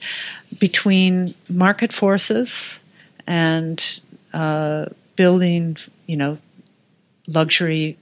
between 0.58 1.36
market 1.50 1.92
forces 1.92 2.82
and 3.28 4.00
uh, 4.32 4.86
building, 5.18 5.76
you 6.06 6.16
know, 6.16 6.38
luxury 7.28 7.98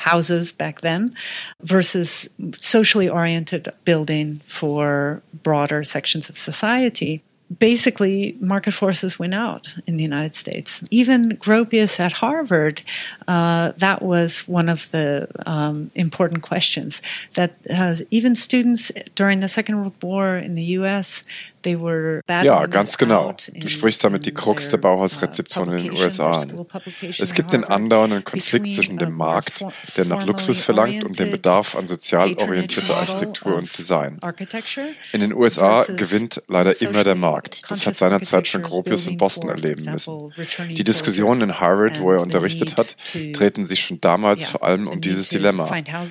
houses 0.00 0.50
back 0.50 0.80
then 0.80 1.14
versus 1.60 2.28
socially 2.58 3.08
oriented 3.08 3.70
building 3.84 4.40
for 4.46 5.22
broader 5.42 5.84
sections 5.84 6.30
of 6.30 6.38
society 6.38 7.22
basically 7.58 8.36
market 8.40 8.72
forces 8.72 9.18
win 9.18 9.34
out 9.34 9.74
in 9.86 9.96
the 9.96 10.02
United 10.04 10.36
States. 10.36 10.82
Even 10.90 11.36
Gropius 11.36 11.98
at 11.98 12.12
Harvard, 12.12 12.82
uh, 13.26 13.72
that 13.76 14.02
was 14.02 14.46
one 14.46 14.68
of 14.68 14.90
the 14.92 15.28
um, 15.46 15.90
important 15.94 16.42
questions 16.42 17.02
that 17.34 17.56
uh, 17.68 17.96
even 18.10 18.36
students 18.36 18.92
during 19.16 19.40
the 19.40 19.48
Second 19.48 19.78
World 19.78 20.00
War 20.00 20.36
in 20.36 20.54
the 20.54 20.62
U.S. 20.78 21.24
Ja, 22.42 22.66
ganz 22.66 22.96
genau. 22.96 23.34
Du 23.54 23.68
sprichst 23.68 24.02
damit 24.02 24.26
die 24.26 24.32
Krux 24.32 24.70
der 24.70 24.78
Bauhausrezeption 24.78 25.70
in 25.72 25.84
den 25.84 25.92
USA 25.92 26.32
an. 26.40 26.66
Es 27.18 27.34
gibt 27.34 27.52
den 27.52 27.64
andauernden 27.64 28.24
Konflikt 28.24 28.72
zwischen 28.72 28.98
dem 28.98 29.12
Markt, 29.12 29.64
der 29.96 30.06
nach 30.06 30.24
Luxus 30.24 30.60
verlangt, 30.60 31.04
und 31.04 31.18
dem 31.18 31.30
Bedarf 31.30 31.76
an 31.76 31.86
sozial 31.86 32.34
orientierter 32.34 32.96
Architektur 32.96 33.56
und 33.56 33.76
Design. 33.76 34.18
In 35.12 35.20
den 35.20 35.32
USA 35.34 35.84
gewinnt 35.84 36.42
leider 36.48 36.80
immer 36.80 37.04
der 37.04 37.14
Markt. 37.14 37.62
Das 37.70 37.86
hat 37.86 37.94
seinerzeit 37.94 38.48
schon 38.48 38.62
Gropius 38.62 39.06
in 39.06 39.16
Boston 39.16 39.50
erleben 39.50 39.84
müssen. 39.92 40.32
Die 40.68 40.84
Diskussionen 40.84 41.42
in 41.42 41.60
Harvard, 41.60 42.00
wo 42.00 42.12
er 42.12 42.20
unterrichtet 42.20 42.76
hat, 42.76 42.96
drehten 43.32 43.66
sich 43.66 43.80
schon 43.80 44.00
damals 44.00 44.46
vor 44.46 44.62
allem 44.62 44.88
um 44.88 45.00
dieses 45.00 45.28
Dilemma. 45.28 45.68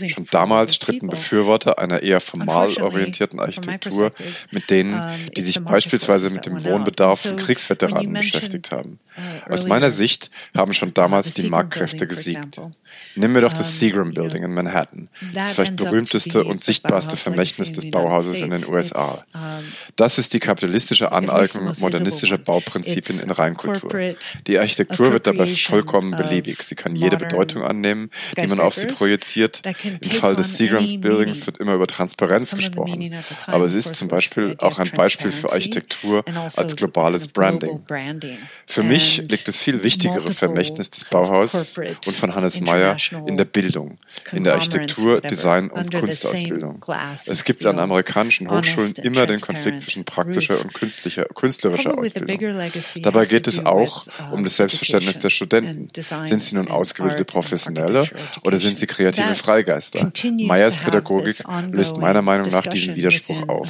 Schon 0.07 0.25
damals 0.31 0.75
stritten 0.75 1.07
Befürworter 1.07 1.79
einer 1.79 2.03
eher 2.03 2.19
formal 2.19 2.71
orientierten 2.81 3.39
Architektur 3.39 4.11
mit 4.51 4.69
denen, 4.69 5.01
die 5.39 5.45
sich 5.45 5.63
beispielsweise 5.63 6.29
mit 6.29 6.45
dem 6.45 6.63
Wohnbedarf 6.65 7.21
von 7.21 7.37
Kriegsveteranen 7.37 8.13
beschäftigt 8.13 8.71
haben. 8.71 8.99
Uh, 9.17 9.53
Aus 9.53 9.65
meiner 9.65 9.89
Sicht 9.89 10.29
haben 10.55 10.73
schon 10.73 10.93
damals 10.93 11.33
die 11.33 11.47
Marktkräfte 11.47 12.07
gesiegt. 12.07 12.59
Nimm 13.15 13.33
mir 13.33 13.41
doch 13.41 13.53
das 13.53 13.79
Seagram 13.79 14.11
Building 14.11 14.43
in 14.43 14.53
Manhattan, 14.53 15.09
das 15.33 15.53
vielleicht 15.53 15.77
berühmteste 15.77 16.43
und 16.43 16.63
sichtbarste 16.63 17.15
Vermächtnis 17.15 17.71
des 17.71 17.89
Bauhauses 17.89 18.41
in 18.41 18.51
den 18.51 18.65
USA. 18.67 19.23
Das 19.95 20.17
ist 20.17 20.33
die 20.33 20.39
kapitalistische 20.39 21.11
Aneignung 21.11 21.71
modernistischer 21.79 22.37
Bauprinzipien 22.37 23.19
in 23.21 23.31
Reinkultur. 23.31 24.15
Die 24.47 24.59
Architektur 24.59 25.13
wird 25.13 25.27
dabei 25.27 25.45
vollkommen 25.45 26.11
beliebig. 26.11 26.63
Sie 26.63 26.75
kann 26.75 26.95
jede 26.95 27.17
Bedeutung 27.17 27.63
annehmen, 27.63 28.09
die 28.35 28.47
man 28.47 28.59
auf 28.59 28.75
sie 28.75 28.87
projiziert. 28.87 29.61
Im 30.01 30.11
Fall 30.11 30.35
des 30.35 30.57
Seagrams 30.57 30.99
Buildings 30.99 31.45
wird 31.45 31.57
immer 31.59 31.75
über 31.75 31.87
Transparenz 31.87 32.51
gesprochen. 32.55 33.15
Aber 33.47 33.65
es 33.65 33.73
ist 33.73 33.95
zum 33.95 34.07
Beispiel 34.07 34.55
auch 34.59 34.79
ein 34.79 34.91
Beispiel 34.91 35.28
für 35.31 35.51
Architektur 35.51 36.23
also 36.25 36.61
als 36.61 36.75
globales 36.75 37.27
Branding. 37.27 37.83
Für 38.65 38.83
mich 38.83 39.17
liegt 39.29 39.47
das 39.47 39.57
viel 39.57 39.83
wichtigere 39.83 40.31
Vermächtnis 40.33 40.89
des 40.89 41.05
Bauhaus 41.05 41.77
und 41.77 42.15
von 42.15 42.35
Hannes 42.35 42.61
Meyer 42.61 42.97
in 43.25 43.37
der 43.37 43.45
Bildung, 43.45 43.97
in 44.31 44.43
der 44.43 44.53
Architektur, 44.53 45.21
Design 45.21 45.69
und 45.69 45.93
Kunstausbildung. 45.93 46.83
Es 47.27 47.43
gibt 47.43 47.65
an 47.65 47.79
amerikanischen 47.79 48.49
Hochschulen 48.49 48.93
immer 49.03 49.25
den 49.25 49.41
Konflikt 49.41 49.81
zwischen 49.81 50.05
praktischer 50.05 50.59
und 50.61 50.73
künstlicher, 50.73 51.25
künstlerischer 51.25 51.97
Ausbildung. 51.97 52.39
Dabei 53.01 53.25
geht 53.25 53.47
es 53.47 53.65
auch 53.65 54.05
um 54.31 54.43
das 54.43 54.55
Selbstverständnis 54.57 55.19
der 55.19 55.29
Studenten. 55.29 55.89
Sind 56.25 56.43
sie 56.43 56.55
nun 56.55 56.67
ausgebildete 56.69 57.25
Professionelle 57.25 58.07
oder 58.43 58.57
sind 58.57 58.77
sie 58.77 58.87
kreative 58.87 59.35
Freigeister? 59.35 60.11
Meyers 60.23 60.77
Pädagogik 60.77 61.43
löst 61.71 61.97
meiner 61.97 62.21
Meinung 62.21 62.49
nach 62.49 62.67
diesen 62.67 62.95
Widerspruch 62.95 63.47
auf. 63.47 63.69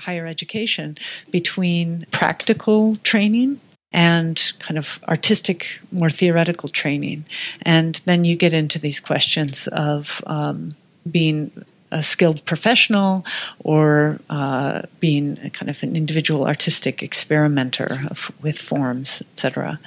Higher 0.00 0.26
education 0.26 0.96
between 1.30 2.06
practical 2.10 2.96
training 2.96 3.60
and 3.92 4.52
kind 4.58 4.76
of 4.76 5.00
artistic, 5.08 5.80
more 5.90 6.10
theoretical 6.10 6.68
training. 6.68 7.24
And 7.62 8.00
then 8.04 8.24
you 8.24 8.36
get 8.36 8.52
into 8.52 8.78
these 8.78 9.00
questions 9.00 9.66
of 9.68 10.22
um, 10.26 10.74
being 11.10 11.50
a 11.90 12.02
skilled 12.02 12.44
professional 12.44 13.24
or 13.60 14.20
uh, 14.28 14.82
being 15.00 15.36
kind 15.54 15.70
of 15.70 15.82
an 15.82 15.96
individual 15.96 16.46
artistic 16.46 17.02
experimenter 17.02 18.06
of, 18.10 18.30
with 18.42 18.58
forms, 18.58 19.22
etc. 19.32 19.78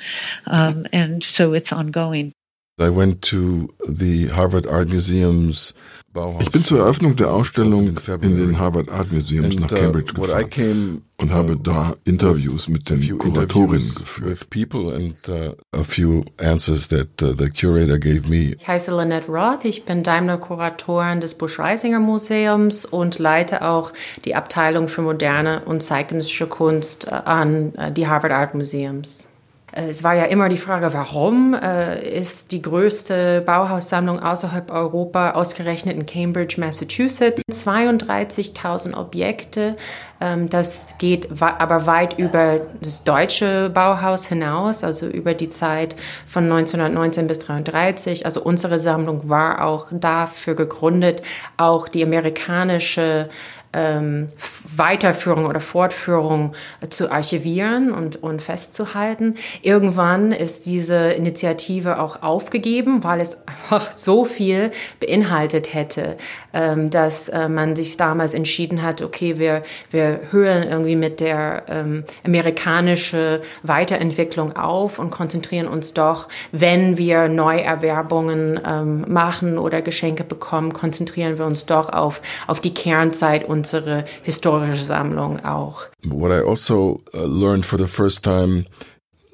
Um, 0.48 0.88
and 0.92 1.24
so 1.24 1.54
it's 1.54 1.72
ongoing. 1.72 2.34
I 2.80 2.90
went 2.90 3.22
to 3.24 3.72
the 3.88 4.28
Harvard 4.28 4.66
Art 4.66 4.88
Museum's 4.88 5.74
Ich 6.40 6.52
bin 6.52 6.64
zur 6.64 6.80
Eröffnung 6.80 7.16
der 7.16 7.32
Ausstellung 7.32 7.96
in 8.22 8.38
den 8.38 8.60
Harvard 8.60 8.90
Art 8.90 9.14
Museums 9.14 9.58
nach 9.58 9.72
uh, 9.72 9.76
Cambridge 9.76 10.14
gefahren 10.14 11.02
und 11.22 11.32
habe 11.32 11.56
da 11.56 11.96
Interviews 12.06 12.68
mit 12.68 12.90
den 12.90 13.18
Kuratorinnen 13.18 13.96
geführt. 13.96 14.46
Uh, 14.54 14.60
uh, 14.60 14.74
ich 18.34 18.68
heiße 18.68 18.92
Lynette 18.92 19.32
Roth, 19.32 19.64
ich 19.64 19.86
bin 19.86 20.04
Daimler-Kuratorin 20.04 21.22
des 21.22 21.36
Busch-Reisinger 21.36 22.00
Museums 22.02 22.84
und 22.84 23.18
leite 23.18 23.62
auch 23.62 23.94
die 24.26 24.36
Abteilung 24.36 24.90
für 24.90 25.04
moderne 25.04 25.64
und 25.64 25.82
zeitgenössische 25.82 26.48
Kunst 26.48 27.10
an 27.10 27.72
die 27.96 28.08
Harvard 28.08 28.34
Art 28.34 28.54
Museums. 28.54 29.31
Äh, 29.72 29.90
es 29.90 30.04
war 30.04 30.16
ja 30.16 30.26
immer 30.26 30.50
die 30.50 30.58
Frage, 30.58 30.94
warum 30.94 31.54
äh, 31.54 32.02
ist 32.08 32.52
die 32.52 32.62
größte 32.62 33.42
Bauhaussammlung 33.42 34.20
außerhalb 34.20 34.72
Europa 34.72 35.32
ausgerechnet 35.32 35.96
in 35.96 36.06
Cambridge, 36.06 36.60
Massachusetts? 36.60 37.44
32.000 37.50 38.96
Objekte. 38.96 39.76
Ähm, 40.20 40.50
das 40.50 40.98
geht 40.98 41.30
aber 41.42 41.86
weit 41.86 42.18
über 42.20 42.62
das 42.82 43.04
deutsche 43.04 43.70
Bauhaus 43.70 44.28
hinaus, 44.28 44.84
also 44.84 45.08
über 45.08 45.34
die 45.34 45.50
Zeit 45.50 45.96
von 46.28 46.44
1919 46.44 47.28
bis 47.28 47.40
1933. 47.42 48.26
Also 48.26 48.44
unsere 48.44 48.80
Sammlung 48.80 49.30
war 49.30 49.66
auch 49.66 49.88
dafür 49.92 50.56
gegründet, 50.56 51.22
auch 51.58 51.88
die 51.88 52.04
amerikanische 52.04 53.30
ähm, 53.74 54.28
Weiterführung 54.76 55.46
oder 55.46 55.60
Fortführung 55.60 56.54
zu 56.90 57.12
archivieren 57.12 57.92
und, 57.92 58.22
und 58.22 58.42
festzuhalten. 58.42 59.36
Irgendwann 59.62 60.32
ist 60.32 60.66
diese 60.66 61.12
Initiative 61.12 62.00
auch 62.00 62.22
aufgegeben, 62.22 63.04
weil 63.04 63.22
es 63.22 63.38
einfach 63.48 63.92
so 63.92 64.26
viel 64.26 64.72
beinhaltet 65.00 65.74
hätte, 65.74 66.16
ähm, 66.54 66.90
dass 66.90 67.30
äh, 67.30 67.48
man 67.50 67.76
sich 67.76 67.98
damals 67.98 68.34
entschieden 68.34 68.82
hat, 68.82 69.02
okay, 69.02 69.38
wir, 69.38 69.62
wir 69.90 70.20
hören 70.32 70.64
irgendwie 70.64 70.96
mit 70.96 71.20
der 71.20 71.64
ähm, 71.68 72.04
amerikanische 72.26 73.42
Weiterentwicklung 73.64 74.56
auf 74.56 75.00
und 75.00 75.12
konzentrieren 75.12 75.68
uns 75.68 75.94
doch, 75.94 76.28
wenn 76.52 76.98
wir 76.98 77.28
Neuerwerbungen 77.28 78.60
ähm, 78.66 79.06
machen 79.08 79.58
oder 79.58 79.82
Geschenke 79.82 80.24
bekommen, 80.24 80.74
konzentrieren 80.74 81.38
wir 81.38 81.46
uns 81.46 81.66
doch 81.66 81.90
auf, 81.90 82.22
auf 82.48 82.60
die 82.60 82.74
Kernzeit 82.74 83.46
unsere 83.62 84.06
historische 84.24 84.84
Sammlung 84.84 85.40
auch. 85.46 85.86
What 86.04 86.32
I 86.32 86.42
also 86.42 87.02
uh, 87.14 87.26
learned 87.26 87.66
for 87.66 87.78
the 87.78 87.88
first 87.88 88.24
time 88.24 88.66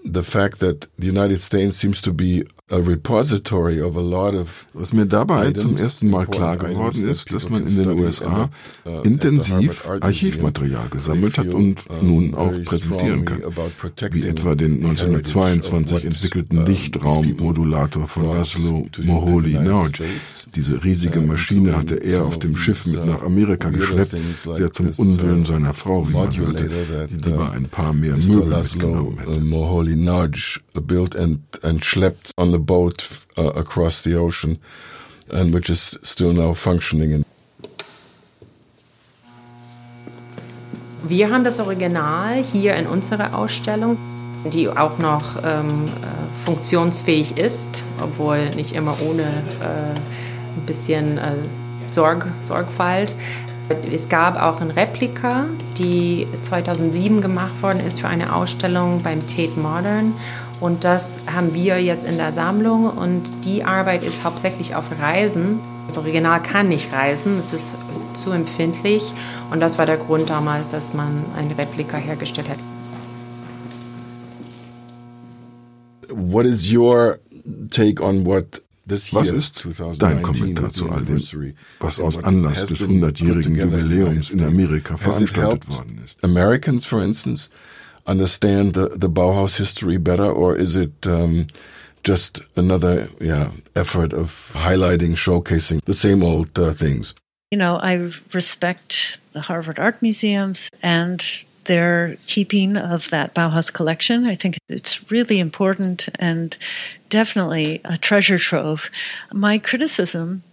the 0.03 0.23
fact 0.23 0.59
that 0.59 0.87
the 0.97 1.07
United 1.07 1.39
States 1.39 1.77
seems 1.77 2.01
to 2.01 2.13
be 2.13 2.45
a 2.69 2.81
repository 2.81 3.81
of 3.81 3.95
a 3.95 4.01
lot 4.01 4.35
of 4.35 4.67
Was 4.73 4.91
mir 4.91 5.05
dabei 5.05 5.51
zum 5.53 5.77
ersten 5.77 6.09
Mal 6.09 6.27
klar 6.27 6.57
geworden 6.57 7.07
ist, 7.07 7.31
dass 7.31 7.49
man 7.49 7.65
in 7.65 7.77
den 7.77 7.91
USA 7.91 8.49
uh, 8.85 9.01
intensiv 9.03 9.87
Archivmaterial 9.87 10.89
gesammelt 10.89 11.37
hat 11.37 11.47
und 11.47 11.85
nun 12.01 12.35
auch 12.35 12.51
präsentieren 12.65 13.23
kann, 13.23 13.41
wie 14.11 14.27
etwa 14.27 14.55
den 14.55 14.85
1922 14.85 16.03
entwickelten 16.03 16.65
Lichtraummodulator 16.65 18.05
von 18.05 18.25
Laszlo 18.25 18.87
Moholy 19.01 19.53
Norge. 19.53 20.03
Diese 20.53 20.83
riesige 20.83 21.21
Maschine 21.21 21.77
hatte 21.77 21.95
er 21.95 22.25
auf 22.25 22.37
dem 22.37 22.57
Schiff 22.57 22.85
mit 22.85 23.05
nach 23.05 23.21
Amerika 23.23 23.69
geschleppt, 23.69 24.15
sehr 24.51 24.71
zum 24.73 24.89
Unwillen 24.97 25.45
seiner 25.45 25.73
Frau, 25.73 26.09
wie 26.09 26.13
man 26.13 26.35
hörte, 26.35 26.69
die 27.09 27.15
lieber 27.15 27.51
ein 27.51 27.65
paar 27.65 27.93
mehr 27.93 28.17
Möbel 28.17 28.45
mitgenommen 28.45 29.19
hätte. 29.19 29.97
nudge 29.97 30.59
built 30.85 31.15
and 31.15 31.39
and 31.63 31.83
schlepped 31.83 32.31
on 32.37 32.56
the 32.57 32.63
boat 32.63 33.07
uh, 33.37 33.51
across 33.55 34.01
the 34.01 34.15
ocean, 34.15 34.57
and 35.31 35.53
which 35.53 35.69
is 35.69 35.97
still 36.03 36.33
now 36.33 36.53
functioning. 36.53 37.23
Wir 41.03 41.29
haben 41.29 41.43
das 41.43 41.59
Original 41.59 42.43
hier 42.43 42.75
in 42.75 42.85
unserer 42.85 43.33
Ausstellung, 43.33 43.97
die 44.51 44.67
auch 44.67 44.97
noch 44.97 45.37
ähm, 45.43 45.67
äh, 45.85 46.45
funktionsfähig 46.45 47.37
ist, 47.37 47.83
obwohl 48.01 48.49
nicht 48.55 48.73
immer 48.73 48.95
ohne 49.07 49.23
äh, 49.23 49.93
ein 50.57 50.65
bisschen 50.65 51.17
äh, 51.17 51.31
Sorg, 51.87 52.27
Sorgfalt. 52.41 53.15
Es 53.91 54.09
gab 54.09 54.41
auch 54.41 54.59
ein 54.59 54.71
Replika, 54.71 55.45
die 55.77 56.27
2007 56.41 57.21
gemacht 57.21 57.61
worden 57.61 57.79
ist 57.79 58.01
für 58.01 58.07
eine 58.07 58.33
Ausstellung 58.33 59.01
beim 59.01 59.25
Tate 59.27 59.59
Modern. 59.59 60.13
Und 60.59 60.83
das 60.83 61.19
haben 61.31 61.53
wir 61.53 61.81
jetzt 61.81 62.05
in 62.05 62.17
der 62.17 62.33
Sammlung. 62.33 62.89
Und 62.89 63.23
die 63.45 63.63
Arbeit 63.63 64.03
ist 64.03 64.23
hauptsächlich 64.23 64.75
auf 64.75 64.85
Reisen. 64.99 65.59
Das 65.87 65.97
Original 65.97 66.41
kann 66.41 66.67
nicht 66.67 66.91
reisen, 66.91 67.39
es 67.39 67.53
ist 67.53 67.75
zu 68.23 68.31
empfindlich. 68.31 69.13
Und 69.51 69.59
das 69.59 69.77
war 69.77 69.85
der 69.85 69.97
Grund 69.97 70.29
damals, 70.29 70.67
dass 70.67 70.93
man 70.93 71.25
ein 71.37 71.51
Replika 71.51 71.97
hergestellt 71.97 72.49
hat. 72.49 72.57
What 76.09 76.45
is 76.45 76.71
your 76.71 77.19
take 77.69 78.03
on 78.03 78.25
what 78.25 78.61
Was 78.87 79.29
ist 79.29 79.67
dein 79.99 80.21
Kommentar 80.21 80.69
zu 80.69 80.89
all 80.89 81.03
dem, 81.03 81.21
was 81.79 81.99
aus 81.99 82.23
Anlass 82.23 82.65
des 82.65 82.87
100-jährigen 82.87 83.55
Jubiläums 83.55 84.31
in 84.31 84.43
Amerika 84.43 84.97
veranstaltet 84.97 85.67
worden 85.69 86.01
ist? 86.03 86.23
Americans, 86.23 86.85
for 86.85 87.03
instance, 87.03 87.49
understand 88.07 88.73
the, 88.73 88.89
the 88.89 89.09
Bauhaus 89.09 89.57
history 89.57 89.97
better, 89.97 90.25
or 90.25 90.55
is 90.55 90.75
it 90.75 91.05
um, 91.05 91.47
just 92.03 92.41
another 92.55 93.09
yeah, 93.19 93.51
effort 93.75 94.13
of 94.13 94.51
highlighting, 94.53 95.11
showcasing 95.15 95.83
the 95.85 95.93
same 95.93 96.23
old 96.23 96.57
uh, 96.57 96.71
things? 96.71 97.13
You 97.51 97.57
know, 97.57 97.77
I 97.77 98.11
respect 98.33 99.21
the 99.31 99.41
Harvard 99.41 99.79
Art 99.79 100.01
Museums 100.01 100.69
and 100.81 101.23
their 101.65 102.17
keeping 102.25 102.77
of 102.77 103.09
that 103.09 103.35
Bauhaus 103.35 103.71
collection. 103.71 104.25
I 104.25 104.35
think 104.35 104.57
it's 104.69 105.11
really 105.11 105.39
important 105.39 106.09
and 106.17 106.57
definitely 107.09 107.81
a 107.85 107.97
treasure 107.97 108.39
trove. 108.39 108.89
My 109.33 109.57
criticism 109.57 110.43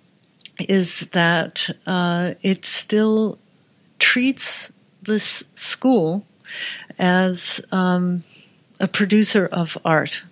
is 0.68 1.08
that 1.12 1.70
uh, 1.86 2.34
it 2.42 2.64
still 2.64 3.38
treats 3.98 4.72
this 5.02 5.44
school 5.54 6.24
as 6.98 7.60
um, 7.72 8.24
a 8.80 8.86
producer 8.86 9.46
of 9.46 9.78
art. 9.84 10.22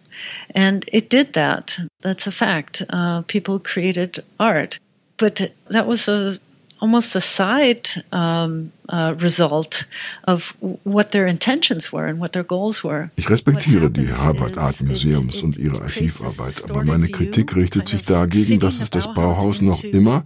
And 0.51 0.85
it 0.93 1.09
did 1.09 1.33
that. 1.33 1.79
That's 2.01 2.27
a 2.27 2.33
fact. 2.33 2.83
Uh, 2.91 3.23
people 3.23 3.59
created 3.59 4.23
art. 4.39 4.79
But 5.17 5.53
that 5.69 5.87
was 5.87 6.09
a 6.09 6.39
almost 6.83 7.15
a 7.15 7.21
side 7.21 7.89
um, 8.11 8.73
uh, 8.89 9.15
result 9.21 9.87
of 10.27 10.57
what 10.83 11.13
their 11.13 11.29
intentions 11.29 11.93
were 11.93 12.07
and 12.07 12.19
what 12.19 12.33
their 12.33 12.43
goals 12.43 12.83
were. 12.83 13.11
Ich 13.15 13.31
respektiere 13.31 13.89
die 13.89 14.13
Harvard 14.13 14.59
Art 14.59 14.83
Museums 14.83 15.43
und 15.43 15.57
ihre 15.57 15.81
Archivarbeit, 15.81 16.69
aber 16.69 16.83
meine 16.85 17.09
Kritik 17.09 17.55
richtet 17.55 17.87
sich 17.87 18.05
dagegen, 18.05 18.59
dass 18.59 18.81
es 18.81 18.91
das 18.91 19.15
Bauhaus 19.15 19.61
noch 19.61 19.85
immer 19.85 20.25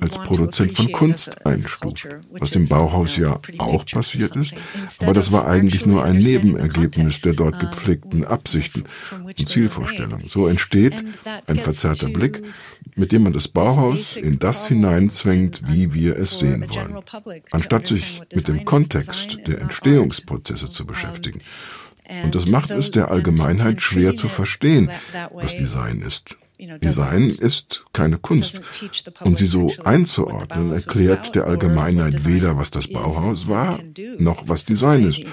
als 0.00 0.18
Produzent 0.18 0.72
von 0.72 0.92
Kunst 0.92 1.46
einstuft, 1.46 2.06
was 2.30 2.54
im 2.54 2.68
Bauhaus 2.68 3.16
ja 3.16 3.40
auch 3.58 3.86
passiert 3.86 4.36
ist, 4.36 4.54
aber 5.00 5.14
das 5.14 5.32
war 5.32 5.46
eigentlich 5.46 5.86
nur 5.86 6.04
ein 6.04 6.18
Nebenergebnis 6.18 7.22
der 7.22 7.32
dort 7.32 7.58
gepflegten 7.58 8.26
Absichten 8.26 8.84
und 9.22 9.48
Zielvorstellungen. 9.48 10.28
So 10.28 10.48
entsteht 10.48 11.02
ein 11.46 11.56
verzerrter 11.56 12.10
Blick, 12.10 12.42
mit 12.96 13.12
dem 13.12 13.24
man 13.24 13.32
das 13.32 13.48
Bauhaus 13.48 14.16
in 14.16 14.38
das 14.38 14.68
hineinzwängt, 14.68 15.62
wie 15.66 15.94
wir 15.94 16.16
es 16.16 16.38
sehen 16.38 16.66
wollen, 16.68 16.96
anstatt 17.50 17.86
sich 17.86 18.20
mit 18.34 18.48
dem 18.48 18.64
Kontext 18.64 19.38
der 19.46 19.60
Entstehungsprozesse 19.60 20.70
zu 20.70 20.86
beschäftigen. 20.86 21.40
Und 22.22 22.34
das 22.34 22.46
macht 22.46 22.70
es 22.70 22.90
der 22.90 23.10
Allgemeinheit 23.10 23.80
schwer 23.80 24.14
zu 24.14 24.28
verstehen, 24.28 24.90
was 25.32 25.54
Design 25.54 26.02
ist. 26.02 26.38
Design 26.58 27.30
ist 27.30 27.84
keine 27.92 28.18
Kunst. 28.18 28.60
Und 29.20 29.38
sie 29.38 29.46
so 29.46 29.72
einzuordnen, 29.82 30.72
erklärt 30.72 31.34
der 31.34 31.46
Allgemeinheit 31.46 32.24
weder, 32.26 32.56
was 32.56 32.70
das 32.70 32.88
Bauhaus 32.88 33.48
war, 33.48 33.80
noch 34.18 34.48
was 34.48 34.64
Design 34.64 35.04
ist. 35.04 35.24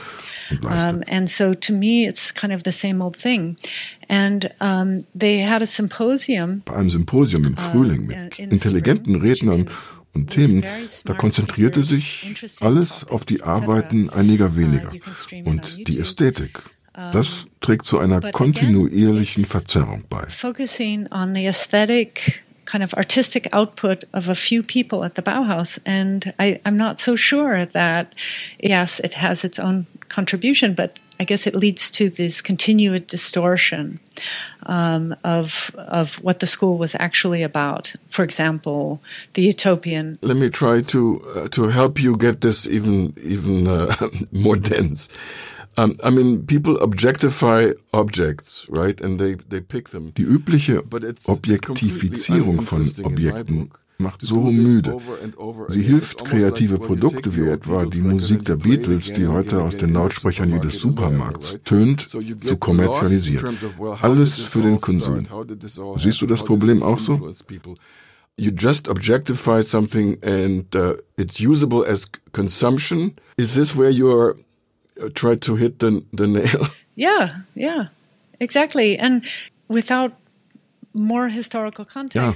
Um, 0.64 1.04
and 1.08 1.30
so 1.30 1.54
to 1.54 1.74
me, 1.74 2.08
it's 2.08 2.34
kind 2.34 2.54
of 2.54 2.64
the 2.64 2.72
same 2.72 3.02
old 3.02 3.18
thing. 3.18 3.58
And 4.10 4.52
um, 4.60 5.00
they 5.16 5.40
had 5.40 5.62
a 5.62 5.66
symposium. 5.66 6.62
Bei 6.66 6.76
einem 6.76 6.90
Symposium 6.90 7.46
im 7.46 7.58
Frühling 7.58 8.08
mit 8.08 8.40
intelligenten 8.40 9.16
Rednern 9.16 9.70
und 10.14 10.30
Themen, 10.30 10.66
da 11.06 11.14
konzentrierte 11.14 11.84
sich 11.84 12.34
alles 12.60 13.06
auf 13.08 13.24
die 13.26 13.44
Arbeiten 13.44 14.10
einiger 14.10 14.58
weniger 14.58 14.92
und 15.46 15.88
die 15.88 16.00
Ästhetik. 16.00 16.60
Das 16.94 17.46
trägt 17.62 17.86
zu 17.86 18.00
einer 18.00 18.20
kontinuierlichen 18.20 19.46
Verzerrung 19.46 20.04
bei. 20.10 20.28
Focusing 20.30 21.08
on 21.12 21.34
the 21.34 21.48
aesthetic 21.48 22.44
kind 22.66 22.84
of 22.84 22.94
artistic 22.96 23.48
output 23.54 24.04
of 24.14 24.30
a 24.30 24.36
few 24.36 24.64
people 24.64 25.04
at 25.04 25.16
the 25.16 25.22
Bauhaus. 25.22 25.80
And 25.86 26.34
I, 26.40 26.60
I'm 26.66 26.78
not 26.78 27.00
so 27.00 27.16
sure 27.16 27.66
that, 27.66 28.14
yes, 28.60 29.00
it 29.00 29.16
has 29.16 29.44
its 29.44 29.60
own 29.60 29.88
contribution, 30.12 30.76
but 30.76 31.00
I 31.20 31.24
guess 31.24 31.48
it 31.48 31.56
leads 31.56 31.92
to 31.92 32.10
this 32.10 32.42
continued 32.42 33.08
distortion 33.08 34.00
um, 34.66 35.16
of 35.24 35.72
of 35.78 36.16
what 36.24 36.40
the 36.40 36.48
school 36.48 36.78
was 36.78 36.96
actually 36.96 37.44
about. 37.44 37.94
For 38.10 38.24
example, 38.24 39.00
the 39.34 39.44
utopian. 39.44 40.18
Let 40.22 40.38
me 40.38 40.50
try 40.50 40.82
to 40.82 41.22
uh, 41.36 41.48
to 41.50 41.70
help 41.70 42.00
you 42.00 42.18
get 42.18 42.42
this 42.42 42.68
even 42.68 43.14
even 43.24 43.68
uh, 43.68 43.94
more 44.32 44.58
dense. 44.58 45.10
Um, 45.78 45.96
I 46.04 46.10
mean, 46.10 46.46
people 46.46 46.78
objectify 46.82 47.72
objects, 47.94 48.68
right? 48.70 49.00
And 49.02 49.20
they 49.20 49.36
they 49.50 49.62
pick 49.62 49.90
them. 49.90 50.12
Die 50.18 50.24
übliche 50.24 50.84
Objektifizierung 51.28 52.62
von 52.62 52.82
Objekten 53.04 53.70
macht 54.02 54.22
so 54.22 54.42
müde. 54.42 54.98
Sie 55.68 55.82
hilft, 55.82 56.26
kreative 56.26 56.78
Produkte 56.78 57.36
wie 57.36 57.48
etwa 57.48 57.86
die 57.86 58.02
Musik 58.02 58.46
der 58.46 58.56
Beatles, 58.56 59.14
die 59.14 59.28
heute 59.28 59.62
aus 59.62 59.78
den 59.78 59.94
Lautsprechern 59.94 60.52
jedes 60.52 60.80
Supermarkts 60.80 61.60
tönt, 61.64 62.08
zu 62.10 62.58
kommerzialisieren. 62.58 63.58
Alles 64.02 64.40
für 64.40 64.62
den 64.62 64.82
Konsum. 64.82 65.28
Siehst 65.98 66.22
du 66.22 66.26
das 66.26 66.44
Problem 66.44 66.84
auch 66.84 67.00
so? 67.00 67.32
You 68.38 68.52
just 68.58 68.88
objectify 68.88 69.62
something 69.62 70.18
and 70.24 70.74
uh, 70.76 70.96
it's 71.18 71.40
usable 71.40 71.86
as 71.86 72.10
consumption. 72.32 73.14
Is 73.38 73.54
this 73.54 73.78
where 73.78 73.92
you're 73.92 74.36
uh, 75.00 75.10
try 75.14 75.36
to 75.36 75.56
hit 75.56 75.80
the, 75.80 76.04
the 76.12 76.28
nail? 76.28 76.68
Yeah, 76.96 77.44
yeah, 77.56 77.88
exactly. 78.40 79.00
And 79.00 79.24
without 79.70 80.12
more 80.94 81.30
historical 81.30 81.86
context. 81.86 82.16
Ja, 82.16 82.34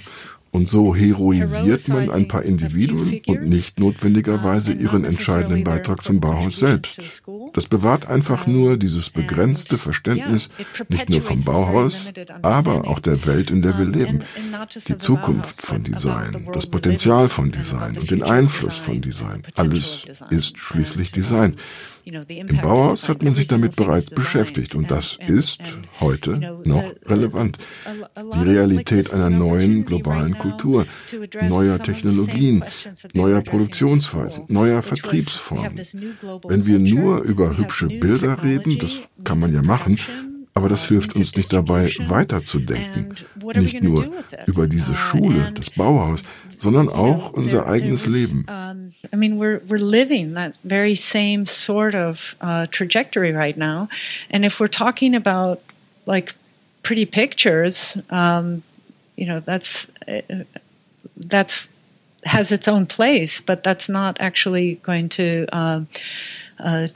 und 0.55 0.69
so 0.69 0.95
heroisiert 0.95 1.89
man 1.89 2.09
ein 2.09 2.29
paar 2.29 2.43
Individuen 2.43 3.19
und 3.27 3.43
nicht 3.43 3.77
notwendigerweise 3.77 4.71
ihren 4.71 5.03
entscheidenden 5.03 5.65
Beitrag 5.65 6.01
zum 6.01 6.21
Bauhaus 6.21 6.59
selbst. 6.59 7.21
Das 7.51 7.65
bewahrt 7.65 8.07
einfach 8.07 8.47
nur 8.47 8.77
dieses 8.77 9.09
begrenzte 9.09 9.77
Verständnis 9.77 10.47
nicht 10.87 11.09
nur 11.09 11.21
vom 11.21 11.43
Bauhaus, 11.43 12.09
aber 12.41 12.87
auch 12.87 12.99
der 12.99 13.25
Welt, 13.25 13.51
in 13.51 13.61
der 13.63 13.77
wir 13.77 13.85
leben. 13.85 14.23
Die 14.87 14.97
Zukunft 14.97 15.61
von 15.61 15.83
Design, 15.83 16.47
das 16.53 16.67
Potenzial 16.67 17.27
von 17.27 17.51
Design 17.51 17.97
und 17.97 18.09
den 18.09 18.23
Einfluss 18.23 18.77
von 18.77 19.01
Design. 19.01 19.41
Alles 19.55 20.05
ist 20.29 20.57
schließlich 20.57 21.11
Design. 21.11 21.57
Im 22.05 22.61
Bauhaus 22.61 23.09
hat 23.09 23.23
man 23.23 23.33
sich 23.33 23.47
damit 23.47 23.75
bereits 23.75 24.11
beschäftigt 24.11 24.75
und 24.75 24.91
das 24.91 25.17
ist 25.25 25.79
heute 25.99 26.61
noch 26.63 26.93
relevant. 27.07 27.57
Die 28.35 28.43
Realität 28.43 29.11
einer 29.11 29.31
neuen 29.31 29.85
globalen 29.85 30.37
Kultur, 30.37 30.85
neuer 31.41 31.79
Technologien, 31.79 32.63
neuer 33.13 33.41
Produktionsweisen, 33.41 34.45
neuer 34.49 34.83
Vertriebsformen. 34.83 35.75
Wenn 36.47 36.65
wir 36.67 36.77
nur 36.77 37.23
über 37.23 37.57
hübsche 37.57 37.87
Bilder 37.87 38.43
reden, 38.43 38.77
das 38.77 39.07
kann 39.23 39.39
man 39.39 39.51
ja 39.51 39.63
machen, 39.63 39.97
aber 40.55 40.69
das 40.69 40.87
hilft 40.87 41.15
uns 41.15 41.35
nicht 41.35 41.51
dabei, 41.51 41.91
weiterzudenken. 41.99 43.13
Nicht 43.55 43.83
nur 43.83 44.09
über 44.47 44.67
diese 44.67 44.95
Schule, 44.95 45.51
das 45.53 45.69
Bauhaus, 45.69 46.23
sondern 46.57 46.87
auch 46.87 47.33
unser 47.33 47.67
eigenes 47.67 48.07
Leben. 48.07 48.45
I 48.47 49.17
mean, 49.17 49.37
we're 49.37 49.61
we're 49.67 49.83
living 49.83 50.33
that 50.33 50.57
very 50.63 50.95
same 50.95 51.45
sort 51.45 51.93
of 51.93 52.37
uh, 52.41 52.67
trajectory 52.67 53.33
right 53.33 53.57
now, 53.57 53.89
and 54.29 54.45
if 54.45 54.59
we're 54.59 54.71
talking 54.71 55.13
about 55.13 55.59
like 56.05 56.35
pretty 56.83 57.05
pictures, 57.05 57.99
um, 58.09 58.63
you 59.17 59.25
know, 59.25 59.41
that's 59.41 59.91
uh, 60.07 60.21
that's 61.17 61.67
has 62.23 62.51
its 62.51 62.67
own 62.67 62.85
place, 62.85 63.41
but 63.41 63.61
that's 63.61 63.89
not 63.89 64.17
actually 64.21 64.75
going 64.83 65.09
to. 65.09 65.45
Uh, 65.51 65.81
uh, 66.59 66.87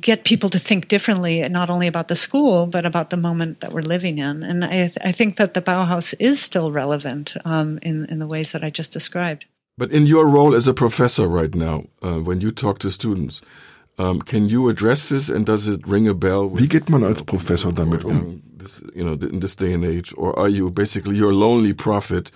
get 0.00 0.24
people 0.24 0.48
to 0.48 0.58
think 0.58 0.88
differently, 0.88 1.46
not 1.48 1.70
only 1.70 1.86
about 1.86 2.08
the 2.08 2.16
school, 2.16 2.66
but 2.66 2.84
about 2.84 3.10
the 3.10 3.16
moment 3.16 3.60
that 3.60 3.72
we're 3.72 3.82
living 3.82 4.18
in. 4.18 4.42
And 4.42 4.64
I, 4.64 4.70
th- 4.70 4.98
I 5.04 5.12
think 5.12 5.36
that 5.36 5.54
the 5.54 5.62
Bauhaus 5.62 6.14
is 6.18 6.40
still 6.40 6.70
relevant 6.70 7.36
um, 7.44 7.78
in, 7.82 8.06
in 8.06 8.18
the 8.18 8.26
ways 8.26 8.52
that 8.52 8.62
I 8.62 8.70
just 8.70 8.92
described. 8.92 9.46
But 9.76 9.92
in 9.92 10.06
your 10.06 10.26
role 10.26 10.54
as 10.54 10.68
a 10.68 10.74
professor 10.74 11.26
right 11.26 11.54
now, 11.54 11.84
uh, 12.02 12.18
when 12.18 12.40
you 12.40 12.50
talk 12.50 12.78
to 12.80 12.90
students, 12.90 13.40
um, 13.98 14.20
can 14.20 14.48
you 14.48 14.68
address 14.68 15.08
this 15.08 15.28
and 15.28 15.44
does 15.44 15.66
it 15.66 15.86
ring 15.86 16.08
a 16.08 16.14
bell? 16.14 16.48
Wie 16.48 16.66
geht 16.66 16.88
man 16.88 17.04
als 17.04 17.22
Professor 17.22 17.72
damit 17.72 18.04
um? 18.04 18.42
This, 18.56 18.82
you 18.94 19.04
know, 19.04 19.12
in 19.12 19.40
this 19.40 19.54
day 19.54 19.72
and 19.72 19.84
age, 19.84 20.14
or 20.16 20.38
are 20.38 20.48
you 20.48 20.70
basically 20.70 21.16
your 21.16 21.32
lonely 21.32 21.72
prophet 21.72 22.30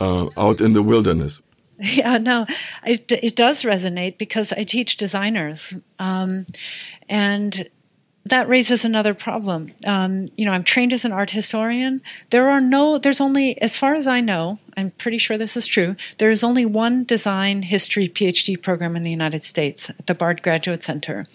uh, 0.00 0.28
out 0.36 0.60
in 0.60 0.72
the 0.72 0.82
wilderness? 0.82 1.42
Yeah, 1.94 2.18
no, 2.18 2.46
it 2.86 3.10
it 3.12 3.36
does 3.36 3.62
resonate 3.62 4.18
because 4.18 4.52
I 4.52 4.64
teach 4.64 4.96
designers, 4.96 5.74
um, 5.98 6.46
and 7.08 7.68
that 8.26 8.48
raises 8.48 8.84
another 8.84 9.12
problem. 9.12 9.72
Um, 9.84 10.28
you 10.36 10.46
know, 10.46 10.52
I'm 10.52 10.64
trained 10.64 10.92
as 10.92 11.04
an 11.04 11.12
art 11.12 11.30
historian. 11.30 12.00
There 12.30 12.48
are 12.48 12.60
no, 12.60 12.96
there's 12.96 13.20
only, 13.20 13.60
as 13.60 13.76
far 13.76 13.94
as 13.94 14.06
I 14.06 14.20
know, 14.20 14.58
I'm 14.76 14.92
pretty 14.92 15.18
sure 15.18 15.36
this 15.36 15.56
is 15.56 15.66
true. 15.66 15.94
There 16.18 16.30
is 16.30 16.42
only 16.42 16.64
one 16.64 17.04
design 17.04 17.62
history 17.62 18.08
PhD 18.08 18.60
program 18.60 18.96
in 18.96 19.02
the 19.02 19.10
United 19.10 19.44
States 19.44 19.90
at 19.90 20.06
the 20.06 20.14
Bard 20.14 20.42
Graduate 20.42 20.82
Center. 20.82 21.26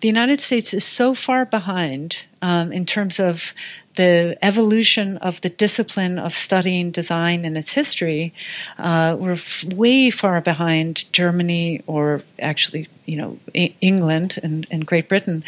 The 0.00 0.08
United 0.08 0.40
States 0.40 0.72
is 0.72 0.84
so 0.84 1.12
far 1.12 1.44
behind 1.44 2.24
um, 2.40 2.72
in 2.72 2.86
terms 2.86 3.20
of 3.20 3.52
the 3.98 4.38
evolution 4.40 5.16
of 5.18 5.40
the 5.40 5.48
discipline 5.64 6.18
of 6.26 6.32
studying 6.34 6.92
design 6.92 7.44
and 7.44 7.58
its 7.58 7.72
history, 7.72 8.32
uh, 8.78 9.16
we're 9.18 9.32
f- 9.32 9.64
way 9.64 10.08
far 10.10 10.40
behind 10.40 10.92
Germany 11.12 11.82
or 11.86 12.22
actually, 12.38 12.86
you 13.06 13.16
know, 13.20 13.30
I- 13.54 13.74
England 13.80 14.38
and, 14.44 14.66
and, 14.70 14.86
Great 14.86 15.08
Britain. 15.08 15.42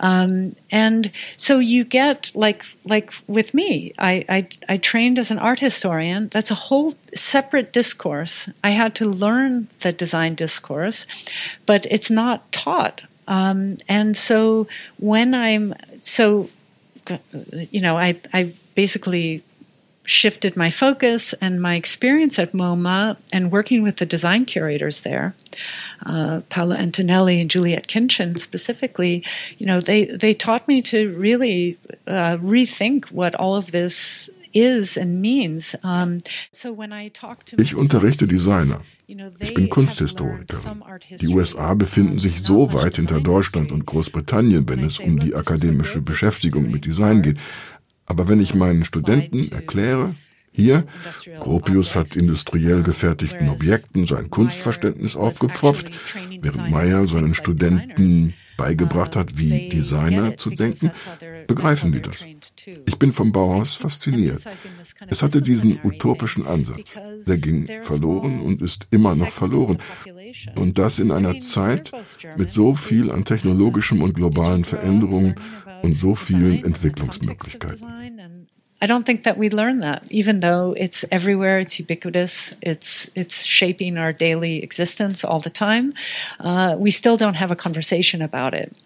Um, 0.00 0.54
and 0.70 1.10
so 1.36 1.58
you 1.72 1.82
get 1.84 2.30
like 2.34 2.62
like 2.84 3.08
with 3.26 3.54
me, 3.54 3.92
I, 3.98 4.14
I 4.36 4.48
I 4.68 4.76
trained 4.90 5.18
as 5.18 5.30
an 5.30 5.38
art 5.38 5.60
historian. 5.60 6.28
That's 6.34 6.52
a 6.52 6.60
whole 6.68 6.92
separate 7.14 7.72
discourse. 7.72 8.50
I 8.62 8.70
had 8.70 8.94
to 8.96 9.06
learn 9.24 9.68
the 9.80 9.92
design 9.92 10.34
discourse, 10.34 11.06
but 11.66 11.86
it's 11.90 12.10
not 12.10 12.38
taught. 12.52 13.02
Um, 13.26 13.78
and 13.88 14.16
so 14.28 14.66
when 14.98 15.34
I'm 15.34 15.74
so, 16.00 16.50
you 17.70 17.80
know, 17.80 17.96
I 17.98 18.20
I 18.32 18.54
basically 18.74 19.42
shifted 20.06 20.56
my 20.56 20.70
focus 20.70 21.32
and 21.40 21.60
my 21.60 21.74
experience 21.76 22.38
at 22.38 22.52
MoMA 22.52 23.16
and 23.32 23.50
working 23.50 23.82
with 23.82 23.96
the 23.96 24.06
design 24.06 24.44
curators 24.44 25.00
there, 25.00 25.34
uh, 26.04 26.40
Paola 26.50 26.76
Antonelli 26.76 27.40
and 27.40 27.50
Juliet 27.50 27.88
Kinchin 27.88 28.38
specifically, 28.38 29.24
you 29.58 29.66
know, 29.66 29.80
they, 29.80 30.04
they 30.04 30.34
taught 30.34 30.68
me 30.68 30.82
to 30.82 31.14
really 31.16 31.78
uh, 32.06 32.36
rethink 32.36 33.10
what 33.10 33.34
all 33.34 33.56
of 33.56 33.72
this 33.72 34.28
is 34.52 34.96
and 34.96 35.20
means. 35.20 35.74
Um, 35.82 36.20
so 36.52 36.72
when 36.72 36.92
I 36.92 37.08
talk 37.08 37.44
to 37.46 37.56
ich 37.60 37.74
unterrichte 37.74 38.26
Designer. 38.28 38.82
Ich 39.06 39.54
bin 39.54 39.68
Kunsthistorikerin. 39.68 40.82
Die 41.20 41.28
USA 41.28 41.74
befinden 41.74 42.18
sich 42.18 42.42
so 42.42 42.72
weit 42.72 42.96
hinter 42.96 43.20
Deutschland 43.20 43.72
und 43.72 43.86
Großbritannien, 43.86 44.68
wenn 44.68 44.82
es 44.82 44.98
um 44.98 45.18
die 45.18 45.34
akademische 45.34 46.00
Beschäftigung 46.00 46.70
mit 46.70 46.86
Design 46.86 47.22
geht. 47.22 47.38
Aber 48.06 48.28
wenn 48.28 48.40
ich 48.40 48.54
meinen 48.54 48.84
Studenten 48.84 49.52
erkläre, 49.52 50.14
hier, 50.52 50.86
Gropius 51.40 51.96
hat 51.96 52.14
industriell 52.14 52.82
gefertigten 52.82 53.48
Objekten 53.48 54.06
sein 54.06 54.30
Kunstverständnis 54.30 55.16
aufgepfropft, 55.16 55.90
während 56.40 56.70
Meyer 56.70 57.06
seinen 57.08 57.34
Studenten 57.34 58.34
beigebracht 58.56 59.16
hat, 59.16 59.36
wie 59.36 59.68
Designer 59.68 60.36
zu 60.36 60.50
denken, 60.50 60.92
begreifen 61.48 61.92
die 61.92 62.02
das. 62.02 62.24
Ich 62.86 62.98
bin 62.98 63.12
vom 63.12 63.32
Bauhaus 63.32 63.74
fasziniert. 63.74 64.42
Es 65.08 65.22
hatte 65.22 65.42
diesen 65.42 65.78
utopischen 65.82 66.46
Ansatz. 66.46 66.98
Der 67.26 67.36
ging 67.36 67.68
verloren 67.82 68.40
und 68.40 68.62
ist 68.62 68.86
immer 68.90 69.14
noch 69.14 69.30
verloren. 69.30 69.78
Und 70.54 70.78
das 70.78 70.98
in 70.98 71.10
einer 71.10 71.38
Zeit 71.40 71.90
mit 72.36 72.50
so 72.50 72.74
viel 72.74 73.10
an 73.10 73.24
technologischem 73.24 74.02
und 74.02 74.14
globalen 74.14 74.64
Veränderungen 74.64 75.34
und 75.82 75.92
so 75.94 76.14
vielen 76.14 76.64
Entwicklungsmöglichkeiten. 76.64 77.86
I 78.84 78.86
don't 78.86 79.06
think 79.06 79.22
that 79.24 79.38
we 79.38 79.48
learn 79.48 79.80
that, 79.80 80.02
even 80.10 80.40
though 80.40 80.74
it's 80.76 81.06
everywhere, 81.10 81.58
it's 81.58 81.78
ubiquitous, 81.80 82.54
it's 82.60 83.10
it's 83.14 83.46
shaping 83.46 83.96
our 83.96 84.12
daily 84.12 84.62
existence 84.62 85.24
all 85.24 85.40
the 85.40 85.48
time. 85.48 85.94
Uh, 86.38 86.76
we 86.78 86.90
still 86.90 87.16
don't 87.16 87.36
have 87.36 87.50
a 87.50 87.56
conversation 87.56 88.20
about 88.20 88.52
it, 88.52 88.76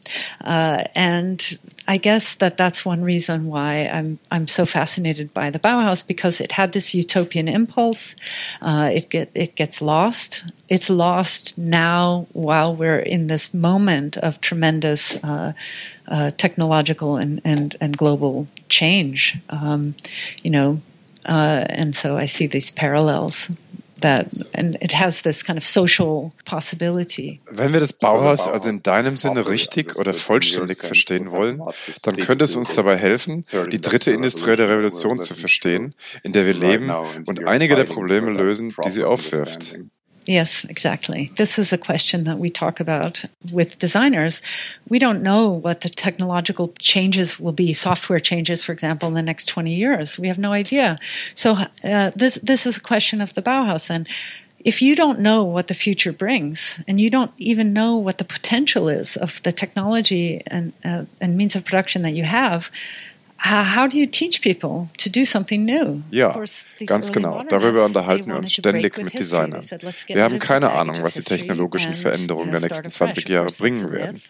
uh, 0.44 0.84
and 0.94 1.58
I 1.88 1.96
guess 1.96 2.34
that 2.34 2.58
that's 2.58 2.84
one 2.84 3.02
reason 3.02 3.46
why 3.46 3.88
I'm 3.88 4.18
I'm 4.30 4.46
so 4.46 4.66
fascinated 4.66 5.32
by 5.32 5.48
the 5.48 5.58
Bauhaus 5.58 6.06
because 6.06 6.38
it 6.38 6.52
had 6.52 6.72
this 6.72 6.94
utopian 6.94 7.48
impulse. 7.48 8.14
Uh, 8.60 8.90
it 8.92 9.08
get 9.08 9.30
it 9.34 9.56
gets 9.56 9.80
lost. 9.80 10.44
It's 10.68 10.90
lost 10.90 11.56
now 11.56 12.26
while 12.34 12.76
we're 12.76 12.98
in 12.98 13.28
this 13.28 13.54
moment 13.54 14.18
of 14.18 14.38
tremendous 14.42 15.16
uh, 15.24 15.54
uh, 16.06 16.30
technological 16.32 17.16
and, 17.16 17.40
and, 17.42 17.74
and 17.80 17.96
global 17.96 18.48
change. 18.68 19.38
Um, 19.48 19.94
you 20.42 20.50
know, 20.50 20.82
uh, 21.24 21.64
and 21.70 21.96
so 21.96 22.18
I 22.18 22.26
see 22.26 22.46
these 22.46 22.70
parallels. 22.70 23.50
That, 24.00 24.28
and 24.52 24.76
it 24.82 24.94
has 24.94 25.22
this 25.22 25.44
kind 25.44 25.58
of 25.58 25.64
social 25.64 26.32
possibility. 26.44 27.40
Wenn 27.50 27.72
wir 27.72 27.80
das 27.80 27.92
Bauhaus 27.92 28.46
also 28.46 28.68
in 28.68 28.82
deinem 28.82 29.16
Sinne 29.16 29.48
richtig 29.48 29.96
oder 29.96 30.14
vollständig 30.14 30.78
verstehen 30.78 31.30
wollen, 31.30 31.60
dann 32.02 32.16
könnte 32.16 32.44
es 32.44 32.56
uns 32.56 32.72
dabei 32.74 32.96
helfen, 32.96 33.44
die 33.70 33.80
dritte 33.80 34.12
industrielle 34.12 34.68
Revolution 34.68 35.20
zu 35.20 35.34
verstehen, 35.34 35.94
in 36.22 36.32
der 36.32 36.46
wir 36.46 36.54
leben 36.54 36.90
und 37.26 37.46
einige 37.46 37.76
der 37.76 37.84
Probleme 37.84 38.30
lösen, 38.30 38.74
die 38.84 38.90
sie 38.90 39.04
aufwirft. 39.04 39.76
Yes, 40.28 40.62
exactly. 40.64 41.32
This 41.36 41.58
is 41.58 41.72
a 41.72 41.78
question 41.78 42.24
that 42.24 42.38
we 42.38 42.50
talk 42.50 42.80
about 42.80 43.24
with 43.50 43.78
designers. 43.78 44.42
We 44.86 44.98
don't 44.98 45.22
know 45.22 45.48
what 45.48 45.80
the 45.80 45.88
technological 45.88 46.74
changes 46.78 47.40
will 47.40 47.52
be, 47.52 47.72
software 47.72 48.20
changes, 48.20 48.62
for 48.62 48.72
example, 48.72 49.08
in 49.08 49.14
the 49.14 49.22
next 49.22 49.46
20 49.46 49.72
years. 49.72 50.18
We 50.18 50.28
have 50.28 50.36
no 50.36 50.52
idea. 50.52 50.98
So 51.34 51.56
uh, 51.82 52.10
this, 52.14 52.34
this 52.42 52.66
is 52.66 52.76
a 52.76 52.80
question 52.82 53.22
of 53.22 53.32
the 53.32 53.40
Bauhaus 53.40 53.88
then. 53.88 54.06
If 54.60 54.82
you 54.82 54.94
don't 54.94 55.18
know 55.18 55.44
what 55.44 55.68
the 55.68 55.74
future 55.74 56.12
brings, 56.12 56.82
and 56.86 57.00
you 57.00 57.08
don't 57.08 57.32
even 57.38 57.72
know 57.72 57.96
what 57.96 58.18
the 58.18 58.24
potential 58.24 58.90
is 58.90 59.16
of 59.16 59.42
the 59.44 59.52
technology 59.52 60.42
and, 60.48 60.74
uh, 60.84 61.04
and 61.22 61.38
means 61.38 61.56
of 61.56 61.64
production 61.64 62.02
that 62.02 62.12
you 62.12 62.24
have, 62.24 62.70
How 63.40 63.88
do 63.88 63.96
you 63.96 64.06
teach 64.06 64.42
people 64.42 64.88
to 64.98 65.08
do 65.08 65.24
something 65.24 65.64
new? 65.64 66.02
Ja, 66.10 66.42
ganz 66.86 67.12
genau. 67.12 67.44
Darüber 67.48 67.84
unterhalten 67.84 68.30
wir 68.30 68.36
uns 68.36 68.52
ständig 68.52 68.98
mit 68.98 69.16
Designern. 69.16 69.64
Wir 70.08 70.24
haben 70.24 70.40
keine 70.40 70.72
Ahnung, 70.72 70.96
was 71.02 71.14
die 71.14 71.22
technologischen 71.22 71.94
Veränderungen 71.94 72.50
der 72.50 72.60
nächsten 72.60 72.90
20 72.90 73.28
Jahre 73.28 73.52
bringen 73.56 73.92
werden. 73.92 74.20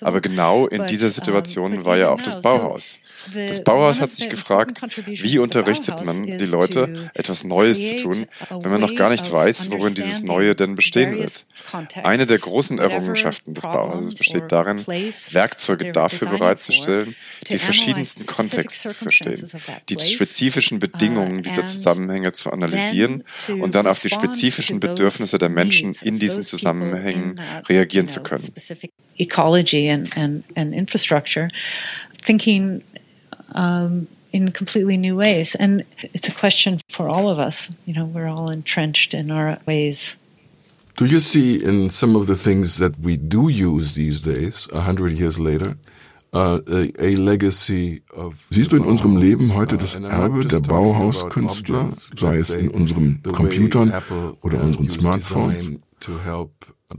Aber 0.00 0.22
genau 0.22 0.66
in 0.66 0.86
dieser 0.86 1.10
Situation 1.10 1.84
war 1.84 1.98
ja 1.98 2.08
auch 2.08 2.20
das 2.22 2.40
Bauhaus. 2.40 2.98
Das 3.34 3.62
Bauhaus 3.62 4.00
hat 4.00 4.12
sich 4.12 4.30
gefragt, 4.30 4.80
wie 5.04 5.38
unterrichtet 5.38 6.04
man 6.04 6.24
die 6.24 6.46
Leute, 6.46 7.10
etwas 7.12 7.44
Neues 7.44 7.78
zu 7.78 7.96
tun, 8.04 8.26
wenn 8.50 8.70
man 8.70 8.80
noch 8.80 8.94
gar 8.94 9.10
nicht 9.10 9.30
weiß, 9.30 9.70
worin 9.70 9.94
dieses 9.94 10.22
Neue 10.22 10.54
denn 10.54 10.76
bestehen 10.76 11.18
wird. 11.18 11.44
Eine 12.02 12.26
der 12.26 12.38
großen 12.38 12.78
Errungenschaften 12.78 13.52
des 13.52 13.64
Bauhauses 13.64 14.14
besteht 14.14 14.50
darin, 14.50 14.82
Werkzeuge 14.86 15.92
dafür 15.92 16.28
bereitzustellen, 16.30 17.14
die 17.48 17.58
verschiedensten 17.58 18.24
Kontexte 18.26 18.45
Kontext 18.48 18.94
verstehen, 18.94 19.48
die 19.88 20.00
spezifischen 20.00 20.78
Bedingungen 20.78 21.38
uh, 21.38 21.42
dieser 21.42 21.64
Zusammenhänge 21.64 22.32
zu 22.32 22.50
analysieren 22.50 23.24
und 23.48 23.74
dann 23.74 23.86
auf 23.86 24.00
die 24.00 24.10
spezifischen 24.10 24.80
Bedürfnisse 24.80 25.38
der 25.38 25.48
Menschen 25.48 25.94
in 26.02 26.18
diesen 26.18 26.42
Zusammenhängen 26.42 27.40
reagieren 27.68 28.08
zu 28.08 28.22
können. 28.22 28.52
Ecology 29.18 29.88
and, 29.88 30.14
and, 30.16 30.44
and 30.56 30.74
infrastructure, 30.74 31.48
thinking 32.22 32.82
um, 33.54 34.08
in 34.32 34.52
completely 34.52 34.96
new 34.96 35.16
ways. 35.16 35.54
And 35.54 35.84
it's 36.12 36.28
a 36.28 36.32
question 36.32 36.80
for 36.90 37.08
all 37.08 37.28
of 37.28 37.38
us. 37.38 37.70
You 37.86 37.94
know, 37.94 38.04
we're 38.04 38.28
all 38.28 38.50
entrenched 38.50 39.14
in 39.14 39.30
our 39.30 39.58
ways. 39.66 40.16
Do 40.96 41.04
you 41.04 41.20
see 41.20 41.62
in 41.62 41.90
some 41.90 42.16
of 42.16 42.26
the 42.26 42.34
things 42.34 42.78
that 42.78 42.98
we 43.00 43.16
do 43.18 43.48
use 43.50 43.94
these 43.94 44.22
days, 44.22 44.66
a 44.72 44.80
hundred 44.80 45.12
years 45.12 45.38
later, 45.38 45.76
Uh, 46.32 46.60
a, 46.98 47.14
legacy 47.16 48.02
of 48.14 48.34
Siehst 48.50 48.72
du 48.72 48.76
in 48.76 48.84
unserem 48.84 49.16
Leben 49.16 49.54
heute 49.54 49.78
das 49.78 49.94
Erbe 49.94 50.44
der 50.44 50.60
Bauhauskünstler, 50.60 51.88
sei 51.90 52.36
es 52.36 52.50
in 52.50 52.70
unseren 52.70 53.22
Computern 53.22 53.92
oder 54.42 54.60
unseren 54.60 54.88
Smartphones? 54.88 55.78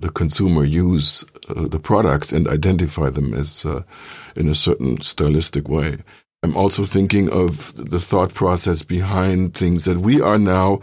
The 0.02 0.10
consumer 0.10 0.64
use 0.64 1.26
uh, 1.50 1.68
the 1.70 1.80
products 1.80 2.34
and 2.34 2.48
identify 2.48 3.10
them 3.10 3.34
as 3.34 3.66
uh, 3.66 3.84
in 4.36 4.50
a 4.50 4.56
certain 4.56 5.00
stylistic 5.02 5.70
way. 5.70 5.98
I'm 6.44 6.58
also 6.58 6.84
thinking 6.84 7.30
of 7.30 7.74
the 7.76 8.00
thought 8.00 8.34
process 8.34 8.84
behind 8.84 9.54
things 9.54 9.86
that 9.86 9.98
we 10.00 10.22
are 10.22 10.38
now 10.38 10.82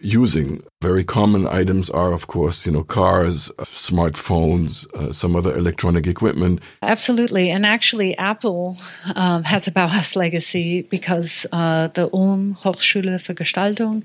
using. 0.00 0.62
Very 0.80 1.04
common 1.04 1.46
items 1.46 1.90
are, 1.90 2.12
of 2.12 2.26
course, 2.26 2.66
you 2.66 2.72
know, 2.72 2.82
cars, 2.82 3.50
smartphones, 3.58 4.92
uh, 4.94 5.12
some 5.12 5.36
other 5.36 5.54
electronic 5.56 6.06
equipment. 6.06 6.60
Absolutely. 6.82 7.50
And 7.50 7.66
actually, 7.66 8.16
Apple 8.16 8.76
um, 9.14 9.44
has 9.44 9.66
a 9.68 9.70
Bauhaus 9.70 10.16
legacy 10.16 10.82
because 10.82 11.46
uh, 11.52 11.88
the 11.88 12.08
Ulm 12.12 12.56
Hochschule 12.62 13.18
für 13.20 13.34
Gestaltung, 13.34 14.02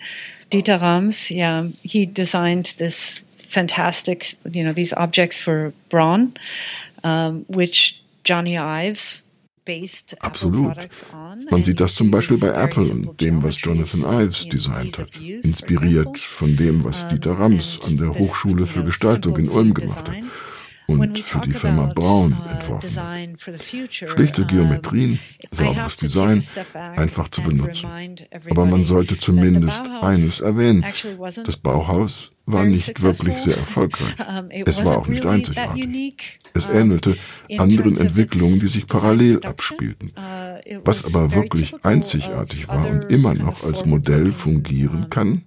Dieter 0.51 0.81
Rams, 0.81 1.31
yeah, 1.31 1.67
he 1.81 2.05
designed 2.05 2.73
this 2.77 3.23
fantastic, 3.47 4.35
you 4.51 4.63
know, 4.63 4.73
these 4.73 4.93
objects 4.93 5.39
for 5.39 5.73
Braun, 5.89 6.33
um, 7.03 7.45
which 7.47 8.01
Johnny 8.23 8.57
Ives 8.57 9.24
Absolut. 10.19 10.77
Man 11.49 11.63
sieht 11.63 11.79
das 11.79 11.95
zum 11.95 12.11
Beispiel 12.11 12.37
bei 12.37 12.49
Apple 12.49 12.83
und 12.83 13.21
dem, 13.21 13.43
was 13.43 13.61
Jonathan 13.61 14.01
Ives 14.01 14.47
designt 14.47 14.99
hat, 14.99 15.17
inspiriert 15.17 16.17
von 16.17 16.55
dem, 16.55 16.83
was 16.83 17.07
Dieter 17.07 17.33
Rams 17.33 17.79
an 17.83 17.97
der 17.97 18.13
Hochschule 18.13 18.65
für 18.65 18.83
Gestaltung 18.83 19.37
in 19.37 19.49
Ulm 19.49 19.73
gemacht 19.73 20.09
hat 20.09 20.15
und 20.87 21.19
für 21.19 21.39
die 21.39 21.51
Firma 21.51 21.91
Braun 21.93 22.33
uh, 22.33 22.49
entworfen. 22.49 23.37
Schlichte 23.89 24.45
Geometrien, 24.45 25.19
sauberes 25.51 25.95
Design, 25.95 26.43
einfach 26.95 27.29
zu 27.29 27.41
benutzen. 27.41 27.89
Aber 28.49 28.65
man 28.65 28.85
sollte 28.85 29.17
zumindest 29.17 29.89
eines 30.01 30.41
erwähnen. 30.41 30.85
Das 31.43 31.57
Bauhaus 31.57 32.31
war 32.45 32.65
nicht 32.65 33.01
wirklich 33.01 33.37
sehr 33.37 33.57
erfolgreich. 33.57 34.13
Es 34.65 34.83
war 34.85 34.97
auch 34.97 35.07
nicht 35.07 35.25
einzigartig. 35.25 36.39
Es 36.53 36.67
ähnelte 36.67 37.17
anderen 37.57 37.97
Entwicklungen, 37.97 38.59
die 38.59 38.67
sich 38.67 38.87
parallel 38.87 39.43
abspielten. 39.43 40.11
Was 40.83 41.05
aber 41.05 41.33
wirklich 41.33 41.75
einzigartig 41.83 42.67
war 42.67 42.89
und 42.89 43.11
immer 43.11 43.33
noch 43.33 43.63
als 43.63 43.85
Modell 43.85 44.33
fungieren 44.33 45.09
kann, 45.09 45.43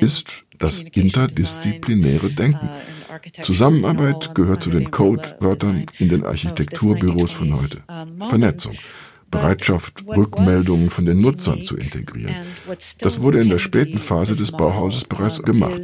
ist 0.00 0.44
das 0.58 0.82
interdisziplinäre 0.82 2.30
Denken. 2.30 2.68
Zusammenarbeit 3.40 4.34
gehört 4.34 4.62
zu 4.62 4.70
den 4.70 4.90
Codewörtern 4.90 5.86
in 5.98 6.08
den 6.08 6.24
Architekturbüros 6.24 7.32
von 7.32 7.58
heute. 7.58 7.82
Vernetzung. 8.28 8.76
Bereitschaft, 9.30 10.04
Rückmeldungen 10.06 10.90
von 10.90 11.06
den 11.06 11.20
Nutzern 11.20 11.62
zu 11.62 11.76
integrieren. 11.76 12.34
Das 12.98 13.20
wurde 13.20 13.40
in 13.40 13.48
der 13.48 13.58
späten 13.58 13.98
Phase 13.98 14.36
des 14.36 14.52
Bauhauses 14.52 15.04
bereits 15.04 15.42
gemacht. 15.42 15.80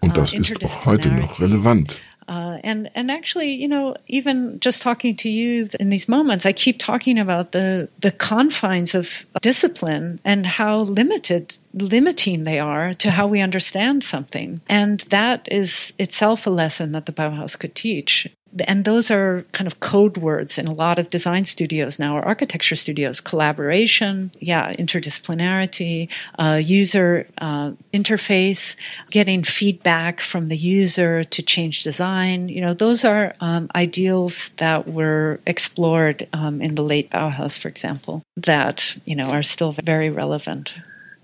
Und 0.00 0.16
das 0.16 0.32
ist 0.32 0.64
auch 0.64 0.86
heute 0.86 1.10
noch 1.10 1.40
relevant. 1.40 1.98
Uh, 2.28 2.58
and 2.62 2.90
and 2.94 3.10
actually, 3.10 3.52
you 3.52 3.66
know, 3.66 3.96
even 4.06 4.60
just 4.60 4.82
talking 4.82 5.16
to 5.16 5.30
you 5.30 5.68
in 5.80 5.88
these 5.88 6.08
moments, 6.08 6.44
I 6.44 6.52
keep 6.52 6.78
talking 6.78 7.18
about 7.18 7.52
the 7.52 7.88
the 7.98 8.10
confines 8.10 8.94
of 8.94 9.24
discipline 9.40 10.20
and 10.24 10.46
how 10.46 10.78
limited 10.78 11.56
limiting 11.72 12.44
they 12.44 12.58
are 12.58 12.94
to 12.94 13.10
how 13.10 13.26
we 13.26 13.40
understand 13.40 14.04
something. 14.04 14.60
And 14.68 15.00
that 15.10 15.48
is 15.50 15.92
itself 15.98 16.46
a 16.46 16.50
lesson 16.50 16.92
that 16.92 17.06
the 17.06 17.12
Bauhaus 17.12 17.58
could 17.58 17.74
teach 17.74 18.28
and 18.66 18.84
those 18.84 19.10
are 19.10 19.44
kind 19.52 19.66
of 19.66 19.80
code 19.80 20.16
words 20.16 20.58
in 20.58 20.66
a 20.66 20.72
lot 20.72 20.98
of 20.98 21.10
design 21.10 21.44
studios 21.44 21.98
now 21.98 22.16
or 22.16 22.22
architecture 22.22 22.76
studios. 22.76 23.20
Collaboration 23.20 24.30
yeah 24.40 24.72
interdisciplinarity 24.74 26.08
uh, 26.38 26.60
user 26.62 27.26
uh, 27.38 27.72
interface 27.92 28.76
getting 29.10 29.42
feedback 29.42 30.20
from 30.20 30.48
the 30.48 30.56
user 30.56 31.24
to 31.24 31.42
change 31.42 31.82
design. 31.82 32.48
You 32.48 32.60
know 32.60 32.74
those 32.74 33.04
are 33.04 33.34
um, 33.40 33.70
ideals 33.74 34.50
that 34.56 34.88
were 34.88 35.40
explored 35.46 36.26
um, 36.32 36.60
in 36.60 36.74
the 36.74 36.82
late 36.82 37.10
bauhaus 37.10 37.58
for 37.58 37.68
example 37.68 38.22
that 38.36 38.96
you 39.04 39.14
know 39.14 39.24
are 39.24 39.42
still 39.42 39.72
very 39.72 40.10
relevant. 40.10 40.76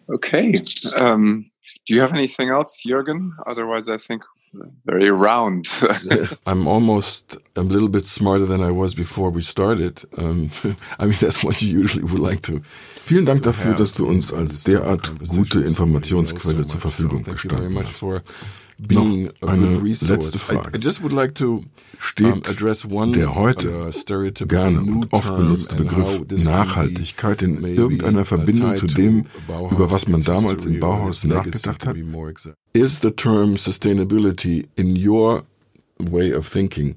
Okay 0.09 0.55
um, 1.01 1.51
do 1.87 1.95
you 1.95 2.01
have 2.01 2.12
anything 2.12 2.51
else 2.51 2.82
jürgen? 2.87 3.30
Otherwise 3.47 3.89
i 3.89 3.97
think 3.97 4.22
very 4.85 5.11
round. 5.11 5.69
I'm 6.47 6.67
almost 6.67 7.39
a 7.57 7.63
little 7.63 7.89
bit 7.89 8.07
smarter 8.07 8.47
than 8.47 8.63
I 8.63 8.71
was 8.71 8.95
before 8.95 9.31
we 9.31 9.43
started. 9.43 10.05
Um, 10.17 10.51
I 10.99 11.07
mean, 11.07 11.19
that's 11.21 11.43
what 11.45 11.63
you 11.63 11.81
usually 11.81 12.05
would 12.05 12.21
like 12.21 12.43
to. 12.43 12.61
Vielen 13.05 13.27
Dank 13.27 13.43
dafür, 13.43 13.75
dass 13.75 13.93
du 13.93 14.07
uns 14.07 14.33
als 14.33 14.65
derart 14.65 15.13
gute 15.29 15.61
Informationsquelle 15.61 16.65
zur 16.67 16.81
Verfügung 16.81 17.23
gestanden 17.23 17.79
hast. 17.79 18.03
Noch 18.79 19.07
eine 19.41 19.79
letzte 19.79 20.39
Frage. 20.39 20.81
Steht 21.99 22.61
der 23.14 23.35
heute 23.35 24.47
gerne 24.47 24.81
und 24.81 25.12
oft 25.12 25.37
benutzte 25.37 25.77
Begriff 25.77 26.20
Nachhaltigkeit 26.45 27.43
in 27.43 27.64
irgendeiner 27.64 28.25
Verbindung 28.25 28.77
zu 28.77 28.87
dem, 28.87 29.27
über 29.70 29.91
was 29.91 30.09
man 30.09 30.22
damals 30.22 30.66
im 30.66 30.81
Bauhaus 30.81 31.25
nachgedacht 31.25 31.87
hat? 31.87 31.97
Is 32.72 33.01
the 33.01 33.11
term 33.12 33.55
sustainability 33.55 34.66
in 34.77 34.97
your 34.97 35.45
way 35.99 36.33
of 36.35 36.49
thinking 36.49 36.97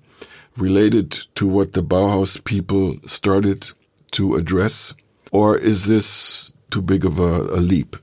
related 0.57 1.27
to 1.35 1.45
what 1.47 1.73
the 1.75 1.81
Bauhaus 1.81 2.43
people 2.43 2.97
started 3.05 3.75
to 4.11 4.35
address? 4.35 4.95
Or 5.31 5.55
is 5.55 5.85
this 5.85 6.53
too 6.71 6.81
big 6.81 7.05
of 7.05 7.19
a, 7.19 7.53
a 7.53 7.59
leap? 7.61 7.97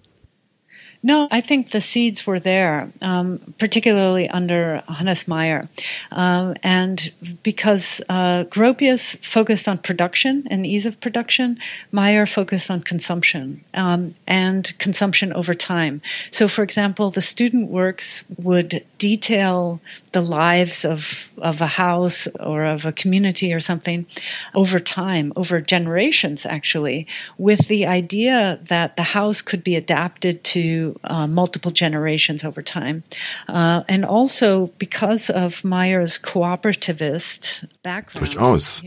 No, 1.06 1.28
I 1.30 1.42
think 1.42 1.68
the 1.68 1.82
seeds 1.82 2.26
were 2.26 2.40
there, 2.40 2.90
um, 3.02 3.36
particularly 3.58 4.26
under 4.30 4.82
Hannes 4.88 5.28
Meyer. 5.28 5.68
Um, 6.10 6.54
and 6.62 7.12
because 7.42 8.00
uh, 8.08 8.44
Gropius 8.44 9.22
focused 9.22 9.68
on 9.68 9.76
production 9.76 10.46
and 10.50 10.64
ease 10.64 10.86
of 10.86 10.98
production, 11.02 11.58
Meyer 11.92 12.24
focused 12.24 12.70
on 12.70 12.80
consumption 12.80 13.62
um, 13.74 14.14
and 14.26 14.72
consumption 14.78 15.30
over 15.34 15.52
time. 15.52 16.00
So, 16.30 16.48
for 16.48 16.62
example, 16.62 17.10
the 17.10 17.20
student 17.20 17.68
works 17.70 18.24
would 18.38 18.82
detail 18.96 19.82
the 20.12 20.22
lives 20.22 20.86
of, 20.86 21.28
of 21.36 21.60
a 21.60 21.66
house 21.66 22.26
or 22.40 22.64
of 22.64 22.86
a 22.86 22.92
community 22.92 23.52
or 23.52 23.60
something 23.60 24.06
over 24.54 24.80
time, 24.80 25.34
over 25.36 25.60
generations, 25.60 26.46
actually, 26.46 27.06
with 27.36 27.68
the 27.68 27.84
idea 27.84 28.58
that 28.68 28.96
the 28.96 29.02
house 29.02 29.42
could 29.42 29.62
be 29.62 29.76
adapted 29.76 30.42
to 30.44 30.93
uh, 31.04 31.26
multiple 31.26 31.72
generations 31.72 32.44
over 32.44 32.62
time. 32.62 33.02
Uh, 33.48 33.82
and 33.88 34.04
also 34.04 34.70
because 34.78 35.30
of 35.30 35.64
Meyer's 35.64 36.18
cooperativist 36.18 37.66
background. 37.82 38.34
Durchaus, 38.34 38.82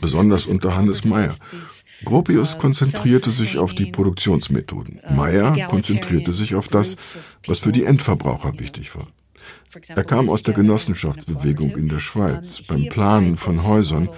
besonders 0.00 0.46
unter 0.46 0.74
Hannes 0.74 1.04
Meyer. 1.04 1.34
Gropius 2.04 2.54
uh, 2.54 2.58
konzentrierte 2.58 3.30
sich 3.30 3.58
auf 3.58 3.74
die 3.74 3.86
Produktionsmethoden. 3.86 5.00
Uh, 5.02 5.12
Meyer 5.12 5.66
konzentrierte 5.68 6.32
sich 6.32 6.54
auf 6.54 6.68
das, 6.68 6.96
was 7.46 7.60
für 7.60 7.72
die 7.72 7.84
Endverbraucher 7.84 8.58
wichtig 8.58 8.94
war. 8.96 9.06
Er 9.88 10.04
kam 10.04 10.28
aus 10.28 10.42
der 10.42 10.54
Genossenschaftsbewegung 10.54 11.76
in 11.76 11.88
der 11.88 12.00
Schweiz. 12.00 12.62
Beim 12.62 12.88
Planen 12.88 13.36
von 13.36 13.64
Häusern 13.64 14.08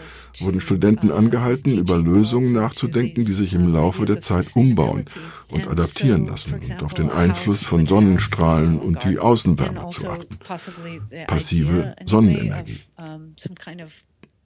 wurden 0.40 0.60
Studenten 0.60 1.12
angehalten, 1.12 1.78
über 1.78 1.96
Lösungen 1.96 2.52
nachzudenken, 2.52 3.24
die 3.24 3.32
sich 3.32 3.54
im 3.54 3.72
Laufe 3.72 4.04
der 4.04 4.20
Zeit 4.20 4.54
umbauen 4.54 5.04
und 5.50 5.68
adaptieren 5.68 6.26
lassen 6.26 6.54
und 6.54 6.82
auf 6.82 6.94
den 6.94 7.10
Einfluss 7.10 7.64
von 7.64 7.86
Sonnenstrahlen 7.86 8.78
und 8.78 9.04
die 9.04 9.18
Außenwärme 9.18 9.88
zu 9.90 10.08
achten. 10.08 10.38
Passive 11.26 11.94
Sonnenenergie. 12.04 12.80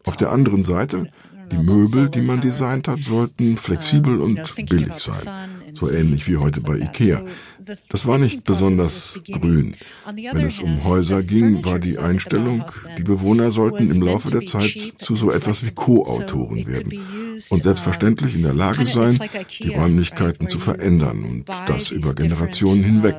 Auf 0.04 0.16
der 0.16 0.30
anderen 0.30 0.62
Seite 0.62 1.10
die 1.50 1.58
Möbel, 1.58 2.08
die 2.08 2.20
man 2.20 2.40
designt 2.40 2.88
hat, 2.88 3.02
sollten 3.02 3.56
flexibel 3.56 4.20
und 4.20 4.54
billig 4.68 4.92
sein, 4.94 5.50
so 5.74 5.90
ähnlich 5.90 6.28
wie 6.28 6.36
heute 6.36 6.60
bei 6.60 6.76
IKEA. 6.78 7.22
Das 7.88 8.06
war 8.06 8.18
nicht 8.18 8.44
besonders 8.44 9.20
grün. 9.30 9.76
Wenn 10.06 10.46
es 10.46 10.60
um 10.60 10.84
Häuser 10.84 11.22
ging, 11.22 11.64
war 11.64 11.78
die 11.78 11.98
Einstellung, 11.98 12.64
die 12.96 13.02
Bewohner 13.02 13.50
sollten 13.50 13.90
im 13.90 14.02
Laufe 14.02 14.30
der 14.30 14.44
Zeit 14.44 14.94
zu 14.98 15.14
so 15.14 15.30
etwas 15.30 15.64
wie 15.64 15.70
Co-Autoren 15.70 16.66
werden 16.66 17.38
und 17.50 17.62
selbstverständlich 17.62 18.34
in 18.34 18.42
der 18.42 18.54
Lage 18.54 18.84
sein, 18.86 19.18
die 19.60 19.74
Räumlichkeiten 19.74 20.48
zu 20.48 20.58
verändern 20.58 21.24
und 21.24 21.44
das 21.66 21.90
über 21.90 22.14
Generationen 22.14 22.84
hinweg. 22.84 23.16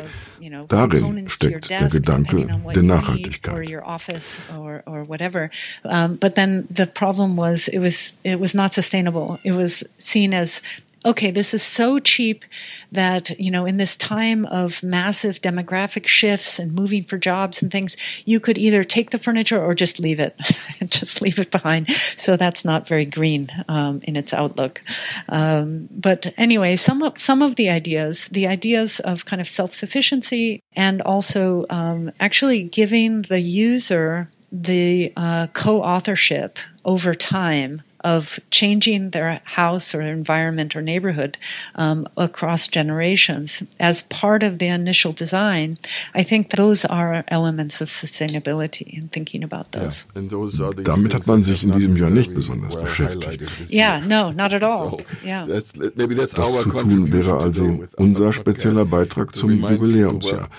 Darin 0.67 1.27
steckt 1.27 1.69
der 1.69 1.87
Gedanke 1.87 2.47
der 2.73 2.83
Nachhaltigkeit. 2.83 3.69
But 6.19 6.35
then 6.35 6.67
the 6.75 6.85
problem 6.85 7.37
was 7.37 7.67
it 7.67 7.79
was 7.79 8.13
it 8.23 8.39
was 8.39 8.53
not 8.53 8.71
sustainable. 8.71 9.39
It 9.43 9.53
was 9.53 9.85
seen 9.97 10.33
as 10.33 10.61
okay, 11.05 11.31
this 11.31 11.53
is 11.53 11.63
so 11.63 11.99
cheap 11.99 12.43
that, 12.91 13.39
you 13.39 13.49
know, 13.49 13.65
in 13.65 13.77
this 13.77 13.95
time 13.95 14.45
of 14.45 14.83
massive 14.83 15.41
demographic 15.41 16.05
shifts 16.07 16.59
and 16.59 16.73
moving 16.73 17.03
for 17.03 17.17
jobs 17.17 17.61
and 17.61 17.71
things, 17.71 17.95
you 18.25 18.39
could 18.39 18.57
either 18.57 18.83
take 18.83 19.11
the 19.11 19.19
furniture 19.19 19.63
or 19.63 19.73
just 19.73 19.99
leave 19.99 20.19
it, 20.19 20.37
just 20.87 21.21
leave 21.21 21.39
it 21.39 21.51
behind. 21.51 21.89
So 22.17 22.35
that's 22.35 22.65
not 22.65 22.87
very 22.87 23.05
green 23.05 23.49
um, 23.67 24.01
in 24.03 24.15
its 24.15 24.33
outlook. 24.33 24.81
Um, 25.29 25.87
but 25.91 26.33
anyway, 26.37 26.75
some 26.75 27.01
of, 27.01 27.19
some 27.19 27.41
of 27.41 27.55
the 27.55 27.69
ideas, 27.69 28.27
the 28.27 28.47
ideas 28.47 28.99
of 28.99 29.25
kind 29.25 29.41
of 29.41 29.47
self 29.47 29.73
sufficiency 29.73 30.61
and 30.73 31.01
also 31.01 31.65
um, 31.69 32.11
actually 32.19 32.63
giving 32.63 33.23
the 33.23 33.39
user 33.39 34.29
the 34.51 35.13
uh, 35.15 35.47
co 35.53 35.81
authorship 35.81 36.57
over 36.83 37.13
time 37.13 37.83
of 38.01 38.39
changing 38.51 39.11
their 39.11 39.41
house 39.43 39.93
or 39.93 40.01
environment 40.01 40.75
or 40.75 40.81
neighborhood 40.81 41.37
um, 41.75 42.07
across 42.17 42.67
generations 42.67 43.63
as 43.79 44.03
part 44.03 44.43
of 44.43 44.59
the 44.59 44.67
initial 44.67 45.11
design, 45.13 45.77
I 46.13 46.23
think 46.23 46.49
those 46.51 46.85
are 46.85 47.23
elements 47.27 47.81
of 47.81 47.89
sustainability 47.89 48.97
and 48.97 49.11
thinking 49.11 49.43
about 49.43 49.71
those. 49.71 50.05
Yeah. 50.15 50.71
Damit 50.83 51.13
hat 51.13 51.27
man 51.27 51.43
sich 51.43 51.63
in 51.63 51.71
diesem 51.71 51.95
Jahr 51.95 52.09
nicht 52.09 52.33
besonders 52.33 52.75
beschäftigt. 52.75 53.71
Yeah, 53.71 53.99
no, 53.99 54.31
not 54.31 54.53
at 54.53 54.63
all. 54.69 54.99
Yeah. 55.23 55.45
Das 55.45 55.73
zu 55.73 56.69
tun 56.71 57.11
wäre 57.11 57.37
also 57.37 57.79
unser 57.97 58.33
spezieller 58.33 58.85
Beitrag 58.85 59.35
zum 59.35 59.61
Jubiläumsjahr. 59.61 60.49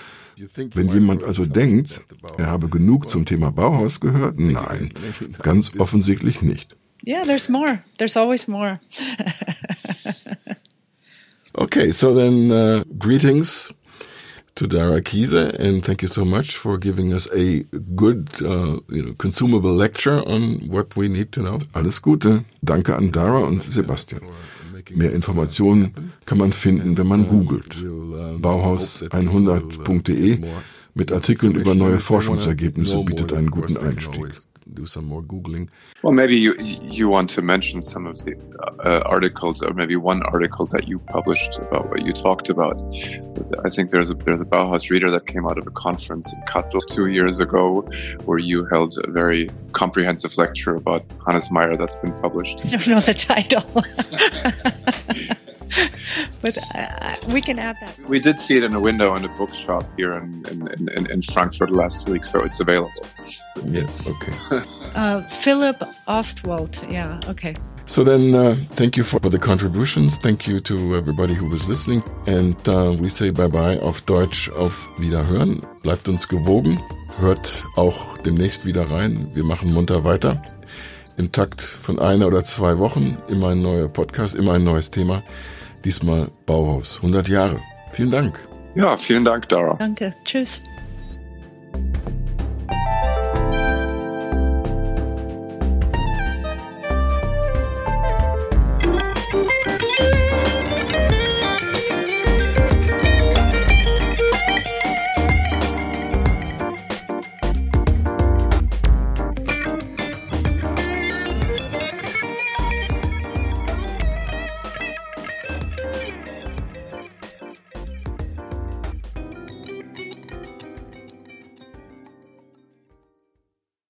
Wenn 0.73 0.89
jemand 0.89 1.23
also 1.23 1.45
denkt, 1.45 2.01
er 2.37 2.47
habe 2.47 2.67
genug 2.69 3.09
zum 3.09 3.25
Thema 3.25 3.51
Bauhaus 3.51 3.99
gehört, 3.99 4.39
nein, 4.39 4.91
ganz 5.41 5.77
offensichtlich 5.77 6.41
nicht. 6.41 6.75
Yeah, 7.03 7.23
there's 7.23 7.49
more. 7.49 7.83
There's 7.97 8.15
always 8.15 8.47
more. 8.47 8.79
okay, 11.57 11.91
so 11.91 12.13
then 12.13 12.51
uh, 12.51 12.83
greetings 12.97 13.71
to 14.55 14.67
Dara 14.67 15.01
Kiese, 15.01 15.53
and 15.59 15.83
thank 15.83 16.01
you 16.01 16.07
so 16.07 16.23
much 16.25 16.55
for 16.55 16.77
giving 16.77 17.13
us 17.13 17.27
a 17.33 17.63
good, 17.95 18.29
uh, 18.41 18.79
you 18.89 19.03
know, 19.03 19.13
consumable 19.17 19.73
lecture 19.73 20.21
on 20.27 20.67
what 20.67 20.95
we 20.95 21.07
need 21.07 21.31
to 21.31 21.41
know. 21.41 21.57
Alles 21.73 22.01
Gute. 22.01 22.45
Danke 22.63 22.95
an 22.95 23.11
Dara 23.11 23.45
und 23.45 23.63
Sebastian. 23.63 24.21
Mehr 24.93 25.13
Informationen 25.13 26.13
kann 26.25 26.37
man 26.37 26.53
finden, 26.53 26.97
wenn 26.97 27.07
man 27.07 27.27
googelt. 27.27 27.77
Bauhaus100.de 27.77 30.39
mit 30.93 31.11
Artikeln 31.11 31.55
über 31.55 31.75
neue 31.75 31.99
Forschungsergebnisse 31.99 33.03
bietet 33.03 33.33
einen 33.33 33.49
guten 33.49 33.77
Einstieg. 33.77 34.31
Do 34.73 34.85
some 34.85 35.05
more 35.05 35.21
googling. 35.21 35.69
Well, 36.03 36.13
maybe 36.13 36.37
you 36.37 36.55
you 36.83 37.07
want 37.09 37.29
to 37.31 37.41
mention 37.41 37.81
some 37.81 38.07
of 38.07 38.23
the 38.25 38.35
uh, 38.83 39.01
articles, 39.05 39.61
or 39.61 39.73
maybe 39.73 39.95
one 39.95 40.23
article 40.23 40.65
that 40.67 40.87
you 40.87 40.99
published 40.99 41.59
about 41.59 41.89
what 41.89 42.05
you 42.05 42.13
talked 42.13 42.49
about. 42.49 42.81
I 43.65 43.69
think 43.69 43.91
there's 43.91 44.09
a 44.09 44.15
there's 44.15 44.41
a 44.41 44.45
Bauhaus 44.45 44.89
reader 44.89 45.11
that 45.11 45.27
came 45.27 45.45
out 45.45 45.57
of 45.57 45.67
a 45.67 45.71
conference 45.71 46.31
in 46.33 46.41
Kassel 46.41 46.81
two 46.87 47.07
years 47.07 47.39
ago, 47.39 47.81
where 48.25 48.39
you 48.39 48.65
held 48.65 48.97
a 49.03 49.11
very 49.11 49.49
comprehensive 49.73 50.37
lecture 50.37 50.75
about 50.75 51.03
Hannes 51.27 51.51
Meyer 51.51 51.75
that's 51.75 51.95
been 51.97 52.13
published. 52.21 52.61
I 52.65 52.69
don't 52.69 52.87
know 52.87 52.99
the 52.99 53.13
title. 53.13 53.63
but 56.41 56.57
uh, 56.75 57.15
we 57.27 57.41
can 57.41 57.59
add 57.59 57.77
that. 57.81 57.97
We 58.07 58.19
did 58.19 58.39
see 58.39 58.57
it 58.57 58.63
in 58.63 58.73
a 58.73 58.79
window 58.79 59.15
in 59.15 59.25
a 59.25 59.29
bookshop 59.29 59.85
here 59.97 60.13
in, 60.13 60.45
in, 60.51 60.89
in, 60.89 61.11
in 61.11 61.21
Frankfurt 61.21 61.71
last 61.71 62.09
week, 62.09 62.25
so 62.25 62.43
it's 62.43 62.59
available. 62.59 62.91
Yes, 63.65 64.05
okay. 64.07 64.33
uh, 64.95 65.21
Philip 65.29 65.81
Ostwald, 66.07 66.77
yeah, 66.89 67.19
okay. 67.27 67.55
So 67.85 68.03
then, 68.05 68.33
uh, 68.33 68.55
thank 68.75 68.95
you 68.95 69.03
for, 69.03 69.19
for, 69.19 69.29
the 69.29 69.37
contributions. 69.37 70.17
Thank 70.17 70.47
you 70.47 70.61
to 70.61 70.95
everybody 70.95 71.33
who 71.33 71.47
was 71.47 71.67
listening. 71.67 72.01
And 72.25 72.55
uh, 72.69 72.95
we 72.97 73.09
say 73.09 73.31
bye-bye 73.31 73.79
auf 73.81 74.01
Deutsch 74.05 74.49
auf 74.51 74.87
Wiederhören. 74.97 75.65
Bleibt 75.83 76.07
uns 76.07 76.27
gewogen. 76.27 76.79
Hört 77.19 77.65
auch 77.75 78.17
demnächst 78.19 78.65
wieder 78.65 78.89
rein. 78.89 79.31
Wir 79.33 79.43
machen 79.43 79.73
munter 79.73 80.05
weiter. 80.05 80.41
Im 81.17 81.33
Takt 81.33 81.61
von 81.61 81.99
einer 81.99 82.27
oder 82.27 82.43
zwei 82.45 82.77
Wochen. 82.77 83.17
Immer 83.27 83.49
ein 83.49 83.61
neuer 83.61 83.89
Podcast, 83.89 84.35
immer 84.35 84.53
ein 84.53 84.63
neues 84.63 84.91
Thema. 84.91 85.21
Diesmal 85.83 86.31
Bauhaus, 86.45 86.97
100 86.97 87.27
Jahre. 87.27 87.59
Vielen 87.91 88.11
Dank. 88.11 88.47
Ja, 88.75 88.95
vielen 88.95 89.25
Dank, 89.25 89.49
Dara. 89.49 89.75
Danke. 89.75 90.13
Tschüss. 90.23 90.61